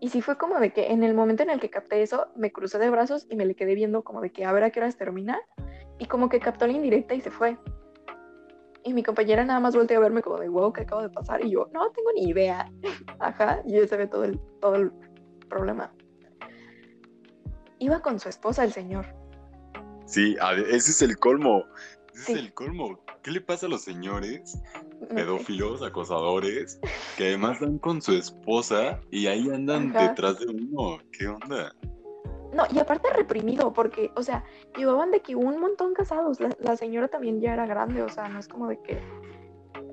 [0.00, 2.52] Y sí fue como de que en el momento en el que capté eso, me
[2.52, 4.80] crucé de brazos y me le quedé viendo como de que a ver a qué
[4.80, 5.40] horas termina.
[5.98, 7.56] Y como que captó la indirecta y se fue.
[8.84, 11.44] Y mi compañera nada más volteó a verme como de, wow, ¿qué acabo de pasar?
[11.44, 12.70] Y yo, no tengo ni idea.
[13.18, 14.92] Ajá, y yo se ve todo el, todo el
[15.48, 15.92] problema.
[17.78, 19.06] Iba con su esposa el señor.
[20.04, 20.36] Sí,
[20.68, 21.64] ese es el colmo.
[22.14, 23.00] Ese es el colmo.
[23.26, 24.62] ¿Qué le pasa a los señores
[25.12, 26.78] pedófilos, acosadores,
[27.16, 31.00] que además dan con su esposa y ahí andan detrás de uno.
[31.10, 31.74] ¿Qué onda?
[32.54, 34.44] No, y aparte reprimido, porque, o sea,
[34.76, 36.38] llevaban de que un montón casados.
[36.38, 39.00] La, señora también ya era grande, o sea, no es como de que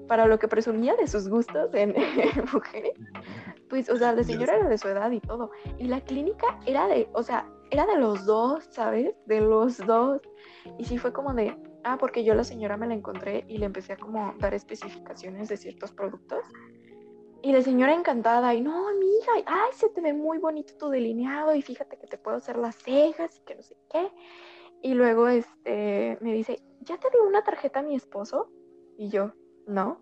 [0.08, 1.96] para lo que presumía de sus gustos en,
[2.54, 2.94] mujeres,
[3.68, 5.50] pues, o sea, la señora era de su edad y todo.
[5.80, 9.16] Y la clínica era de, o sea, era de los dos, ¿sabes?
[9.26, 10.22] De los dos.
[10.78, 13.66] Y sí fue como de, Ah, porque yo la señora me la encontré y le
[13.66, 16.46] empecé a como dar especificaciones de ciertos productos.
[17.42, 21.54] Y la señora encantada, y no, amiga, ay, se te ve muy bonito tu delineado
[21.54, 24.10] y fíjate que te puedo hacer las cejas y que no sé qué.
[24.82, 28.50] Y luego este, me dice, ¿ya te dio una tarjeta a mi esposo?
[28.98, 29.34] Y yo,
[29.68, 30.02] no.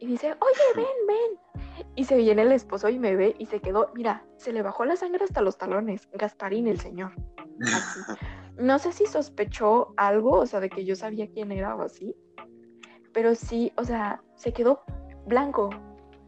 [0.00, 1.86] Y dice, oye, ven, ven.
[1.94, 4.84] Y se viene el esposo y me ve y se quedó, mira, se le bajó
[4.84, 6.08] la sangre hasta los talones.
[6.12, 7.12] Gasparín, el señor.
[8.58, 12.14] No sé si sospechó algo, o sea, de que yo sabía quién era o así,
[13.12, 14.82] pero sí, o sea, se quedó
[15.26, 15.70] blanco,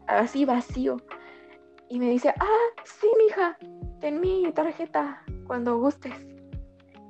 [0.07, 0.97] así vacío.
[1.87, 3.57] Y me dice, ah, sí, mija,
[3.99, 6.13] ten mi tarjeta cuando gustes.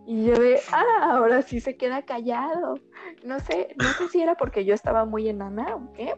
[0.06, 2.76] Y yo de, ah, ahora sí se queda callado.
[3.24, 6.16] No sé, no sé si era porque yo estaba muy enana o qué.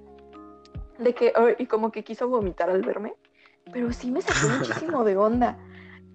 [0.98, 3.14] De que, oh, y como que quiso vomitar al verme.
[3.73, 5.57] Pero sí me sacó muchísimo de onda.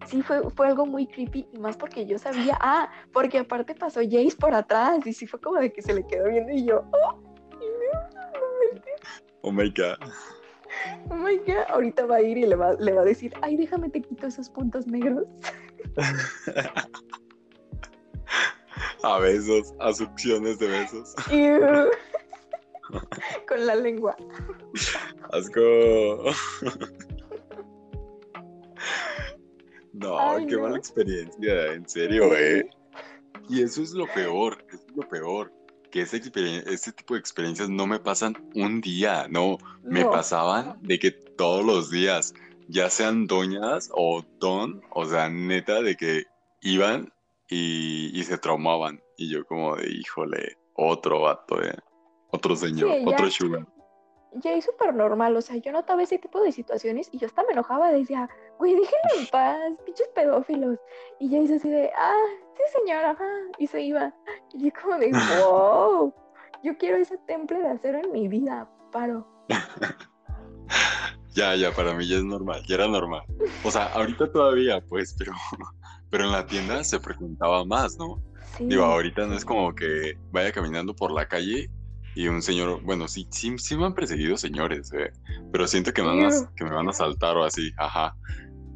[0.07, 4.01] Sí, fue, fue algo muy creepy y más porque yo sabía, ah, porque aparte pasó
[4.01, 6.85] Jace por atrás y sí fue como de que se le quedó viendo y yo,
[6.93, 7.21] oh,
[9.43, 9.97] oh my god.
[11.11, 13.57] Oh my god, ahorita va a ir y le va, le va a decir, ay,
[13.57, 15.25] déjame te quito esos puntos negros.
[19.03, 21.15] a besos, a succiones de besos.
[23.49, 24.17] Con la lengua.
[25.33, 25.61] Asco.
[29.97, 32.69] No, qué mala experiencia, en serio, ¿eh?
[33.49, 35.53] Y eso es lo peor, eso es lo peor,
[35.91, 36.21] que ese,
[36.67, 41.65] ese tipo de experiencias no me pasan un día, no, me pasaban de que todos
[41.65, 42.35] los días,
[42.69, 46.25] ya sean doñas o don, o sea, neta, de que
[46.61, 47.13] iban
[47.49, 49.01] y, se traumaban.
[49.17, 51.79] Y yo como de, híjole, otro vato, ¿eh?
[52.33, 53.67] Otro señor, otro sugar
[54.43, 57.43] ya es súper normal, o sea, yo notaba ese tipo de situaciones y yo hasta
[57.45, 60.79] me enojaba, decía, güey, déjenlo en paz, pinches pedófilos.
[61.19, 62.25] Y ya hice así de, ah,
[62.57, 64.13] sí señora, ajá, y se iba.
[64.53, 65.11] Y yo como de,
[65.41, 66.13] wow,
[66.63, 69.27] yo quiero ese temple de acero en mi vida, paro.
[71.35, 73.23] ya, ya, para mí ya es normal, ya era normal.
[73.65, 75.33] O sea, ahorita todavía, pues, pero,
[76.11, 78.21] pero en la tienda se preguntaba más, ¿no?
[78.59, 81.69] Digo, ahorita no es como que vaya caminando por la calle
[82.17, 85.13] y un señor, bueno, sí, sí, sí me han perseguido señores, eh,
[85.53, 88.17] pero siento que me, van a, que me van a saltar o así, ajá.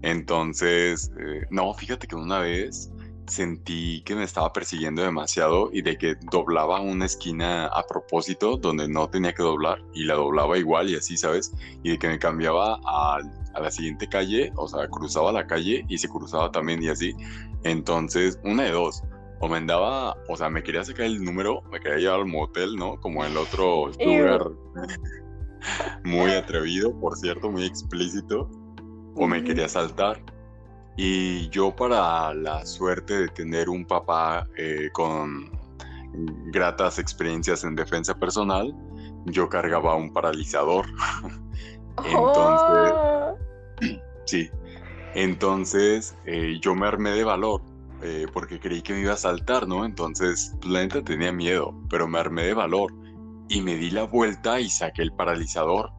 [0.03, 2.93] Entonces, eh, no, fíjate que una vez
[3.27, 8.89] sentí que me estaba persiguiendo demasiado y de que doblaba una esquina a propósito donde
[8.89, 11.51] no tenía que doblar y la doblaba igual y así, ¿sabes?
[11.83, 13.21] Y de que me cambiaba a,
[13.55, 17.15] a la siguiente calle, o sea, cruzaba la calle y se cruzaba también y así.
[17.65, 19.03] Entonces, una de dos
[19.41, 22.77] o me andaba, o sea, me quería sacar el número, me quería llevar al motel,
[22.77, 23.01] ¿no?
[23.01, 24.51] Como el otro lugar
[26.05, 28.51] muy atrevido, por cierto, muy explícito,
[29.15, 30.23] o me quería saltar.
[30.97, 35.51] Y yo para la suerte de tener un papá eh, con
[36.53, 38.75] gratas experiencias en defensa personal,
[39.25, 40.85] yo cargaba un paralizador.
[42.05, 43.37] Entonces, oh.
[44.25, 44.51] sí,
[45.15, 47.61] entonces eh, yo me armé de valor
[48.03, 49.85] eh, porque creí que me iba a saltar, ¿no?
[49.85, 52.93] Entonces, pues, la neta tenía miedo, pero me armé de valor
[53.49, 55.91] y me di la vuelta y saqué el paralizador.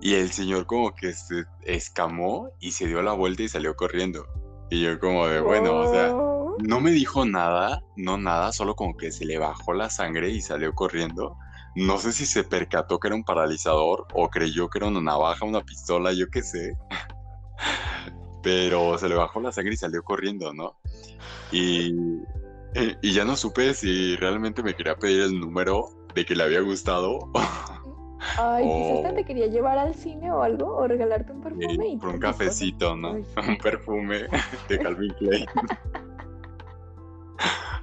[0.00, 4.26] Y el señor como que se escamó y se dio la vuelta y salió corriendo.
[4.70, 6.56] Y yo como de, bueno, o sea, oh.
[6.60, 10.40] no me dijo nada, no nada, solo como que se le bajó la sangre y
[10.40, 11.36] salió corriendo.
[11.74, 15.44] No sé si se percató que era un paralizador o creyó que era una navaja,
[15.44, 16.76] una pistola, yo qué sé.
[18.42, 20.76] Pero se le bajó la sangre y salió corriendo, ¿no?
[21.52, 21.94] Y,
[23.00, 26.60] y ya no supe si realmente me quería pedir el número de que le había
[26.60, 27.30] gustado.
[28.38, 31.98] Ay, quizás te quería llevar al cine o algo, o regalarte un perfume.
[32.00, 33.12] por un cafecito, ¿no?
[33.12, 34.28] un perfume
[34.68, 35.46] de Calvin Klein.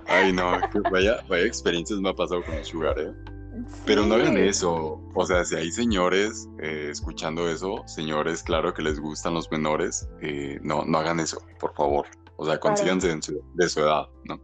[0.07, 0.59] Ay, no,
[0.91, 3.13] vaya, vaya experiencias me ha pasado con el Sugar, ¿eh?
[3.85, 5.01] Pero no hagan eso.
[5.15, 10.09] O sea, si hay señores eh, escuchando eso, señores, claro que les gustan los menores,
[10.21, 12.05] eh, no, no hagan eso, por favor.
[12.37, 13.17] O sea, consíganse
[13.55, 14.41] de su edad, ¿no?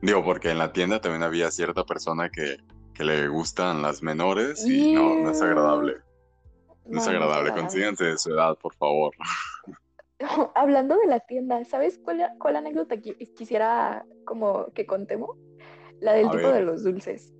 [0.00, 2.56] Digo, porque en la tienda también había cierta persona que,
[2.92, 5.96] que le gustan las menores y no, no es agradable.
[6.86, 9.12] No, es agradable, consíganse de su edad, por favor.
[10.54, 12.96] Hablando de la tienda, ¿sabes cuál, cuál anécdota
[13.36, 15.36] quisiera como que contemos?
[16.00, 17.32] La del tipo de los dulces.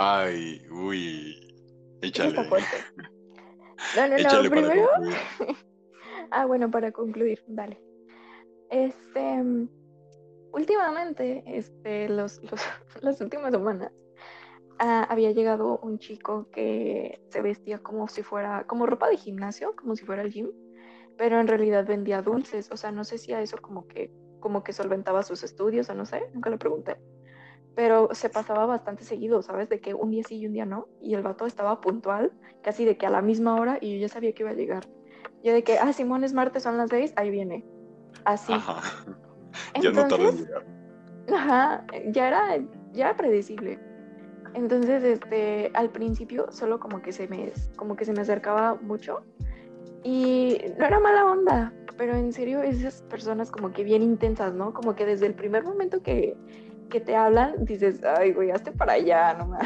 [0.00, 1.36] Ay, uy.
[2.02, 2.30] Échale.
[2.30, 2.76] Está fuerte.
[3.96, 4.88] No, no, no, primero.
[6.30, 7.82] ah, bueno, para concluir, dale.
[8.70, 9.42] Este,
[10.52, 12.40] últimamente, este, los,
[13.02, 13.90] las últimas semanas,
[14.78, 19.74] ah, había llegado un chico que se vestía como si fuera, como ropa de gimnasio,
[19.74, 20.52] como si fuera el gym,
[21.16, 22.70] pero en realidad vendía dulces.
[22.70, 25.94] O sea, no sé si a eso como que, como que solventaba sus estudios o
[25.94, 26.98] no sé, nunca le pregunté.
[27.78, 29.68] Pero se pasaba bastante seguido, ¿sabes?
[29.68, 30.88] De que un día sí y un día no.
[31.00, 34.08] Y el vato estaba puntual, casi de que a la misma hora, y yo ya
[34.08, 34.88] sabía que iba a llegar.
[35.44, 37.64] Yo de que, ah, Simón es martes, son las seis, ahí viene
[38.24, 38.52] así.
[38.52, 38.80] Ajá.
[39.80, 40.66] ya no tardó en llegar.
[41.32, 42.58] Ajá, ya era,
[42.94, 43.78] ya predecible.
[44.54, 49.20] Entonces, este, al principio solo como que se me, como que se me acercaba mucho
[50.02, 54.74] y no era mala onda, pero en serio esas personas como que bien intensas, ¿no?
[54.74, 56.36] Como que desde el primer momento que,
[56.88, 59.62] que te hablan dices, ay, güey, hazte para allá, no más.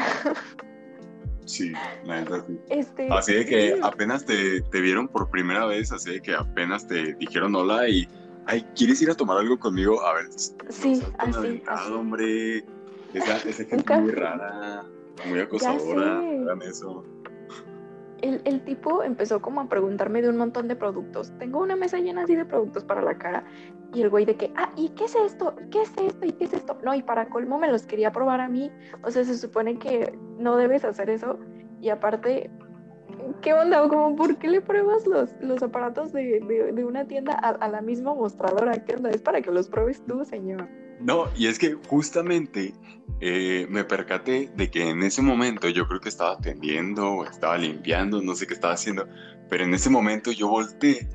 [1.45, 1.73] Sí,
[2.05, 2.59] la verdad sí.
[2.69, 6.87] Este, así de que apenas te, te, vieron por primera vez, así de que apenas
[6.87, 8.07] te dijeron hola y
[8.45, 10.01] ay, ¿quieres ir a tomar algo conmigo?
[10.05, 10.25] A ver,
[10.69, 11.93] Sí, no así, adelantado, así.
[11.93, 12.63] hombre.
[13.13, 14.85] Esa, esa gente Nunca- muy rara,
[15.27, 17.03] muy acosadora, hagan eso.
[18.21, 21.31] El, el tipo empezó como a preguntarme de un montón de productos.
[21.39, 23.43] Tengo una mesa llena así de productos para la cara.
[23.93, 25.53] Y el güey de que, ah, ¿y qué es esto?
[25.65, 26.25] ¿Y qué es esto?
[26.25, 26.77] ¿Y qué es esto?
[26.83, 28.71] No, y para colmo me los quería probar a mí.
[29.03, 31.37] O sea, se supone que no debes hacer eso.
[31.79, 32.49] Y aparte,
[33.41, 33.87] ¿qué onda?
[33.87, 37.67] Como, ¿por qué le pruebas los, los aparatos de, de- de una tienda a, a
[37.69, 38.83] la misma mostradora?
[38.83, 39.11] ¿Qué onda?
[39.11, 40.67] Es para que los pruebes tú, señor.
[40.99, 42.73] No, y es que justamente
[43.19, 48.21] eh, me percaté de que en ese momento yo creo que estaba atendiendo estaba limpiando,
[48.21, 49.05] no sé qué estaba haciendo,
[49.49, 51.07] pero en ese momento yo volteé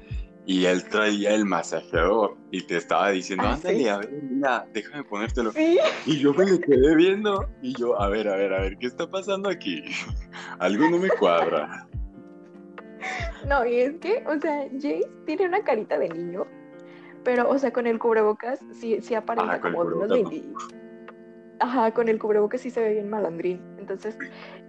[0.49, 3.89] y él traía el masajeador y te estaba diciendo, Ah, ándale, ¿sí?
[3.89, 5.53] a ver, mira, déjame ponértelo.
[5.53, 5.79] Sí.
[6.07, 8.87] Y yo me le quedé viendo y yo, a ver, a ver, a ver, ¿qué
[8.87, 9.83] está pasando aquí?
[10.59, 11.87] Algo no me cuadra.
[13.47, 16.47] No, y es que, o sea, Jace tiene una carita de niño,
[17.25, 20.88] pero, o sea, con el cubrebocas sí, sí aparenta el como de unos cubrebocas 20.
[21.61, 23.61] Ajá, con el cubrebocas sí se ve bien malandrín.
[23.79, 24.17] Entonces,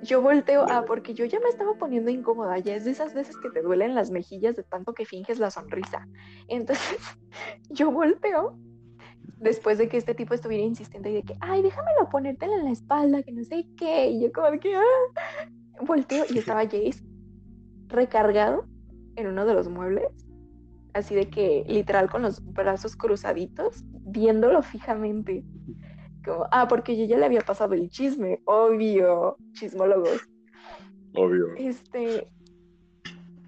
[0.02, 3.38] yo volteo, ah, porque yo ya me estaba poniendo incómoda, ya es de esas veces
[3.38, 6.08] que te duelen las mejillas de tanto que finges la sonrisa.
[6.48, 6.98] Entonces,
[7.70, 8.58] yo volteo
[9.38, 12.72] después de que este tipo estuviera insistiendo y de que, ay, déjamelo ponértelo en la
[12.72, 14.10] espalda, que no sé qué.
[14.10, 17.04] Y yo como que, ah, volteo y estaba Jace
[17.88, 18.66] recargado
[19.16, 20.08] en uno de los muebles,
[20.94, 25.44] así de que literal con los brazos cruzaditos, viéndolo fijamente.
[26.24, 30.22] Como, ah, porque yo ya le había pasado el chisme, obvio, chismólogos.
[31.14, 31.56] Obvio.
[31.58, 32.28] Este,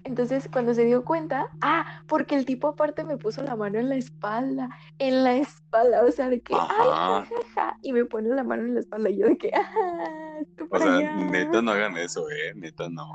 [0.04, 3.88] entonces cuando se dio cuenta, ah, porque el tipo aparte me puso la mano en
[3.88, 4.68] la espalda,
[4.98, 7.26] en la espalda, o sea, de que, ay, Ajá.
[7.26, 10.66] jajaja, y me pone la mano en la espalda y yo de que, ah, tú
[10.70, 11.14] O sea, allá".
[11.14, 13.12] neta no hagan eso, eh, neta no.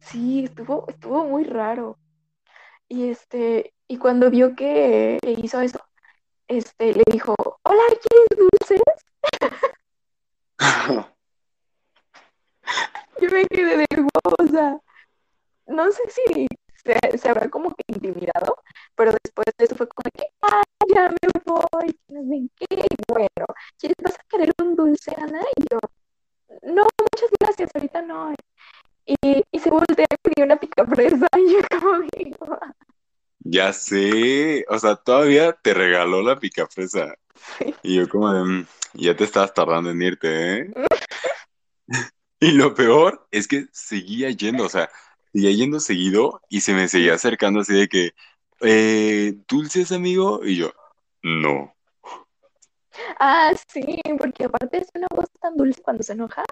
[0.00, 1.98] Sí, estuvo, estuvo muy raro.
[2.88, 5.78] Y este, y cuando vio que, que hizo eso,
[6.48, 8.80] este, le dijo, hola, ¿quieres dulces?
[13.20, 14.78] Yo me quedé de wow, o sea,
[15.66, 16.46] no sé si
[16.84, 18.56] se, se habrá como que intimidado,
[18.94, 20.62] pero después de eso fue como que, ah,
[20.94, 23.46] ya me voy, no sé qué, bueno,
[23.78, 25.40] ¿quieres, vas a querer un dulce, Ana?
[25.56, 25.78] Y yo,
[26.62, 28.34] no, muchas gracias, ahorita no.
[29.06, 29.16] Y,
[29.50, 32.58] y se voltea y pidió una pica fresa, y yo como digo,
[33.48, 37.14] Ya sé, o sea, todavía te regaló la picafresa.
[37.82, 40.74] Y yo como de, "Mm, ya te estabas tardando en irte, ¿eh?
[42.40, 44.90] Y lo peor es que seguía yendo, o sea,
[45.32, 48.10] seguía yendo seguido y se me seguía acercando así de que,
[48.60, 50.40] eh, ¿dulces, amigo?
[50.44, 50.72] Y yo,
[51.22, 51.74] no.
[53.18, 53.82] ah, sí,
[54.18, 56.44] porque aparte es una voz tan dulce cuando se enoja,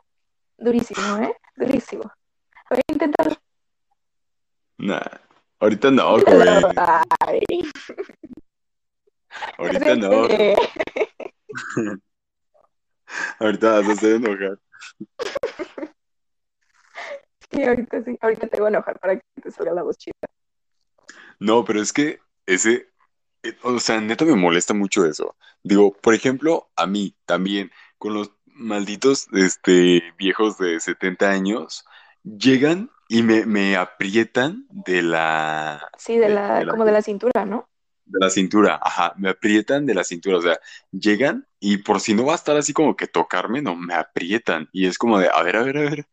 [0.58, 1.34] durísimo, ¿eh?
[1.56, 2.10] Durísimo.
[2.70, 3.36] Voy a intentarlo.
[4.78, 5.18] Nah,
[5.64, 6.16] ahorita no,
[7.20, 7.42] Ay,
[9.58, 10.10] ahorita no,
[13.40, 14.58] ahorita vas a hacer enojar.
[17.50, 20.12] Sí, ahorita sí, ahorita te voy a enojar para que te salga la voz chida.
[21.38, 22.90] No, pero es que ese,
[23.42, 25.34] eh, o sea, neta me molesta mucho eso.
[25.62, 31.86] Digo, por ejemplo, a mí también, con los malditos, este, viejos de 70 años,
[32.22, 37.02] llegan y me, me aprietan de la, Sí, de la, de la- como de la
[37.02, 37.68] cintura, ¿no?
[38.06, 40.58] de la cintura, ajá, me aprietan de la cintura, o sea,
[40.92, 44.68] llegan y por si no va a estar así como que tocarme, no, me aprietan
[44.72, 46.06] y es como de, a ver, a ver, a ver,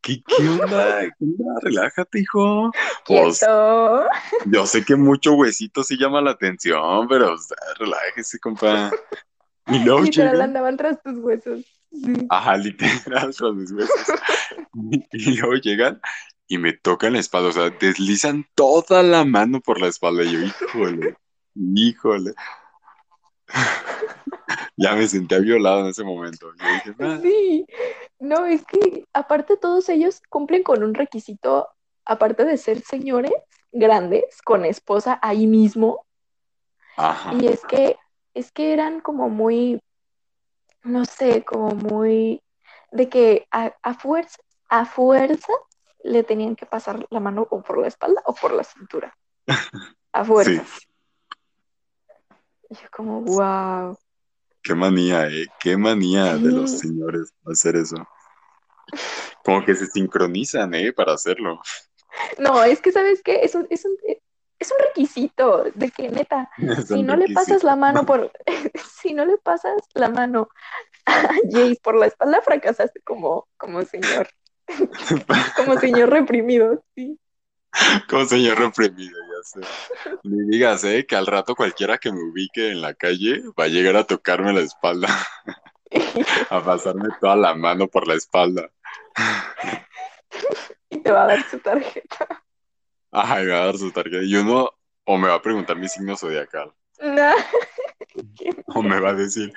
[0.00, 1.00] ¿qué, qué onda?
[1.18, 1.60] ¿Qué onda?
[1.62, 2.72] Relájate, hijo.
[3.06, 3.40] Pues,
[4.46, 8.90] yo sé que mucho huesito sí llama la atención, pero o sea, relájese, compa.
[9.68, 11.64] Y luego Literal andaban tras tus huesos.
[12.28, 13.00] Ajá, literal,
[13.34, 13.96] tras mis huesos.
[15.12, 16.00] Y luego llegan
[16.48, 20.24] y me tocan la espalda, o sea, deslizan toda la mano por la espalda.
[20.24, 21.16] Y yo, híjole,
[21.54, 22.34] híjole.
[24.76, 26.52] Ya me sentía violado en ese momento.
[26.54, 27.18] Yo dije, "Ah".
[27.22, 27.66] Sí,
[28.18, 31.68] no, es que aparte todos ellos cumplen con un requisito,
[32.04, 33.32] aparte de ser señores
[33.72, 36.06] grandes, con esposa ahí mismo,
[36.96, 37.32] Ajá.
[37.34, 37.96] y es que,
[38.34, 39.80] es que eran como muy,
[40.84, 42.42] no sé, como muy,
[42.92, 45.52] de que a, a fuerza, a fuerza
[46.06, 49.16] le tenían que pasar la mano o por la espalda o por la cintura.
[50.12, 50.64] A fuerza.
[52.68, 53.96] Y yo como, wow.
[54.60, 55.46] Qué manía, ¿eh?
[55.60, 57.96] Qué manía de los señores hacer eso.
[59.44, 60.92] Como que se sincronizan, ¿eh?
[60.92, 61.60] Para hacerlo.
[62.38, 63.40] No, es que, ¿sabes qué?
[63.42, 63.94] Es un, es un,
[64.58, 66.50] es un requisito de que, neta,
[66.88, 68.32] si no le pasas la mano por,
[68.98, 70.48] si no le pasas la mano
[71.04, 74.28] a Jace por la espalda, fracasaste como, como señor,
[75.56, 77.18] como señor reprimido, sí.
[78.08, 79.64] Como señor reprimido, ya eh.
[80.24, 83.68] Ni digas, eh, que al rato cualquiera que me ubique en la calle va a
[83.68, 85.08] llegar a tocarme la espalda.
[86.50, 88.70] a pasarme toda la mano por la espalda.
[90.90, 92.42] y te va a dar su tarjeta.
[93.12, 94.22] Ajá, me va a dar su tarjeta.
[94.22, 94.70] Y uno,
[95.04, 96.72] o me va a preguntar mi signo zodiacal.
[97.00, 97.32] No.
[98.74, 99.52] O me va a decir,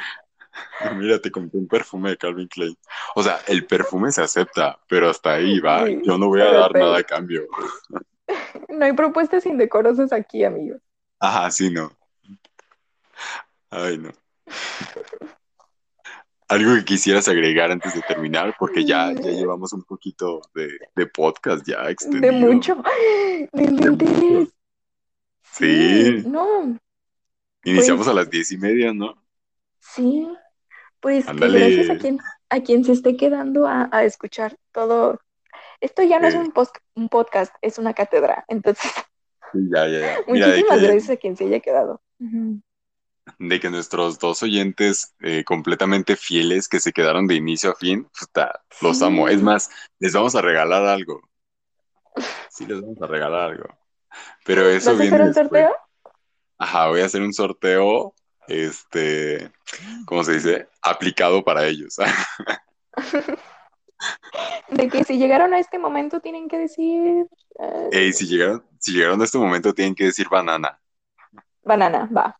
[0.95, 2.77] mira, te compré un perfume de Calvin Klein.
[3.15, 5.87] O sea, el perfume se acepta, pero hasta ahí va.
[5.87, 7.47] Yo no voy a dar nada a cambio.
[8.67, 10.77] No hay propuestas indecorosas aquí, amigo.
[11.19, 11.91] Ajá, sí, no.
[13.71, 14.11] Ay, no.
[16.47, 21.65] Algo que quisieras agregar antes de terminar, porque ya, ya llevamos un poquito de, podcast
[21.65, 22.31] ya extendido.
[22.31, 22.81] De mucho.
[23.51, 24.49] De interés.
[25.51, 26.23] Sí.
[26.25, 26.77] No.
[27.63, 29.21] Iniciamos pues a las diez y media, ¿no?
[29.79, 30.27] Sí.
[30.99, 32.19] Pues gracias a quien,
[32.49, 35.19] a quien se esté quedando a, escuchar todo.
[35.81, 36.53] Esto ya no es un,
[36.95, 38.43] un podcast, es una cátedra.
[38.47, 38.91] Entonces.
[39.53, 40.17] Ya, ya, ya.
[40.27, 42.01] Muchísimas gracias a quien se haya quedado
[43.37, 48.07] de que nuestros dos oyentes eh, completamente fieles que se quedaron de inicio a fin,
[48.81, 49.27] los amo.
[49.27, 49.69] Es más,
[49.99, 51.21] les vamos a regalar algo.
[52.49, 53.65] Sí, les vamos a regalar algo.
[54.45, 55.75] Pero eso ¿Vas a hacer un sorteo?
[56.57, 58.13] Ajá, voy a hacer un sorteo,
[58.49, 59.51] este,
[60.05, 60.67] ¿cómo se dice?
[60.81, 61.97] Aplicado para ellos.
[64.69, 67.27] de que si llegaron a este momento tienen que decir...
[67.91, 70.79] Eh, si llegaron, si llegaron a este momento tienen que decir banana.
[71.63, 72.39] Banana, va.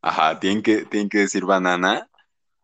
[0.00, 2.08] Ajá, tienen que, tienen que decir banana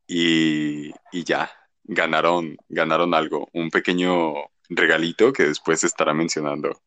[0.06, 1.50] y, ya,
[1.84, 4.34] ganaron, ganaron algo, un pequeño
[4.68, 6.80] regalito que después estará mencionando.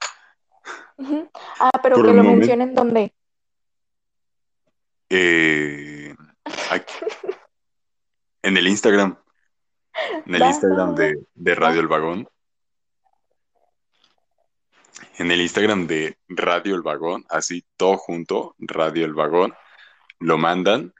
[1.59, 3.13] Ah, pero que lo mencionen dónde.
[5.13, 6.15] Eh,
[8.43, 9.17] en el Instagram.
[10.25, 12.29] En el Instagram de, de Radio El Vagón.
[15.17, 19.53] En el Instagram de Radio El Vagón, así todo junto, Radio El Vagón
[20.19, 20.93] lo mandan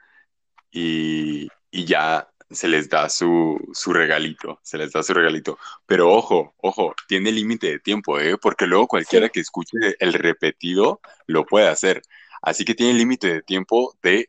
[0.70, 5.58] y, ya se les da su, regalito, se les da su regalito.
[5.86, 8.36] Pero ojo, ojo, tiene límite de tiempo, ¿eh?
[8.36, 12.02] Porque luego cualquiera que escuche el repetido lo puede hacer.
[12.42, 14.28] Así que tiene límite de tiempo de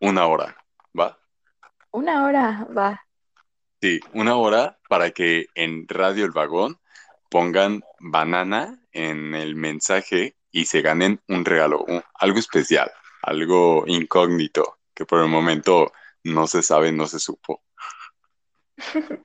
[0.00, 0.56] una hora,
[0.98, 1.18] ¿va?
[1.90, 3.06] Una hora, va.
[3.80, 6.80] Sí, una hora para que en Radio El Vagón
[7.30, 11.84] pongan banana en el mensaje y se ganen un regalo,
[12.14, 12.90] algo especial
[13.22, 15.92] algo incógnito que por el momento
[16.24, 17.62] no se sabe, no se supo.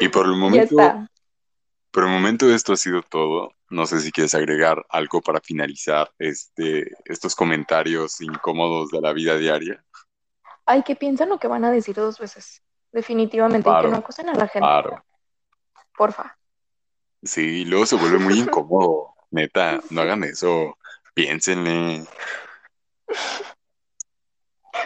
[0.00, 1.08] y por el momento,
[1.90, 3.52] por el momento esto ha sido todo.
[3.68, 9.36] No sé si quieres agregar algo para finalizar este, estos comentarios incómodos de la vida
[9.36, 9.84] diaria.
[10.66, 12.62] Ay, que piensan lo que van a decir dos veces.
[12.92, 14.66] Definitivamente, y que no acosen a la gente.
[14.66, 15.04] Claro.
[15.96, 16.36] Porfa.
[17.22, 19.14] Sí, luego se vuelve muy incómodo.
[19.30, 20.76] Neta, no hagan eso.
[21.14, 22.04] Piénsenle.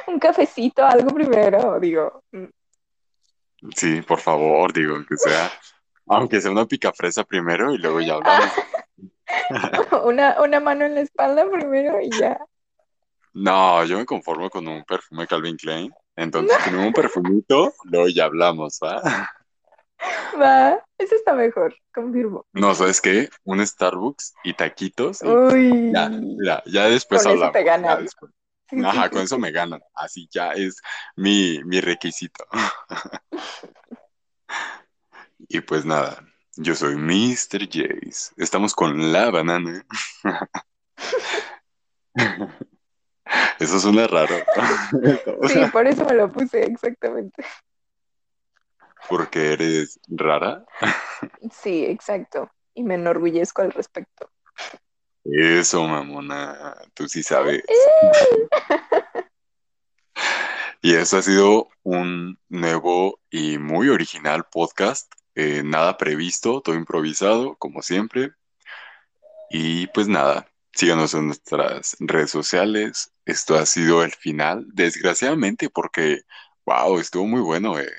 [0.06, 2.24] Un cafecito, algo primero, digo.
[2.32, 2.46] Mm.
[3.74, 5.50] Sí, por favor, digo, que sea,
[6.06, 8.52] aunque sea una picafresa primero y luego ya hablamos.
[10.04, 12.38] una, una mano en la espalda primero y ya.
[13.32, 15.92] No, yo me conformo con un perfume Calvin Klein.
[16.16, 19.02] Entonces, con un perfumito, luego ya hablamos, ¿va?
[20.40, 22.46] Va, eso está mejor, confirmo.
[22.52, 23.30] No, ¿sabes qué?
[23.44, 25.22] Un Starbucks y taquitos.
[25.22, 25.92] Uy.
[25.92, 26.10] Ya,
[26.66, 27.56] ya, después con hablamos.
[27.56, 28.06] Eso te ganan.
[28.84, 29.80] Ajá, con eso me ganan.
[29.94, 30.80] Así ya es
[31.16, 32.44] mi, mi requisito.
[35.48, 36.24] y pues nada,
[36.56, 37.66] yo soy Mr.
[37.66, 38.32] Jace.
[38.36, 39.84] Estamos con la banana.
[43.58, 44.34] Eso suena raro.
[45.48, 47.44] sí, por eso me lo puse, exactamente.
[49.08, 50.64] Porque eres rara.
[51.50, 52.50] Sí, exacto.
[52.74, 54.30] Y me enorgullezco al respecto.
[55.24, 57.62] Eso, mamona, tú sí sabes.
[60.82, 65.10] y eso ha sido un nuevo y muy original podcast.
[65.34, 68.32] Eh, nada previsto, todo improvisado, como siempre.
[69.50, 73.12] Y pues nada, síganos en nuestras redes sociales.
[73.24, 76.22] Esto ha sido el final, desgraciadamente, porque,
[76.64, 77.78] wow, estuvo muy bueno.
[77.78, 77.90] Eh.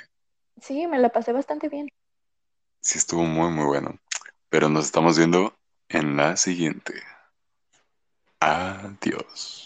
[0.61, 1.89] Sí, me la pasé bastante bien.
[2.81, 3.99] Sí, estuvo muy, muy bueno.
[4.49, 5.57] Pero nos estamos viendo
[5.89, 7.01] en la siguiente.
[8.39, 9.64] Adiós.